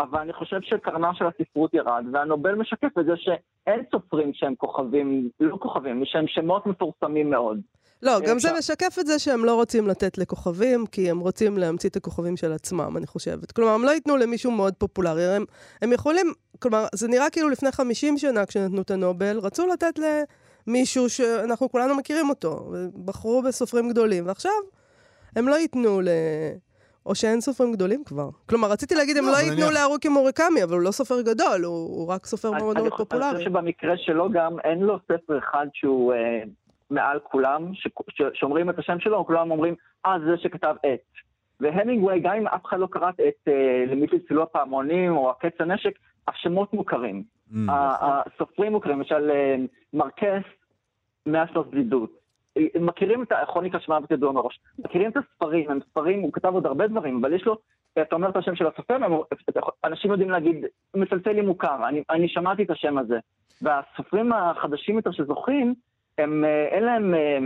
אבל 0.00 0.20
אני 0.20 0.32
חושב 0.32 0.60
שקרנה 0.62 1.10
של 1.14 1.24
הספרות 1.26 1.74
ירד, 1.74 2.04
והנובל 2.12 2.54
משקף 2.54 2.98
את 3.00 3.04
זה 3.04 3.12
שאין 3.16 3.80
סופרים 3.90 4.30
שהם 4.34 4.54
כוכבים, 4.54 5.28
לא 5.40 5.56
כוכבים, 5.56 6.02
שהם 6.04 6.24
שמות 6.28 6.66
מפורסמים 6.66 7.30
מאוד. 7.30 7.60
לא, 8.02 8.20
גם 8.28 8.38
זה 8.38 8.48
משקף 8.58 8.98
את 9.00 9.06
זה 9.06 9.18
שהם 9.18 9.44
לא 9.44 9.54
רוצים 9.54 9.88
לתת 9.88 10.18
לכוכבים, 10.18 10.86
כי 10.86 11.10
הם 11.10 11.18
רוצים 11.18 11.58
להמציא 11.58 11.90
את 11.90 11.96
הכוכבים 11.96 12.36
של 12.36 12.52
עצמם, 12.52 12.96
אני 12.96 13.06
חושבת. 13.06 13.52
כלומר, 13.52 13.72
הם 13.72 13.84
לא 13.84 13.90
ייתנו 13.90 14.16
למישהו 14.16 14.50
מאוד 14.50 14.74
פופולרי. 14.74 15.24
הם, 15.36 15.44
הם 15.82 15.92
יכולים, 15.92 16.26
כלומר, 16.58 16.86
זה 16.94 17.08
נראה 17.08 17.30
כאילו 17.30 17.48
לפני 17.48 17.72
50 17.72 18.18
שנה, 18.18 18.46
כשנתנו 18.46 18.82
את 18.82 18.90
הנובל, 18.90 19.38
רצו 19.38 19.66
לתת 19.66 19.98
למישהו 20.68 21.08
שאנחנו 21.08 21.70
כולנו 21.70 21.96
מכירים 21.96 22.28
אותו, 22.28 22.70
ובחרו 22.72 23.42
בסופרים 23.42 23.88
גדולים, 23.88 24.26
ועכשיו 24.26 24.52
הם 25.36 25.48
לא 25.48 25.54
ייתנו 25.54 26.00
ל... 26.00 26.08
או 27.06 27.14
שאין 27.14 27.40
סופרים 27.40 27.72
גדולים 27.72 28.04
כבר. 28.04 28.28
כלומר, 28.48 28.68
רציתי 28.70 28.94
להגיד, 28.94 29.16
הם 29.16 29.24
לא, 29.24 29.30
לא 29.32 29.36
ייתנו 29.36 29.70
לארוכי 29.74 30.08
מוריקמי, 30.08 30.62
אבל 30.64 30.72
הוא 30.72 30.82
לא 30.82 30.90
סופר 30.90 31.20
גדול, 31.20 31.64
הוא, 31.64 31.74
הוא 31.74 32.08
רק 32.08 32.26
סופר 32.26 32.50
מאוד 32.50 32.76
מאוד 32.76 32.92
פופולרי. 32.96 33.30
אני 33.30 33.36
חושב 33.36 33.50
שבמקרה 33.50 33.96
שלו 33.96 34.30
גם 34.30 34.60
אין 34.64 34.78
לו 34.80 34.98
ספר 34.98 35.38
אחד 35.38 35.66
שהוא 35.72 36.12
אה, 36.14 36.42
מעל 36.90 37.18
כולם, 37.22 37.72
שאומרים 38.34 38.70
את 38.70 38.78
השם 38.78 39.00
שלו, 39.00 39.26
כולם 39.26 39.50
אומרים, 39.50 39.74
אה, 40.06 40.16
זה 40.26 40.36
שכתב 40.36 40.74
את. 40.80 41.00
והמינגווי, 41.60 42.20
גם 42.20 42.34
אם 42.34 42.46
אף 42.46 42.66
אחד 42.66 42.78
לא 42.78 42.86
קרא 42.90 43.10
את 43.10 43.48
אה, 43.48 43.84
למי 43.86 44.06
צלצלו 44.06 44.42
הפעמונים 44.42 45.16
או 45.16 45.30
הקץ 45.30 45.60
הנשק, 45.60 45.98
השמות 46.28 46.74
מוכרים. 46.74 47.22
Mm. 47.52 47.56
הסופרים 47.70 48.72
מוכרים, 48.72 48.98
למשל 48.98 49.30
אה, 49.30 49.56
מרקס, 49.92 50.42
מאה 51.26 51.46
שנות 51.46 51.70
בדידות. 51.70 52.18
מכירים 52.80 53.22
את 53.22 53.32
הכרוניקה 53.32 53.80
של 53.80 53.92
מוות 53.92 54.10
ידוע 54.10 54.32
מראש, 54.32 54.60
מכירים 54.78 55.10
את 55.10 55.16
הספרים, 55.16 55.70
הם 55.70 55.78
ספרים, 55.90 56.20
הוא 56.20 56.32
כתב 56.32 56.54
עוד 56.54 56.66
הרבה 56.66 56.86
דברים, 56.86 57.18
אבל 57.20 57.32
יש 57.32 57.44
לו, 57.46 57.58
אתה 57.92 58.14
אומר 58.14 58.28
את 58.28 58.36
השם 58.36 58.56
של 58.56 58.66
הסופר, 58.66 58.96
אנשים 59.84 60.10
יודעים 60.10 60.30
להגיד, 60.30 60.64
מצלצל 60.94 61.32
לי 61.32 61.40
מוכר, 61.40 61.88
אני, 61.88 62.02
אני 62.10 62.28
שמעתי 62.28 62.62
את 62.62 62.70
השם 62.70 62.98
הזה. 62.98 63.18
והסופרים 63.62 64.32
החדשים 64.32 64.96
יותר 64.96 65.10
שזוכים, 65.12 65.74
הם, 66.18 66.44
אה, 66.44 66.68
אין 66.68 66.84
להם 66.84 67.14
אה, 67.14 67.38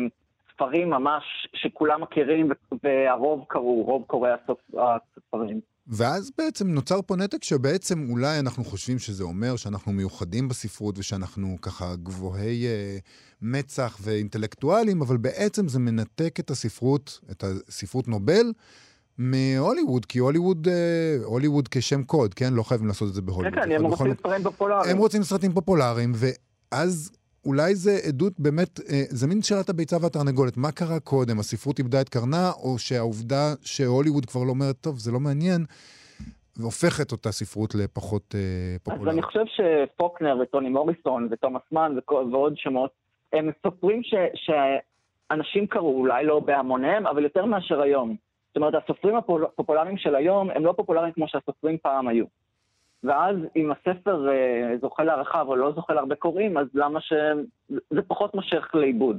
ספרים 0.53 0.91
ממש 0.91 1.49
שכולם 1.55 2.01
מכירים 2.01 2.51
והרוב 2.83 3.45
קראו, 3.49 3.83
רוב 3.83 4.05
קוראי 4.07 4.33
הספרים. 4.79 5.61
ואז 5.87 6.31
בעצם 6.39 6.69
נוצר 6.69 7.01
פה 7.07 7.17
נתק 7.17 7.45
שבעצם 7.45 8.07
אולי 8.11 8.39
אנחנו 8.39 8.65
חושבים 8.65 8.99
שזה 8.99 9.25
אומר 9.25 9.57
שאנחנו 9.57 9.93
מיוחדים 9.93 10.49
בספרות 10.49 10.99
ושאנחנו 10.99 11.59
ככה 11.63 11.97
גבוהי 11.97 12.67
אה, 12.67 12.99
מצח 13.43 13.99
ואינטלקטואלים, 14.01 15.03
אבל 15.03 15.17
בעצם 15.17 15.69
זה 15.69 15.79
מנתק 15.79 16.37
את 16.41 16.51
הספרות, 16.51 17.21
את 17.31 17.45
הספרות 17.45 18.09
נובל, 18.09 18.53
מהוליווד, 19.19 20.07
כי 20.07 20.19
הוליווד, 20.19 20.69
אה, 20.69 21.25
הוליווד 21.25 21.69
כשם 21.69 22.03
קוד, 22.03 22.35
כן? 22.35 22.55
לא 22.55 22.63
חייבים 22.63 22.89
לעשות 22.89 23.09
את 23.09 23.15
זה 23.15 23.23
בהוליווד. 23.23 23.55
כן, 23.55 23.65
כן, 23.65 23.73
הם 23.73 23.85
רוצים 23.85 24.15
סרטים 24.23 24.43
פופולריים. 24.43 24.91
הם 24.91 24.99
רוצים 24.99 25.23
סרטים 25.23 25.53
פופולריים, 25.53 26.13
ואז 26.15 27.11
אולי 27.47 27.75
זה 27.75 27.93
עדות 28.09 28.33
באמת, 28.39 28.81
אה, 28.81 29.03
זה 29.09 29.27
מין 29.29 29.43
שאלת 29.43 29.69
הביצה 29.69 29.97
והתרנגולת. 30.03 30.57
מה 30.57 30.73
קרה 30.73 31.01
קודם? 31.01 31.39
הספרות 31.39 31.79
איבדה 31.79 32.01
את 32.01 32.09
קרנה, 32.09 32.51
או 32.63 32.79
שהעובדה 32.79 33.45
שהוליווד 33.63 34.27
כבר 34.27 34.45
לא 34.45 34.51
אומרת, 34.51 34.77
טוב, 34.81 34.99
זה 34.99 35.13
לא 35.13 35.21
מעניין, 35.21 35.65
והופכת 36.57 37.13
אותה 37.13 37.33
ספרות 37.33 37.75
לפחות 37.75 38.35
אה, 38.35 38.41
פופולרית? 38.83 39.09
אז 39.09 39.15
אני 39.15 39.23
חושב 39.23 39.45
שפוקנר 39.47 40.37
וטוני 40.43 40.69
מוריסון 40.69 41.29
ותומאס 41.31 41.63
מן 41.73 41.99
ועוד 42.09 42.57
שמות, 42.57 42.91
הם 43.33 43.51
סופרים 43.63 44.03
ש, 44.03 44.15
שאנשים 44.35 45.67
קראו, 45.67 45.99
אולי 45.99 46.25
לא 46.25 46.41
בהמוניהם, 46.41 47.07
אבל 47.07 47.25
יותר 47.25 47.45
מאשר 47.45 47.81
היום. 47.81 48.17
זאת 48.49 48.57
אומרת, 48.57 48.75
הסופרים 48.85 49.17
הפופולריים 49.17 49.99
של 49.99 50.15
היום 50.15 50.51
הם 50.51 50.65
לא 50.65 50.75
פופולריים 50.77 51.13
כמו 51.13 51.29
שהסופרים 51.29 51.79
פעם 51.83 52.09
היו. 52.09 52.25
ואז 53.05 53.37
אם 53.57 53.73
הספר 53.73 54.29
אה, 54.29 54.77
זוכה 54.81 55.05
להערכה 55.05 55.41
אבל 55.41 55.59
לא 55.59 55.73
זוכה 55.73 55.95
להרבה 55.95 56.15
קוראים, 56.15 56.59
אז 56.59 56.67
למה 56.75 57.01
ש... 57.01 57.13
זה 57.69 58.03
פחות 58.07 58.35
מושך 58.35 58.71
לאיבוד. 58.75 59.19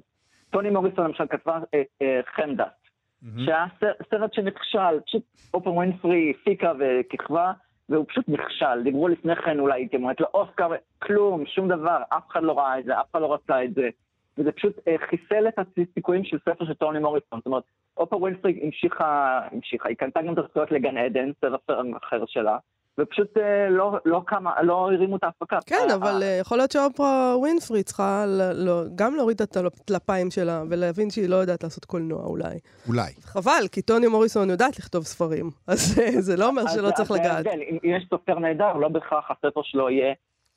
טוני 0.50 0.70
מוריסון 0.70 1.06
למשל 1.06 1.28
כתבה 1.30 1.58
את 1.58 1.88
אה, 2.02 2.22
חמדת, 2.36 2.66
mm-hmm. 2.66 3.28
שהיה 3.46 3.66
סרט 4.10 4.34
שנכשל, 4.34 5.00
פשוט 5.06 5.24
אופר 5.54 5.74
ווינפרי 5.74 6.34
הפיקה 6.40 6.74
וכיכבה, 6.80 7.52
והוא 7.90 8.06
פשוט 8.08 8.26
נכשל. 8.28 8.84
דיברו 8.84 9.08
לפני 9.08 9.36
כן 9.36 9.60
אולי 9.60 9.74
הייתי 9.74 9.98
אומרת 9.98 10.20
לו, 10.22 10.28
אוסקר, 10.34 10.70
כלום, 11.00 11.46
שום 11.46 11.68
דבר, 11.68 12.02
אף 12.10 12.30
אחד 12.30 12.44
לא 12.44 12.60
ראה 12.60 12.80
את 12.80 12.86
זה, 12.86 13.00
אף 13.00 13.12
אחד 13.12 13.22
לא 13.22 13.34
רצה 13.34 13.64
את 13.64 13.74
זה. 13.74 13.90
וזה 14.38 14.52
פשוט 14.52 14.80
אה, 14.88 14.96
חיסל 15.10 15.48
את 15.48 15.60
הסיכויים 15.60 16.24
של 16.24 16.38
ספר 16.40 16.66
של 16.66 16.74
טוני 16.74 17.00
מוריסון. 17.00 17.40
זאת 17.40 17.46
אומרת, 17.46 17.64
אופר 17.98 18.18
ווינפרי 18.18 18.60
המשיכה, 18.64 19.40
המשיכה, 19.52 19.90
היא 19.90 19.98
קנתה 19.98 20.22
גם 20.22 20.34
את 20.34 20.38
הזכויות 20.38 20.72
לגן 20.72 20.98
עדן, 20.98 21.32
ספר 21.46 21.82
אחר 22.04 22.24
שלה. 22.28 22.58
ופשוט 23.00 23.38
אה, 23.38 23.70
לא, 23.70 23.98
לא, 24.06 24.22
כמה, 24.28 24.64
לא 24.64 24.74
הרימו 24.74 25.16
את 25.16 25.24
ההפקה. 25.24 25.60
כן, 25.66 25.86
אה, 25.90 25.96
אבל 25.96 26.24
אה, 26.24 26.38
יכול 26.42 26.58
להיות 26.58 26.72
שאופרה 26.72 27.38
ווינפרי 27.38 27.84
צריכה 27.84 28.26
לא, 28.56 28.82
גם 28.96 29.16
להוריד 29.16 29.42
את 29.42 29.58
הטלפיים 29.58 30.32
שלה 30.32 30.64
ולהבין 30.70 31.10
שהיא 31.10 31.30
לא 31.30 31.36
יודעת 31.36 31.64
לעשות 31.64 31.86
קולנוע 31.86 32.24
אולי. 32.24 32.60
אולי. 32.88 33.12
חבל, 33.22 33.68
כי 33.72 33.82
טוני 33.82 34.08
מוריסון 34.08 34.50
יודעת 34.50 34.80
לכתוב 34.80 35.04
ספרים, 35.04 35.50
אז 35.68 36.02
זה 36.20 36.38
לא 36.38 36.48
אומר 36.48 36.68
שלא 36.68 36.92
צריך 36.92 37.12
לגעת. 37.12 37.46
אם 37.48 37.78
יש 37.84 38.06
סופר 38.10 38.40
נהדר, 38.40 38.74
לא 38.74 38.88
בהכרח 38.88 39.32
הספר 39.32 39.62
שלו 39.64 39.90
יהיה... 39.90 40.14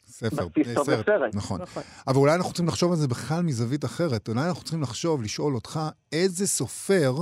ספר, 0.08 0.46
סרט, 0.74 1.06
סרט. 1.06 1.34
נכון. 1.34 1.60
נכון. 1.62 1.82
אבל 2.08 2.16
אולי 2.16 2.34
אנחנו 2.34 2.52
צריכים 2.52 2.68
לחשוב 2.68 2.90
על 2.90 2.96
זה 2.96 3.08
בכלל 3.08 3.42
מזווית 3.42 3.84
אחרת. 3.84 4.28
אולי 4.28 4.40
אנחנו 4.48 4.62
צריכים 4.62 4.82
לחשוב, 4.82 5.22
לשאול 5.22 5.54
אותך, 5.54 5.80
איזה 6.12 6.46
סופר 6.46 7.12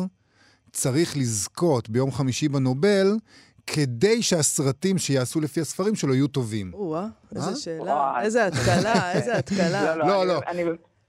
צריך 0.73 1.17
לזכות 1.17 1.89
ביום 1.91 2.11
חמישי 2.11 2.49
בנובל 2.49 3.07
כדי 3.67 4.23
שהסרטים 4.23 4.99
שיעשו 4.99 5.41
לפי 5.41 5.61
הספרים 5.61 5.95
שלו 5.95 6.15
יהיו 6.15 6.29
טובים. 6.29 6.71
או-אה, 6.75 7.07
איזה 7.37 7.51
אה? 7.51 7.57
שאלה, 7.57 8.23
איזה 8.23 8.47
התקלה, 8.47 9.13
איזה 9.13 9.37
התקלה. 9.39 9.97
לא, 9.97 10.27
לא. 10.27 10.41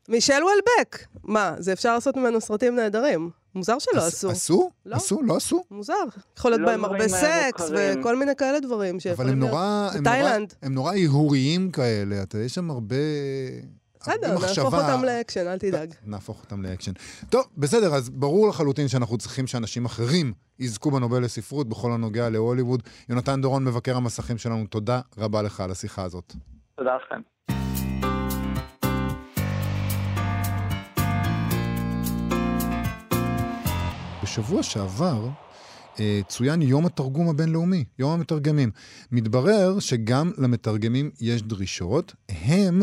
מישל 0.09 0.43
וולבק, 0.43 1.05
מה, 1.23 1.55
זה 1.59 1.73
אפשר 1.73 1.93
לעשות 1.93 2.17
ממנו 2.17 2.41
סרטים 2.41 2.75
נהדרים. 2.75 3.29
מוזר 3.55 3.79
שלא 3.79 4.01
עשו. 4.01 4.29
עשו? 4.29 4.69
לא. 4.85 4.95
עשו? 4.95 5.21
לא 5.23 5.35
עשו? 5.35 5.63
מוזר. 5.71 5.93
יכול 6.37 6.51
להיות 6.51 6.61
לא 6.61 6.67
בהם 6.67 6.85
הרבה 6.85 7.07
סקס 7.07 7.69
וכל 7.71 8.15
מיני 8.15 8.35
כאלה 8.35 8.59
דברים 8.59 8.99
שיכולים 8.99 9.41
להיות. 9.41 9.57
בתאילנד. 9.99 10.53
הם 10.61 10.73
נורא 10.73 10.93
הרהוריים 10.93 11.71
כאלה, 11.71 12.23
יש 12.45 12.55
שם 12.55 12.71
הרבה... 12.71 12.95
בסדר, 14.05 14.39
נהפוך 14.39 14.73
אותם 14.73 15.03
לאקשן, 15.03 15.47
אל 15.47 15.57
תדאג. 15.57 15.93
נהפוך 16.05 16.41
אותם 16.41 16.61
לאקשן. 16.61 16.91
טוב, 17.29 17.43
בסדר, 17.57 17.95
אז 17.95 18.09
ברור 18.09 18.47
לחלוטין 18.47 18.87
שאנחנו 18.87 19.17
צריכים 19.17 19.47
שאנשים 19.47 19.85
אחרים 19.85 20.33
יזכו 20.59 20.91
בנובל 20.91 21.23
לספרות 21.23 21.69
בכל 21.69 21.91
הנוגע 21.91 22.29
להוליווד. 22.29 22.83
יונתן 23.09 23.41
דורון, 23.41 23.65
מבקר 23.65 23.97
המסכים 23.97 24.37
שלנו, 24.37 24.65
תודה 24.67 25.01
רבה 25.17 25.41
לך 25.41 25.59
על 25.59 25.71
השיחה 25.71 26.03
הזאת. 26.03 26.33
תודה 26.75 26.91
לכם. 26.95 27.21
בשבוע 34.23 34.63
שעבר 34.63 35.29
אה, 35.99 36.21
צוין 36.27 36.61
יום 36.61 36.85
התרגום 36.85 37.29
הבינלאומי, 37.29 37.83
יום 37.99 38.11
המתרגמים. 38.11 38.71
מתברר 39.11 39.79
שגם 39.79 40.31
למתרגמים 40.37 41.11
יש 41.21 41.41
דרישות, 41.41 42.13
הם 42.29 42.81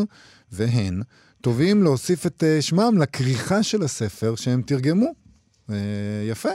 והן 0.53 1.01
תובעים 1.41 1.83
להוסיף 1.83 2.25
את 2.25 2.43
אה, 2.43 2.61
שמם 2.61 2.97
לכריכה 2.97 3.63
של 3.63 3.83
הספר 3.83 4.35
שהם 4.35 4.61
תרגמו. 4.61 5.13
אה, 5.69 5.75
יפה. 6.29 6.49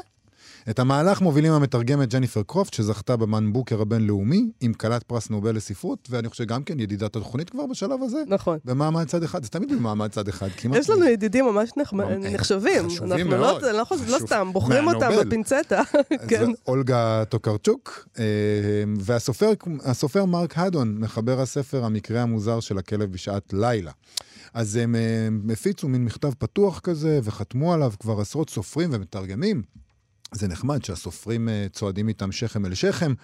את 0.70 0.78
המהלך 0.78 1.20
מובילים 1.20 1.52
המתרגמת 1.52 2.14
ג'ניפר 2.14 2.42
קרופט, 2.42 2.74
שזכתה 2.74 3.16
במן 3.16 3.52
בוקר 3.52 3.81
הבינלאומי, 3.81 4.50
עם 4.61 4.72
כלת 4.72 5.02
פרס 5.02 5.31
נובל 5.31 5.57
לספרות, 5.57 6.09
ואני 6.11 6.28
חושב 6.28 6.44
גם 6.44 6.62
כן 6.62 6.81
ידידת 6.81 7.16
התוכנית 7.16 7.50
כבר 7.50 7.66
בשלב 7.66 8.02
הזה. 8.02 8.22
נכון. 8.26 8.59
במעמד 8.64 9.07
צד 9.07 9.22
אחד, 9.22 9.42
זה 9.42 9.48
תמיד 9.48 9.72
במעמד 9.72 10.11
צד 10.11 10.28
אחד, 10.28 10.49
כמעט. 10.57 10.76
יש 10.78 10.90
לנו 10.90 11.05
ידידים 11.05 11.45
ממש 11.45 11.70
ממש- 11.76 12.07
נחשבים. 12.18 12.88
חשובים 12.88 13.12
אנחנו 13.12 13.30
מאוד. 13.30 13.62
לא, 13.62 13.72
לא, 13.72 13.78
לא, 13.90 13.97
לא. 14.09 14.18
סתם, 14.18 14.51
בוחרים 14.53 14.88
אותם. 14.88 15.11
בפינצטה. 15.20 15.82
כן. 16.28 16.51
אולגה 16.66 17.22
טוקרצ'וק, 17.28 18.09
אה, 18.18 18.24
והסופר 19.01 19.53
הסופר 19.84 20.24
מרק 20.24 20.59
הדון, 20.59 20.99
מחבר 20.99 21.40
הספר 21.40 21.84
המקרה 21.84 22.22
המוזר 22.22 22.61
של 22.61 22.78
הכלב 22.78 23.12
בשעת 23.12 23.53
לילה. 23.53 23.90
אז 24.55 24.76
הם 24.76 24.95
אה, 24.95 25.53
הפיצו 25.53 25.88
מין 25.88 26.05
מכתב 26.05 26.30
פתוח 26.38 26.80
כזה, 26.80 27.20
וחתמו 27.22 27.74
עליו 27.74 27.93
כבר 28.01 28.20
עשרות 28.20 28.51
סופרים 28.51 28.90
ומתרגמים. 28.93 29.62
זה 30.33 30.49
נחמד 30.49 30.85
שהסופרים 30.85 31.49
אה, 31.49 31.66
צועדים 31.72 32.09
איתם 32.09 32.33
שכם 32.33 32.66
אל 32.66 32.74
שכם. 32.74 33.14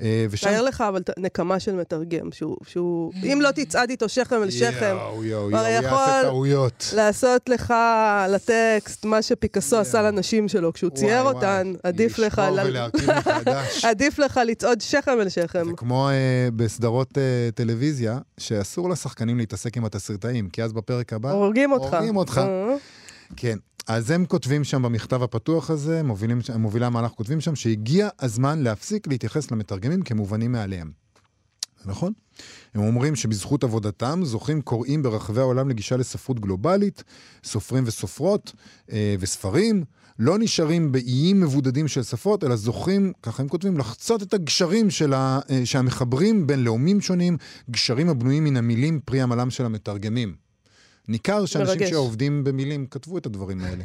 אה, 0.00 0.26
ושם... 0.30 0.50
תאר 0.50 0.62
לך 0.62 0.80
אבל 0.80 1.02
נקמה 1.18 1.60
של 1.60 1.74
מתרגם, 1.74 2.32
שהוא, 2.32 2.56
שהוא, 2.66 3.12
אם 3.22 3.38
לא 3.42 3.50
תצעד 3.50 3.90
איתו 3.90 4.08
שכם 4.08 4.42
אל 4.42 4.50
שכם, 4.50 4.96
יואו, 4.96 5.24
יואו, 5.24 5.50
יואו, 5.50 5.66
יעשה 5.66 6.20
טעויות. 6.22 6.92
לעשות 6.96 7.48
לך 7.48 7.74
לטקסט 8.28 9.04
מה 9.04 9.22
שפיקאסו 9.22 9.78
עשה 9.78 10.02
לנשים 10.02 10.48
שלו 10.48 10.72
כשהוא 10.72 10.90
צייר 10.90 11.22
אותן, 11.22 11.72
עדיף 11.82 12.18
לך... 12.18 12.42
עדיף 13.90 14.18
לך 14.18 14.40
לצעוד 14.46 14.80
שכם 14.80 15.20
אל 15.20 15.28
שכם. 15.28 15.64
זה 15.64 15.72
כמו 15.76 16.08
uh, 16.08 16.50
בסדרות 16.56 17.18
טלוויזיה, 17.54 18.18
שאסור 18.38 18.90
לשחקנים 18.90 19.38
להתעסק 19.38 19.76
עם 19.76 19.84
התסריטאים, 19.84 20.48
כי 20.48 20.62
אז 20.62 20.72
בפרק 20.72 21.12
הבא... 21.12 21.30
הורגים 21.30 21.72
אותך. 21.72 21.94
הורגים 21.94 22.16
אותך. 22.16 22.38
אה. 22.38 22.74
כן. 23.36 23.56
אז 23.86 24.10
הם 24.10 24.26
כותבים 24.26 24.64
שם 24.64 24.82
במכתב 24.82 25.22
הפתוח 25.22 25.70
הזה, 25.70 26.02
מובילים, 26.02 26.38
מובילי 26.58 26.86
המהלך 26.86 27.10
כותבים 27.10 27.40
שם, 27.40 27.56
שהגיע 27.56 28.08
הזמן 28.18 28.62
להפסיק 28.62 29.06
להתייחס 29.06 29.50
למתרגמים 29.50 30.02
כמובנים 30.02 30.52
מאליהם. 30.52 30.90
זה 31.84 31.90
נכון? 31.90 32.12
הם 32.74 32.80
אומרים 32.80 33.16
שבזכות 33.16 33.64
עבודתם 33.64 34.20
זוכים 34.22 34.62
קוראים 34.62 35.02
ברחבי 35.02 35.40
העולם 35.40 35.68
לגישה 35.68 35.96
לספרות 35.96 36.40
גלובלית, 36.40 37.04
סופרים 37.44 37.84
וסופרות 37.86 38.52
אה, 38.92 39.14
וספרים, 39.20 39.84
לא 40.18 40.38
נשארים 40.38 40.92
באיים 40.92 41.40
מבודדים 41.40 41.88
של 41.88 42.02
שפות, 42.02 42.44
אלא 42.44 42.56
זוכים, 42.56 43.12
ככה 43.22 43.42
הם 43.42 43.48
כותבים, 43.48 43.78
לחצות 43.78 44.22
את 44.22 44.34
הגשרים 44.34 44.90
של 44.90 45.14
ה, 45.14 45.40
אה, 45.50 45.66
שהמחברים 45.66 46.46
בין 46.46 46.64
לאומים 46.64 47.00
שונים, 47.00 47.36
גשרים 47.70 48.08
הבנויים 48.08 48.44
מן 48.44 48.56
המילים 48.56 49.00
פרי 49.04 49.20
עמלם 49.20 49.50
של 49.50 49.64
המתרגמים. 49.64 50.43
ניכר 51.08 51.46
שאנשים 51.46 51.78
מרגש. 51.78 51.90
שעובדים 51.90 52.44
במילים 52.44 52.86
כתבו 52.86 53.18
את 53.18 53.26
הדברים 53.26 53.60
האלה. 53.60 53.84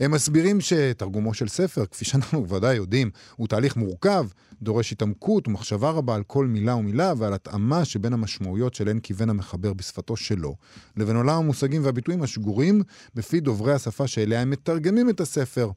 הם 0.00 0.10
מסבירים 0.10 0.60
שתרגומו 0.60 1.34
של 1.34 1.48
ספר, 1.48 1.86
כפי 1.86 2.04
שאנחנו 2.04 2.48
ודאי 2.48 2.76
יודעים, 2.76 3.10
הוא 3.36 3.48
תהליך 3.48 3.76
מורכב, 3.76 4.26
דורש 4.62 4.92
התעמקות 4.92 5.48
ומחשבה 5.48 5.90
רבה 5.90 6.14
על 6.14 6.22
כל 6.22 6.46
מילה 6.46 6.74
ומילה 6.74 7.12
ועל 7.16 7.34
התאמה 7.34 7.84
שבין 7.84 8.12
המשמעויות 8.12 8.74
של 8.74 8.88
עין 8.88 9.00
כיוון 9.00 9.30
המחבר 9.30 9.72
בשפתו 9.72 10.16
שלו, 10.16 10.56
לבין 10.96 11.16
עולם 11.16 11.36
המושגים 11.36 11.84
והביטויים 11.84 12.22
השגורים 12.22 12.82
בפי 13.14 13.40
דוברי 13.40 13.72
השפה 13.72 14.06
שאליה 14.06 14.40
הם 14.40 14.50
מתרגמים 14.50 15.10
את 15.10 15.20
הספר. 15.20 15.70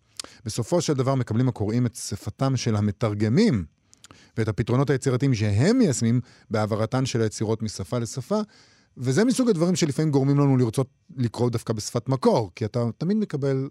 בסופו 0.46 0.82
של 0.82 0.94
דבר 0.94 1.16
מקבלים 1.16 1.48
הקוראים 1.48 1.86
את 1.86 1.96
שפתם 1.96 2.58
של 2.58 2.76
המתרגמים 2.76 3.66
ואת 4.38 4.48
הפתרונות 4.48 4.90
היצירתיים 4.90 5.34
שהם 5.34 5.78
מיישמים 5.78 6.22
בהעברתן 6.50 7.06
של 7.06 7.22
היצירות 7.22 7.64
משפה 7.64 8.00
לשפה, 8.00 8.42
וזה 8.98 9.26
מסוג 9.26 9.50
הדברים 9.50 9.76
שלפעמים 9.76 10.12
גורמים 10.12 10.40
לנו 10.40 10.58
לרצות 10.58 10.88
לקרוא 11.18 11.50
דווקא 11.50 11.74
בשפת 11.74 12.10
מקור, 12.10 12.52
כי 12.56 12.66
אתה 12.66 12.86
תמיד 12.98 13.18
מקבל, 13.18 13.70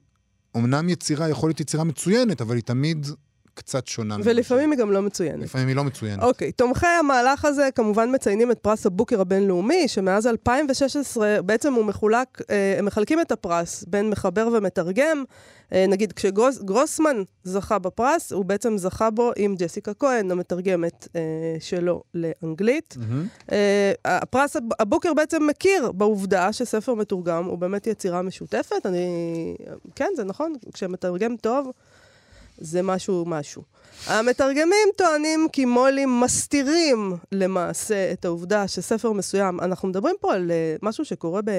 אמנם 0.56 0.88
יצירה 0.88 1.28
יכול 1.28 1.48
להיות 1.48 1.60
יצירה 1.60 1.84
מצוינת, 1.84 2.40
אבל 2.40 2.54
היא 2.54 2.62
תמיד 2.62 3.06
קצת 3.54 3.86
שונה. 3.86 4.16
ולפעמים 4.24 4.70
היא 4.72 4.78
גם 4.78 4.92
לא 4.92 5.02
מצוינת. 5.02 5.42
לפעמים 5.42 5.68
היא 5.68 5.76
לא 5.76 5.84
מצוינת. 5.84 6.22
אוקיי, 6.22 6.52
תומכי 6.52 6.86
המהלך 6.86 7.44
הזה 7.44 7.68
כמובן 7.74 8.14
מציינים 8.14 8.50
את 8.50 8.58
פרס 8.58 8.86
הבוקר 8.86 9.20
הבינלאומי, 9.20 9.88
שמאז 9.88 10.26
2016 10.26 11.36
בעצם 11.42 11.74
הוא 11.74 11.84
מחולק, 11.84 12.40
אה, 12.50 12.74
הם 12.78 12.84
מחלקים 12.84 13.20
את 13.20 13.32
הפרס 13.32 13.84
בין 13.88 14.10
מחבר 14.10 14.48
ומתרגם. 14.52 15.24
אה, 15.72 15.84
נגיד, 15.88 16.12
כשגרוסמן 16.12 17.16
זכה 17.44 17.78
בפרס, 17.78 18.32
הוא 18.32 18.44
בעצם 18.44 18.78
זכה 18.78 19.10
בו 19.10 19.32
עם 19.36 19.54
ג'סיקה 19.58 19.94
כהן, 19.94 20.30
המתרגמת 20.30 21.08
אה, 21.16 21.20
שלו 21.60 22.02
לאנגלית. 22.14 22.96
אה, 23.52 23.92
הפרס 24.04 24.56
הב- 24.56 24.80
הבוקר 24.80 25.14
בעצם 25.14 25.46
מכיר 25.46 25.92
בעובדה 25.92 26.52
שספר 26.52 26.94
מתורגם 26.94 27.44
הוא 27.44 27.58
באמת 27.58 27.86
יצירה 27.86 28.22
משותפת. 28.22 28.86
אני... 28.86 29.06
כן, 29.94 30.08
זה 30.16 30.24
נכון, 30.24 30.52
כשמתרגם 30.72 31.36
טוב, 31.36 31.70
זה 32.58 32.82
משהו 32.82 33.24
משהו. 33.26 33.62
המתרגמים 34.06 34.88
טוענים 34.96 35.46
כי 35.52 35.64
מו"לים 35.64 36.20
מסתירים 36.20 37.16
למעשה 37.32 38.12
את 38.12 38.24
העובדה 38.24 38.68
שספר 38.68 39.12
מסוים, 39.12 39.60
אנחנו 39.60 39.88
מדברים 39.88 40.16
פה 40.20 40.34
על 40.34 40.50
uh, 40.50 40.78
משהו 40.82 41.04
שקורה 41.04 41.42
ב, 41.42 41.50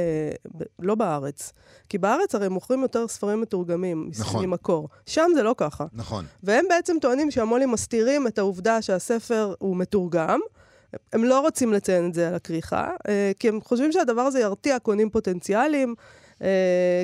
ב, 0.57 0.63
לא 0.79 0.95
בארץ, 0.95 1.53
כי 1.89 1.97
בארץ 1.97 2.35
הרי 2.35 2.49
מוכרים 2.49 2.81
יותר 2.81 3.07
ספרים 3.07 3.41
מתורגמים 3.41 4.09
נכון. 4.19 4.45
ממקור. 4.45 4.89
שם 5.05 5.31
זה 5.35 5.43
לא 5.43 5.55
ככה. 5.57 5.85
נכון. 5.93 6.25
והם 6.43 6.65
בעצם 6.69 6.97
טוענים 7.01 7.31
שהמו"לים 7.31 7.71
מסתירים 7.71 8.27
את 8.27 8.37
העובדה 8.37 8.81
שהספר 8.81 9.53
הוא 9.59 9.77
מתורגם. 9.77 10.39
הם 11.13 11.23
לא 11.23 11.39
רוצים 11.39 11.73
לציין 11.73 12.09
את 12.09 12.13
זה 12.13 12.27
על 12.27 12.35
הכריכה, 12.35 12.89
אה, 13.07 13.31
כי 13.39 13.49
הם 13.49 13.61
חושבים 13.61 13.91
שהדבר 13.91 14.21
הזה 14.21 14.39
ירתיע 14.39 14.79
קונים 14.79 15.09
פוטנציאליים, 15.09 15.95
אה, 15.99 16.22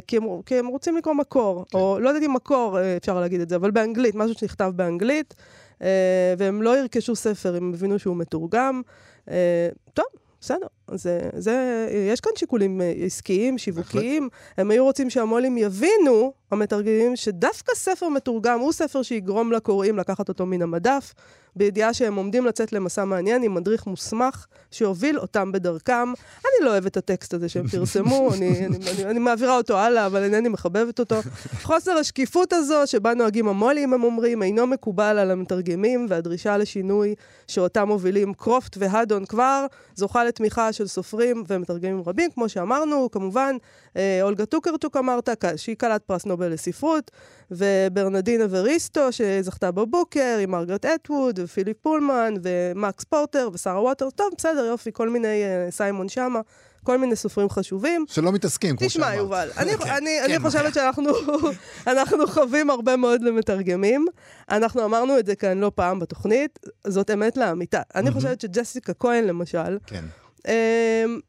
כי 0.08 0.18
הם, 0.18 0.24
כי 0.46 0.56
הם 0.56 0.68
רוצים 0.68 0.98
לקרוא 0.98 1.14
מקור, 1.14 1.66
כן. 1.70 1.78
או 1.78 2.00
לא 2.00 2.10
יודעת 2.10 2.24
אם 2.24 2.34
מקור, 2.34 2.80
אה, 2.80 2.98
אפשר 2.98 3.20
להגיד 3.20 3.42
את 3.42 3.50
זה, 3.50 3.56
אבל 3.56 3.72
באנגלית, 3.72 4.16
משהו 4.16 4.36
שנכתב 4.36 4.72
באנגלית, 4.76 5.36
אה, 5.82 6.34
והם 6.38 6.62
לא 6.62 6.78
ירכשו 6.78 7.16
ספר 7.16 7.58
אם 7.58 7.64
הם 7.64 7.74
הבינו 7.74 8.00
שהוא 8.00 8.18
מתורגם. 8.18 8.82
אה, 9.30 9.70
טוב, 9.94 10.06
בסדר. 10.42 10.68
זה, 10.94 11.30
זה, 11.38 11.88
יש 12.14 12.20
כאן 12.20 12.32
שיקולים 12.36 12.82
אה, 12.82 12.94
עסקיים, 13.06 13.58
שיווקיים. 13.58 14.30
הם 14.58 14.72
היו 14.72 14.84
רוצים 14.84 15.10
שהמו"לים 15.10 15.58
יבינו, 15.58 16.34
המתרגמים, 16.52 17.16
שדווקא 17.16 17.76
ספר 17.76 18.10
מתורגם 18.10 18.60
הוא 18.60 18.72
ספר 18.72 19.02
שיגרום 19.02 19.52
לקוראים 19.52 19.98
לקחת 19.98 20.30
אותו 20.30 20.46
מן 20.46 20.62
המדף, 20.62 21.14
בידיעה 21.56 21.94
שהם 21.94 22.16
עומדים 22.16 22.46
לצאת 22.46 22.74
למסע 22.74 23.06
מעניין 23.06 23.44
עם 23.44 23.54
מדריך 23.54 23.88
מוסמך 23.88 24.46
שיוביל 24.72 25.20
אותם 25.20 25.52
בדרכם. 25.52 26.14
אני 26.14 26.66
לא 26.66 26.70
אוהבת 26.70 26.92
את 26.92 26.98
הטקסט 26.98 27.34
הזה 27.34 27.50
שהם 27.50 27.68
פרסמו, 27.68 28.30
אני, 28.34 28.66
אני, 28.66 28.78
אני, 28.78 29.06
אני 29.06 29.20
מעבירה 29.20 29.58
אותו 29.58 29.78
הלאה, 29.78 30.06
אבל 30.06 30.24
אינני 30.24 30.50
מחבבת 30.50 31.00
אותו. 31.00 31.16
חוסר 31.64 31.92
השקיפות 31.92 32.54
הזו 32.54 32.82
שבה 32.86 33.14
נוהגים 33.14 33.48
המו"לים, 33.48 33.94
הם 33.94 34.04
אומרים, 34.04 34.44
אינו 34.44 34.68
מקובל 34.68 35.18
על 35.18 35.32
המתרגמים, 35.32 36.06
והדרישה 36.10 36.58
לשינוי 36.58 37.16
שאותם 37.48 37.88
מובילים 37.88 38.34
קרופט 38.34 38.78
והדאון 38.80 39.26
כבר, 39.26 39.66
זוכה 39.96 40.24
לתמיכה 40.24 40.74
של 40.80 40.88
סופרים 40.88 41.44
ומתרגמים 41.48 42.04
רבים, 42.06 42.32
כמו 42.32 42.50
שאמרנו, 42.50 43.12
כמובן, 43.12 43.56
אה, 43.98 44.20
אולגה 44.22 44.46
טוקרצ'וק 44.46 44.98
אמרת, 44.98 45.30
שהיא 45.56 45.76
כלת 45.76 46.04
פרס 46.04 46.26
נובל 46.26 46.48
לספרות, 46.48 47.12
וברנרדין 47.52 48.46
אווריסטו, 48.50 49.12
שזכתה 49.12 49.72
בבוקר, 49.72 50.38
עם 50.42 50.52
מרגרט 50.52 50.86
אטווד, 50.86 51.40
ופיליפ 51.44 51.78
פולמן, 51.82 52.34
ומקס 52.44 53.04
פורטר, 53.04 53.50
ושרה 53.54 53.82
ווטרס, 53.82 54.10
טוב, 54.10 54.28
בסדר, 54.38 54.66
יופי, 54.66 54.90
כל 54.94 55.10
מיני, 55.10 55.44
אה, 55.44 55.72
סיימון 55.72 56.10
שמה, 56.10 56.42
כל 56.84 56.98
מיני 56.98 57.16
סופרים 57.16 57.50
חשובים. 57.50 58.06
שלא 58.08 58.32
מתעסקים, 58.32 58.78
כמו 58.78 58.90
שאמרת. 58.90 59.08
תשמע, 59.10 59.16
יובל, 59.16 59.50
אני, 59.58 59.78
כן, 59.78 59.90
אני, 59.90 60.18
כן, 60.20 60.32
אני 60.32 60.40
חושבת 60.40 60.74
שאנחנו 60.74 61.12
אנחנו 61.88 62.28
חבים 62.28 62.70
הרבה 62.70 62.96
מאוד 62.96 63.22
למתרגמים. 63.22 64.06
אנחנו 64.50 64.86
אמרנו 64.86 65.20
את 65.20 65.26
זה 65.26 65.36
כאן 65.36 65.58
לא 65.58 65.72
פעם 65.76 66.00
בתוכנית, 66.00 66.60
זאת 66.88 67.12
אמת 67.12 67.38
לאמיתה. 67.38 67.82
אני 67.96 68.12
חושבת 68.12 68.42
שג'סיקה 68.42 68.94
כהן, 68.94 69.24
למשל, 69.24 69.78
כן. 69.86 70.06
אמ, 70.48 71.20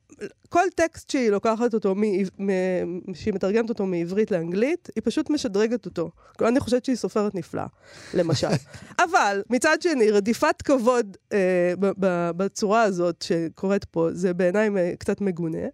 כל 0.49 0.65
טקסט 0.75 1.11
שהיא 1.11 1.31
לוקחת 1.31 1.75
אותו, 1.75 1.95
מ- 1.95 2.47
מ- 2.47 3.15
שהיא 3.15 3.35
מתרגמת 3.35 3.69
אותו 3.69 3.87
מעברית 3.87 4.31
לאנגלית, 4.31 4.89
היא 4.97 5.03
פשוט 5.05 5.31
משדרגת 5.31 5.87
אותו. 5.87 6.11
אני 6.41 6.61
חושבת 6.61 6.85
שהיא 6.85 6.97
סופרת 6.97 7.35
נפלאה, 7.35 7.67
למשל. 8.15 8.49
אבל, 9.05 9.43
מצד 9.51 9.77
שני, 9.83 10.11
רדיפת 10.11 10.63
כבוד 10.63 11.17
אה, 11.33 11.73
בצורה 12.37 12.83
הזאת 12.83 13.23
שקורית 13.23 13.85
פה, 13.85 14.09
זה 14.13 14.35
בעיניי 14.35 14.71
קצת 14.99 15.21
מגונה. 15.21 15.67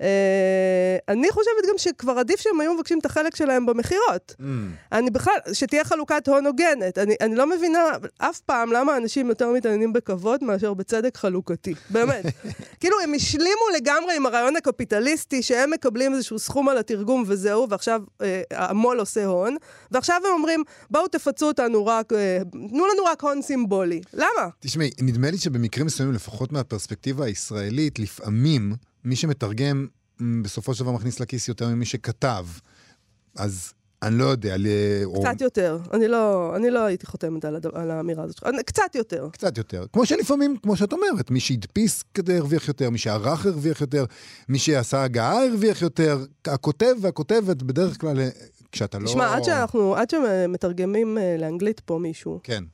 אה, 0.00 0.96
אני 1.08 1.30
חושבת 1.30 1.68
גם 1.68 1.74
שכבר 1.78 2.12
עדיף 2.12 2.40
שהם 2.40 2.60
היו 2.60 2.74
מבקשים 2.74 2.98
את 2.98 3.06
החלק 3.06 3.36
שלהם 3.36 3.66
במכירות. 3.66 4.34
Mm. 4.40 4.44
אני 4.92 5.10
בכלל, 5.10 5.34
שתהיה 5.52 5.84
חלוקת 5.84 6.28
הון 6.28 6.46
הוגנת. 6.46 6.98
אני, 6.98 7.14
אני 7.20 7.34
לא 7.34 7.46
מבינה 7.46 7.78
אף 8.18 8.40
פעם 8.40 8.72
למה 8.72 8.96
אנשים 8.96 9.28
יותר 9.28 9.52
מתעניינים 9.52 9.92
בכבוד 9.92 10.44
מאשר 10.44 10.74
בצדק 10.74 11.16
חלוקתי. 11.16 11.74
באמת. 11.90 12.24
כאילו, 12.80 12.96
הם 13.00 13.14
השלימו 13.14 13.64
לגמרי 13.76 14.16
עם 14.16 14.26
הרעיון 14.26 14.56
הקפיטליסטי, 14.56 15.42
שהם 15.42 15.70
מקבלים 15.70 16.14
איזשהו 16.14 16.38
סכום 16.38 16.68
על 16.68 16.78
התרגום 16.78 17.24
וזהו, 17.26 17.68
ועכשיו 17.68 18.02
אה, 18.22 18.42
המו"ל 18.50 18.98
עושה 18.98 19.24
הון, 19.24 19.56
ועכשיו 19.90 20.16
הם 20.16 20.32
אומרים, 20.32 20.62
בואו 20.90 21.08
תפצו 21.08 21.46
אותנו 21.46 21.86
רק, 21.86 22.12
אה, 22.12 22.38
תנו 22.50 22.86
לנו 22.86 23.04
רק 23.06 23.22
הון 23.22 23.42
סימבולי. 23.42 24.00
למה? 24.14 24.48
תשמעי, 24.60 24.90
נדמה 25.00 25.30
לי 25.30 25.38
שבמקרים 25.38 25.86
מסוימים, 25.86 26.14
לפחות 26.14 26.52
מהפרספקטיבה 26.52 27.24
הישראלית, 27.24 27.98
לפעמים 27.98 28.74
מי 29.04 29.16
שמתרגם, 29.16 29.86
בסופו 30.42 30.74
של 30.74 30.84
דבר 30.84 30.92
מכניס 30.92 31.20
לכיס 31.20 31.48
יותר 31.48 31.68
ממי 31.68 31.84
שכתב. 31.84 32.46
אז 33.36 33.72
אני 34.02 34.18
לא 34.18 34.24
יודע, 34.24 34.56
ל... 34.58 34.66
או- 35.04 35.22
קצת 35.22 35.40
יותר. 35.40 35.78
אני 35.92 36.08
לא, 36.08 36.52
אני 36.56 36.70
לא 36.70 36.84
הייתי 36.84 37.06
חותמת 37.06 37.44
על, 37.44 37.56
הד... 37.56 37.66
על 37.66 37.90
האמירה 37.90 38.24
הזאת 38.24 38.36
שלך. 38.36 38.48
קצת 38.66 38.94
יותר. 38.94 39.28
קצת 39.32 39.58
יותר. 39.58 39.84
כמו 39.92 40.06
שלפעמים, 40.06 40.56
כמו 40.56 40.76
שאת 40.76 40.92
אומרת, 40.92 41.30
מי 41.30 41.40
שהדפיס 41.40 42.04
כדי 42.14 42.36
הרוויח 42.36 42.68
יותר, 42.68 42.90
מי 42.90 42.98
שערך 42.98 43.46
הרוויח 43.46 43.80
יותר, 43.80 44.04
מי 44.48 44.58
שעשה 44.58 45.02
הגעה 45.02 45.46
הרוויח 45.46 45.82
יותר. 45.82 46.24
הכותב 46.44 46.94
והכותבת, 47.00 47.62
בדרך 47.62 48.00
כלל, 48.00 48.18
כשאתה 48.72 48.98
לא... 48.98 49.06
תשמע, 49.06 49.34
עד 49.36 49.44
שאנחנו, 49.44 49.96
עד 49.96 50.10
שמתרגמים 50.10 51.18
אה, 51.18 51.36
לאנגלית 51.38 51.80
פה 51.80 51.98
מישהו, 51.98 52.40
כן, 52.42 52.64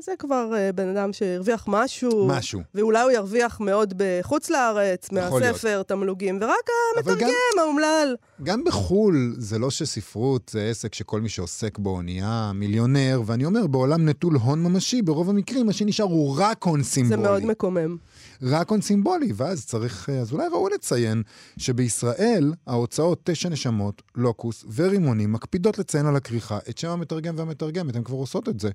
אז 0.00 0.04
זה 0.04 0.12
כבר 0.18 0.52
אה, 0.56 0.72
בן 0.72 0.88
אדם 0.96 1.12
שהרוויח 1.12 1.64
משהו. 1.68 2.26
משהו. 2.28 2.60
ואולי 2.74 3.02
הוא 3.02 3.10
ירוויח 3.10 3.60
מאוד 3.60 3.94
בחוץ 3.96 4.50
לארץ, 4.50 5.08
יכול 5.12 5.40
להיות. 5.40 5.52
מהספר, 5.52 5.82
תמלוגים, 5.82 6.38
ורק 6.40 6.50
אבל 7.04 7.04
גם, 7.04 7.12
המתרגם, 7.12 7.32
האומלל. 7.58 8.16
גם 8.42 8.64
בחו"ל, 8.64 9.34
זה 9.38 9.58
לא 9.58 9.70
שספרות 9.70 10.50
זה 10.52 10.68
עסק 10.70 10.94
שכל 10.94 11.20
מי 11.20 11.28
שעוסק 11.28 11.78
בו 11.78 12.02
נהיה 12.02 12.52
מיליונר, 12.54 13.22
ואני 13.26 13.44
אומר, 13.44 13.66
בעולם 13.66 14.08
נטול 14.08 14.36
הון 14.36 14.62
ממשי, 14.62 15.02
ברוב 15.02 15.30
המקרים 15.30 15.66
מה 15.66 15.72
שנשאר 15.72 16.04
הוא 16.04 16.36
רק 16.38 16.64
הון 16.64 16.82
זה 16.82 16.88
סימבולי. 16.90 17.22
מאוד 17.22 17.44
מקומם. 17.44 17.96
רק 18.42 18.70
הון 18.70 18.80
סימבולי, 18.80 19.32
ואז 19.36 19.66
צריך, 19.66 20.10
אה, 20.10 20.18
אז 20.18 20.32
אולי 20.32 20.48
ראוי 20.52 20.70
לציין 20.74 21.22
שבישראל 21.56 22.52
ההוצאות 22.66 23.20
תשע 23.24 23.48
נשמות, 23.48 24.02
לוקוס 24.16 24.64
ורימונים 24.74 25.32
מקפידות 25.32 25.78
לציין 25.78 26.06
על 26.06 26.16
הכריכה 26.16 26.58
את 26.70 26.78
שם 26.78 26.90
המתרגם 26.90 27.34
והמתרגמת, 27.38 27.96
הן 27.96 28.02
כבר 28.02 28.16
עושות 28.16 28.48
את 28.48 28.60
זה. 28.60 28.70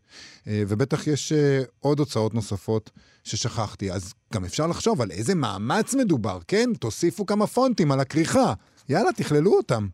אה, 0.47 0.63
ובטח 0.67 1.07
יש 1.07 1.31
אה, 1.31 1.63
עוד 1.79 1.99
הוצאות 1.99 2.33
נוספות 2.33 2.91
ששכחתי, 3.23 3.91
אז 3.91 4.13
גם 4.33 4.45
אפשר 4.45 4.67
לחשוב 4.67 5.01
על 5.01 5.11
איזה 5.11 5.35
מאמץ 5.35 5.93
מדובר, 5.93 6.39
כן? 6.47 6.69
תוסיפו 6.79 7.25
כמה 7.25 7.47
פונטים 7.47 7.91
על 7.91 7.99
הכריכה. 7.99 8.53
יאללה, 8.89 9.11
תכללו 9.13 9.53
אותם. 9.57 9.87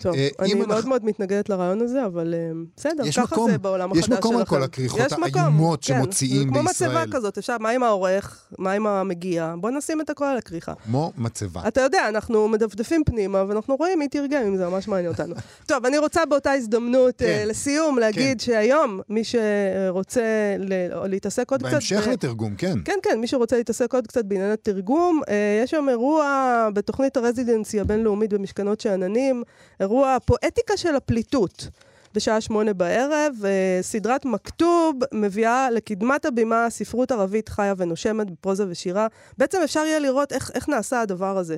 טוב, 0.00 0.14
אה, 0.14 0.28
אני 0.38 0.54
מאוד 0.54 0.86
מאוד 0.86 1.04
מתנגדת 1.04 1.48
לרעיון 1.48 1.80
הזה, 1.80 2.06
אבל 2.06 2.34
אה, 2.34 2.50
בסדר, 2.76 3.06
יש 3.06 3.18
ככה 3.18 3.34
מקום, 3.34 3.50
זה 3.50 3.58
בעולם 3.58 3.90
יש 3.92 3.98
החדש 3.98 4.06
שלכם. 4.06 4.18
מקום 4.18 4.36
על 4.36 4.44
כל 4.44 4.62
הכריכות 4.62 5.00
יש 5.00 5.12
האיומות 5.34 5.84
כן. 5.84 5.94
שמוציאים 5.98 6.48
זה 6.48 6.54
כמו 6.54 6.68
בישראל. 6.68 6.90
מצבה 6.90 7.16
כזאת, 7.16 7.38
אפשר, 7.38 7.56
מה 7.60 7.70
עם 7.70 7.82
העורך? 7.82 8.46
מה 8.58 8.72
עם 8.72 8.86
המגיע? 8.86 9.54
בוא 9.60 9.70
נשים 9.70 10.00
את 10.00 10.10
הכל 10.10 10.24
על 10.24 10.36
הכריכה. 10.36 10.72
כמו 10.84 11.12
מצבה. 11.18 11.60
אתה 11.68 11.80
יודע, 11.80 12.08
אנחנו 12.08 12.48
מדפדפים 12.48 13.04
פנימה, 13.04 13.44
ואנחנו 13.48 13.76
רואים 13.76 13.98
מי 13.98 14.08
תרגם, 14.08 14.42
אם 14.46 14.56
זה 14.56 14.68
ממש 14.68 14.88
מעניין 14.88 15.12
אותנו. 15.12 15.34
טוב, 15.68 15.86
אני 15.86 15.98
רוצה 15.98 16.26
באותה 16.26 16.52
הזדמנות, 16.52 17.14
כן. 17.18 17.26
אה, 17.26 17.44
לסיום, 17.44 17.98
להגיד 17.98 18.40
שהיום, 18.40 19.00
מי 19.08 19.22
שרוצה 19.24 20.22
ל- 20.58 21.06
להתעסק 21.08 21.50
עוד 21.50 21.62
קצת... 21.62 21.72
בהמשך 21.72 22.06
לתרגום, 22.12 22.54
כן. 22.54 22.78
כן, 22.84 22.98
כן, 23.02 23.20
מי 23.20 23.26
שרוצה 23.26 23.56
להתעסק 23.56 23.94
עוד 23.94 24.06
קצת 24.06 24.24
בעניין 24.24 24.50
התרגום, 24.50 25.20
יש 25.64 25.70
שם 25.70 25.86
אירוע 25.88 26.68
בתוכנית 26.74 27.16
הרזידנסי 27.16 27.80
הבינלאומית 27.80 28.32
במשכנות 28.32 28.80
שאננים, 28.80 29.42
אירוע 29.90 30.16
פואטיקה 30.24 30.76
של 30.76 30.96
הפליטות. 30.96 31.68
בשעה 32.14 32.40
שמונה 32.40 32.72
בערב, 32.72 33.34
אה, 33.44 33.78
סדרת 33.82 34.24
מכתוב 34.24 34.96
מביאה 35.14 35.70
לקדמת 35.70 36.24
הבימה 36.24 36.66
ספרות 36.70 37.10
ערבית 37.12 37.48
חיה 37.48 37.74
ונושמת 37.76 38.30
בפרוזה 38.30 38.64
ושירה. 38.68 39.06
בעצם 39.38 39.58
אפשר 39.64 39.80
יהיה 39.80 39.98
לראות 39.98 40.32
איך, 40.32 40.50
איך 40.54 40.68
נעשה 40.68 41.00
הדבר 41.00 41.38
הזה. 41.38 41.56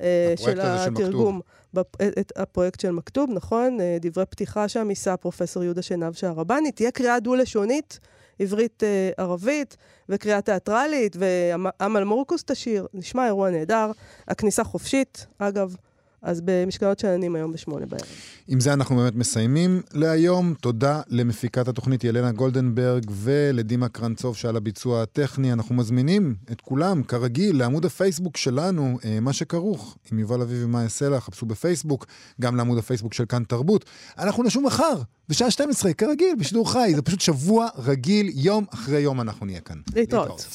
אה, 0.00 0.34
הפרויקט 0.34 0.60
של 0.84 0.92
התרגום. 1.06 1.40
בפ- 1.76 2.02
את 2.20 2.32
הפרויקט 2.36 2.80
של 2.80 2.90
מכתוב, 2.90 3.30
נכון? 3.32 3.80
אה, 3.80 3.96
דברי 4.00 4.26
פתיחה 4.26 4.68
שם 4.68 4.90
יישא 4.90 5.16
פרופסור 5.16 5.64
יהודה 5.64 5.82
שנהב 5.82 6.12
שערבני. 6.12 6.72
תהיה 6.72 6.90
קריאה 6.90 7.20
דו-לשונית, 7.20 8.00
עברית-ערבית, 8.38 9.76
וקריאה 10.08 10.40
תיאטרלית, 10.40 11.16
ואמל 11.18 12.04
מורקוס 12.04 12.42
תשיר. 12.46 12.86
נשמע 12.94 13.26
אירוע 13.26 13.50
נהדר. 13.50 13.90
הכניסה 14.28 14.64
חופשית, 14.64 15.26
אגב. 15.38 15.76
אז 16.22 16.40
במשקלות 16.44 16.98
שאננים 16.98 17.34
היום 17.34 17.52
בשמונה 17.52 17.86
בערב. 17.86 18.02
עם 18.48 18.60
זה 18.60 18.72
אנחנו 18.72 18.96
באמת 18.96 19.14
מסיימים 19.14 19.82
להיום. 19.92 20.54
תודה 20.60 21.00
למפיקת 21.08 21.68
התוכנית 21.68 22.04
ילנה 22.04 22.32
גולדנברג 22.32 23.04
ולדימה 23.10 23.88
קרנצוב 23.88 24.36
שעל 24.36 24.56
הביצוע 24.56 25.02
הטכני. 25.02 25.52
אנחנו 25.52 25.74
מזמינים 25.74 26.34
את 26.52 26.60
כולם, 26.60 27.02
כרגיל, 27.02 27.58
לעמוד 27.58 27.84
הפייסבוק 27.84 28.36
שלנו, 28.36 28.98
אה, 29.04 29.20
מה 29.20 29.32
שכרוך, 29.32 29.96
עם 30.12 30.18
יובל 30.18 30.40
אביב 30.40 30.64
ומאיה 30.64 30.88
סלע, 30.88 31.20
חפשו 31.20 31.46
בפייסבוק, 31.46 32.06
גם 32.40 32.56
לעמוד 32.56 32.78
הפייסבוק 32.78 33.14
של 33.14 33.24
כאן 33.24 33.44
תרבות. 33.44 33.84
אנחנו 34.18 34.42
נשוב 34.42 34.64
מחר, 34.64 34.94
בשעה 35.28 35.50
12, 35.50 35.92
כרגיל, 35.92 36.34
בשידור 36.38 36.72
חי. 36.72 36.92
זה 36.94 37.02
פשוט 37.02 37.20
שבוע 37.20 37.68
רגיל, 37.78 38.30
יום 38.34 38.64
אחרי 38.74 39.00
יום 39.00 39.20
אנחנו 39.20 39.46
נהיה 39.46 39.60
כאן. 39.60 39.76
להתראות. 39.94 40.46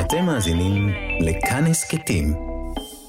אתם 0.00 0.24
מאזינים 0.24 0.88
לכאן 1.20 1.66
הסכתים, 1.66 2.49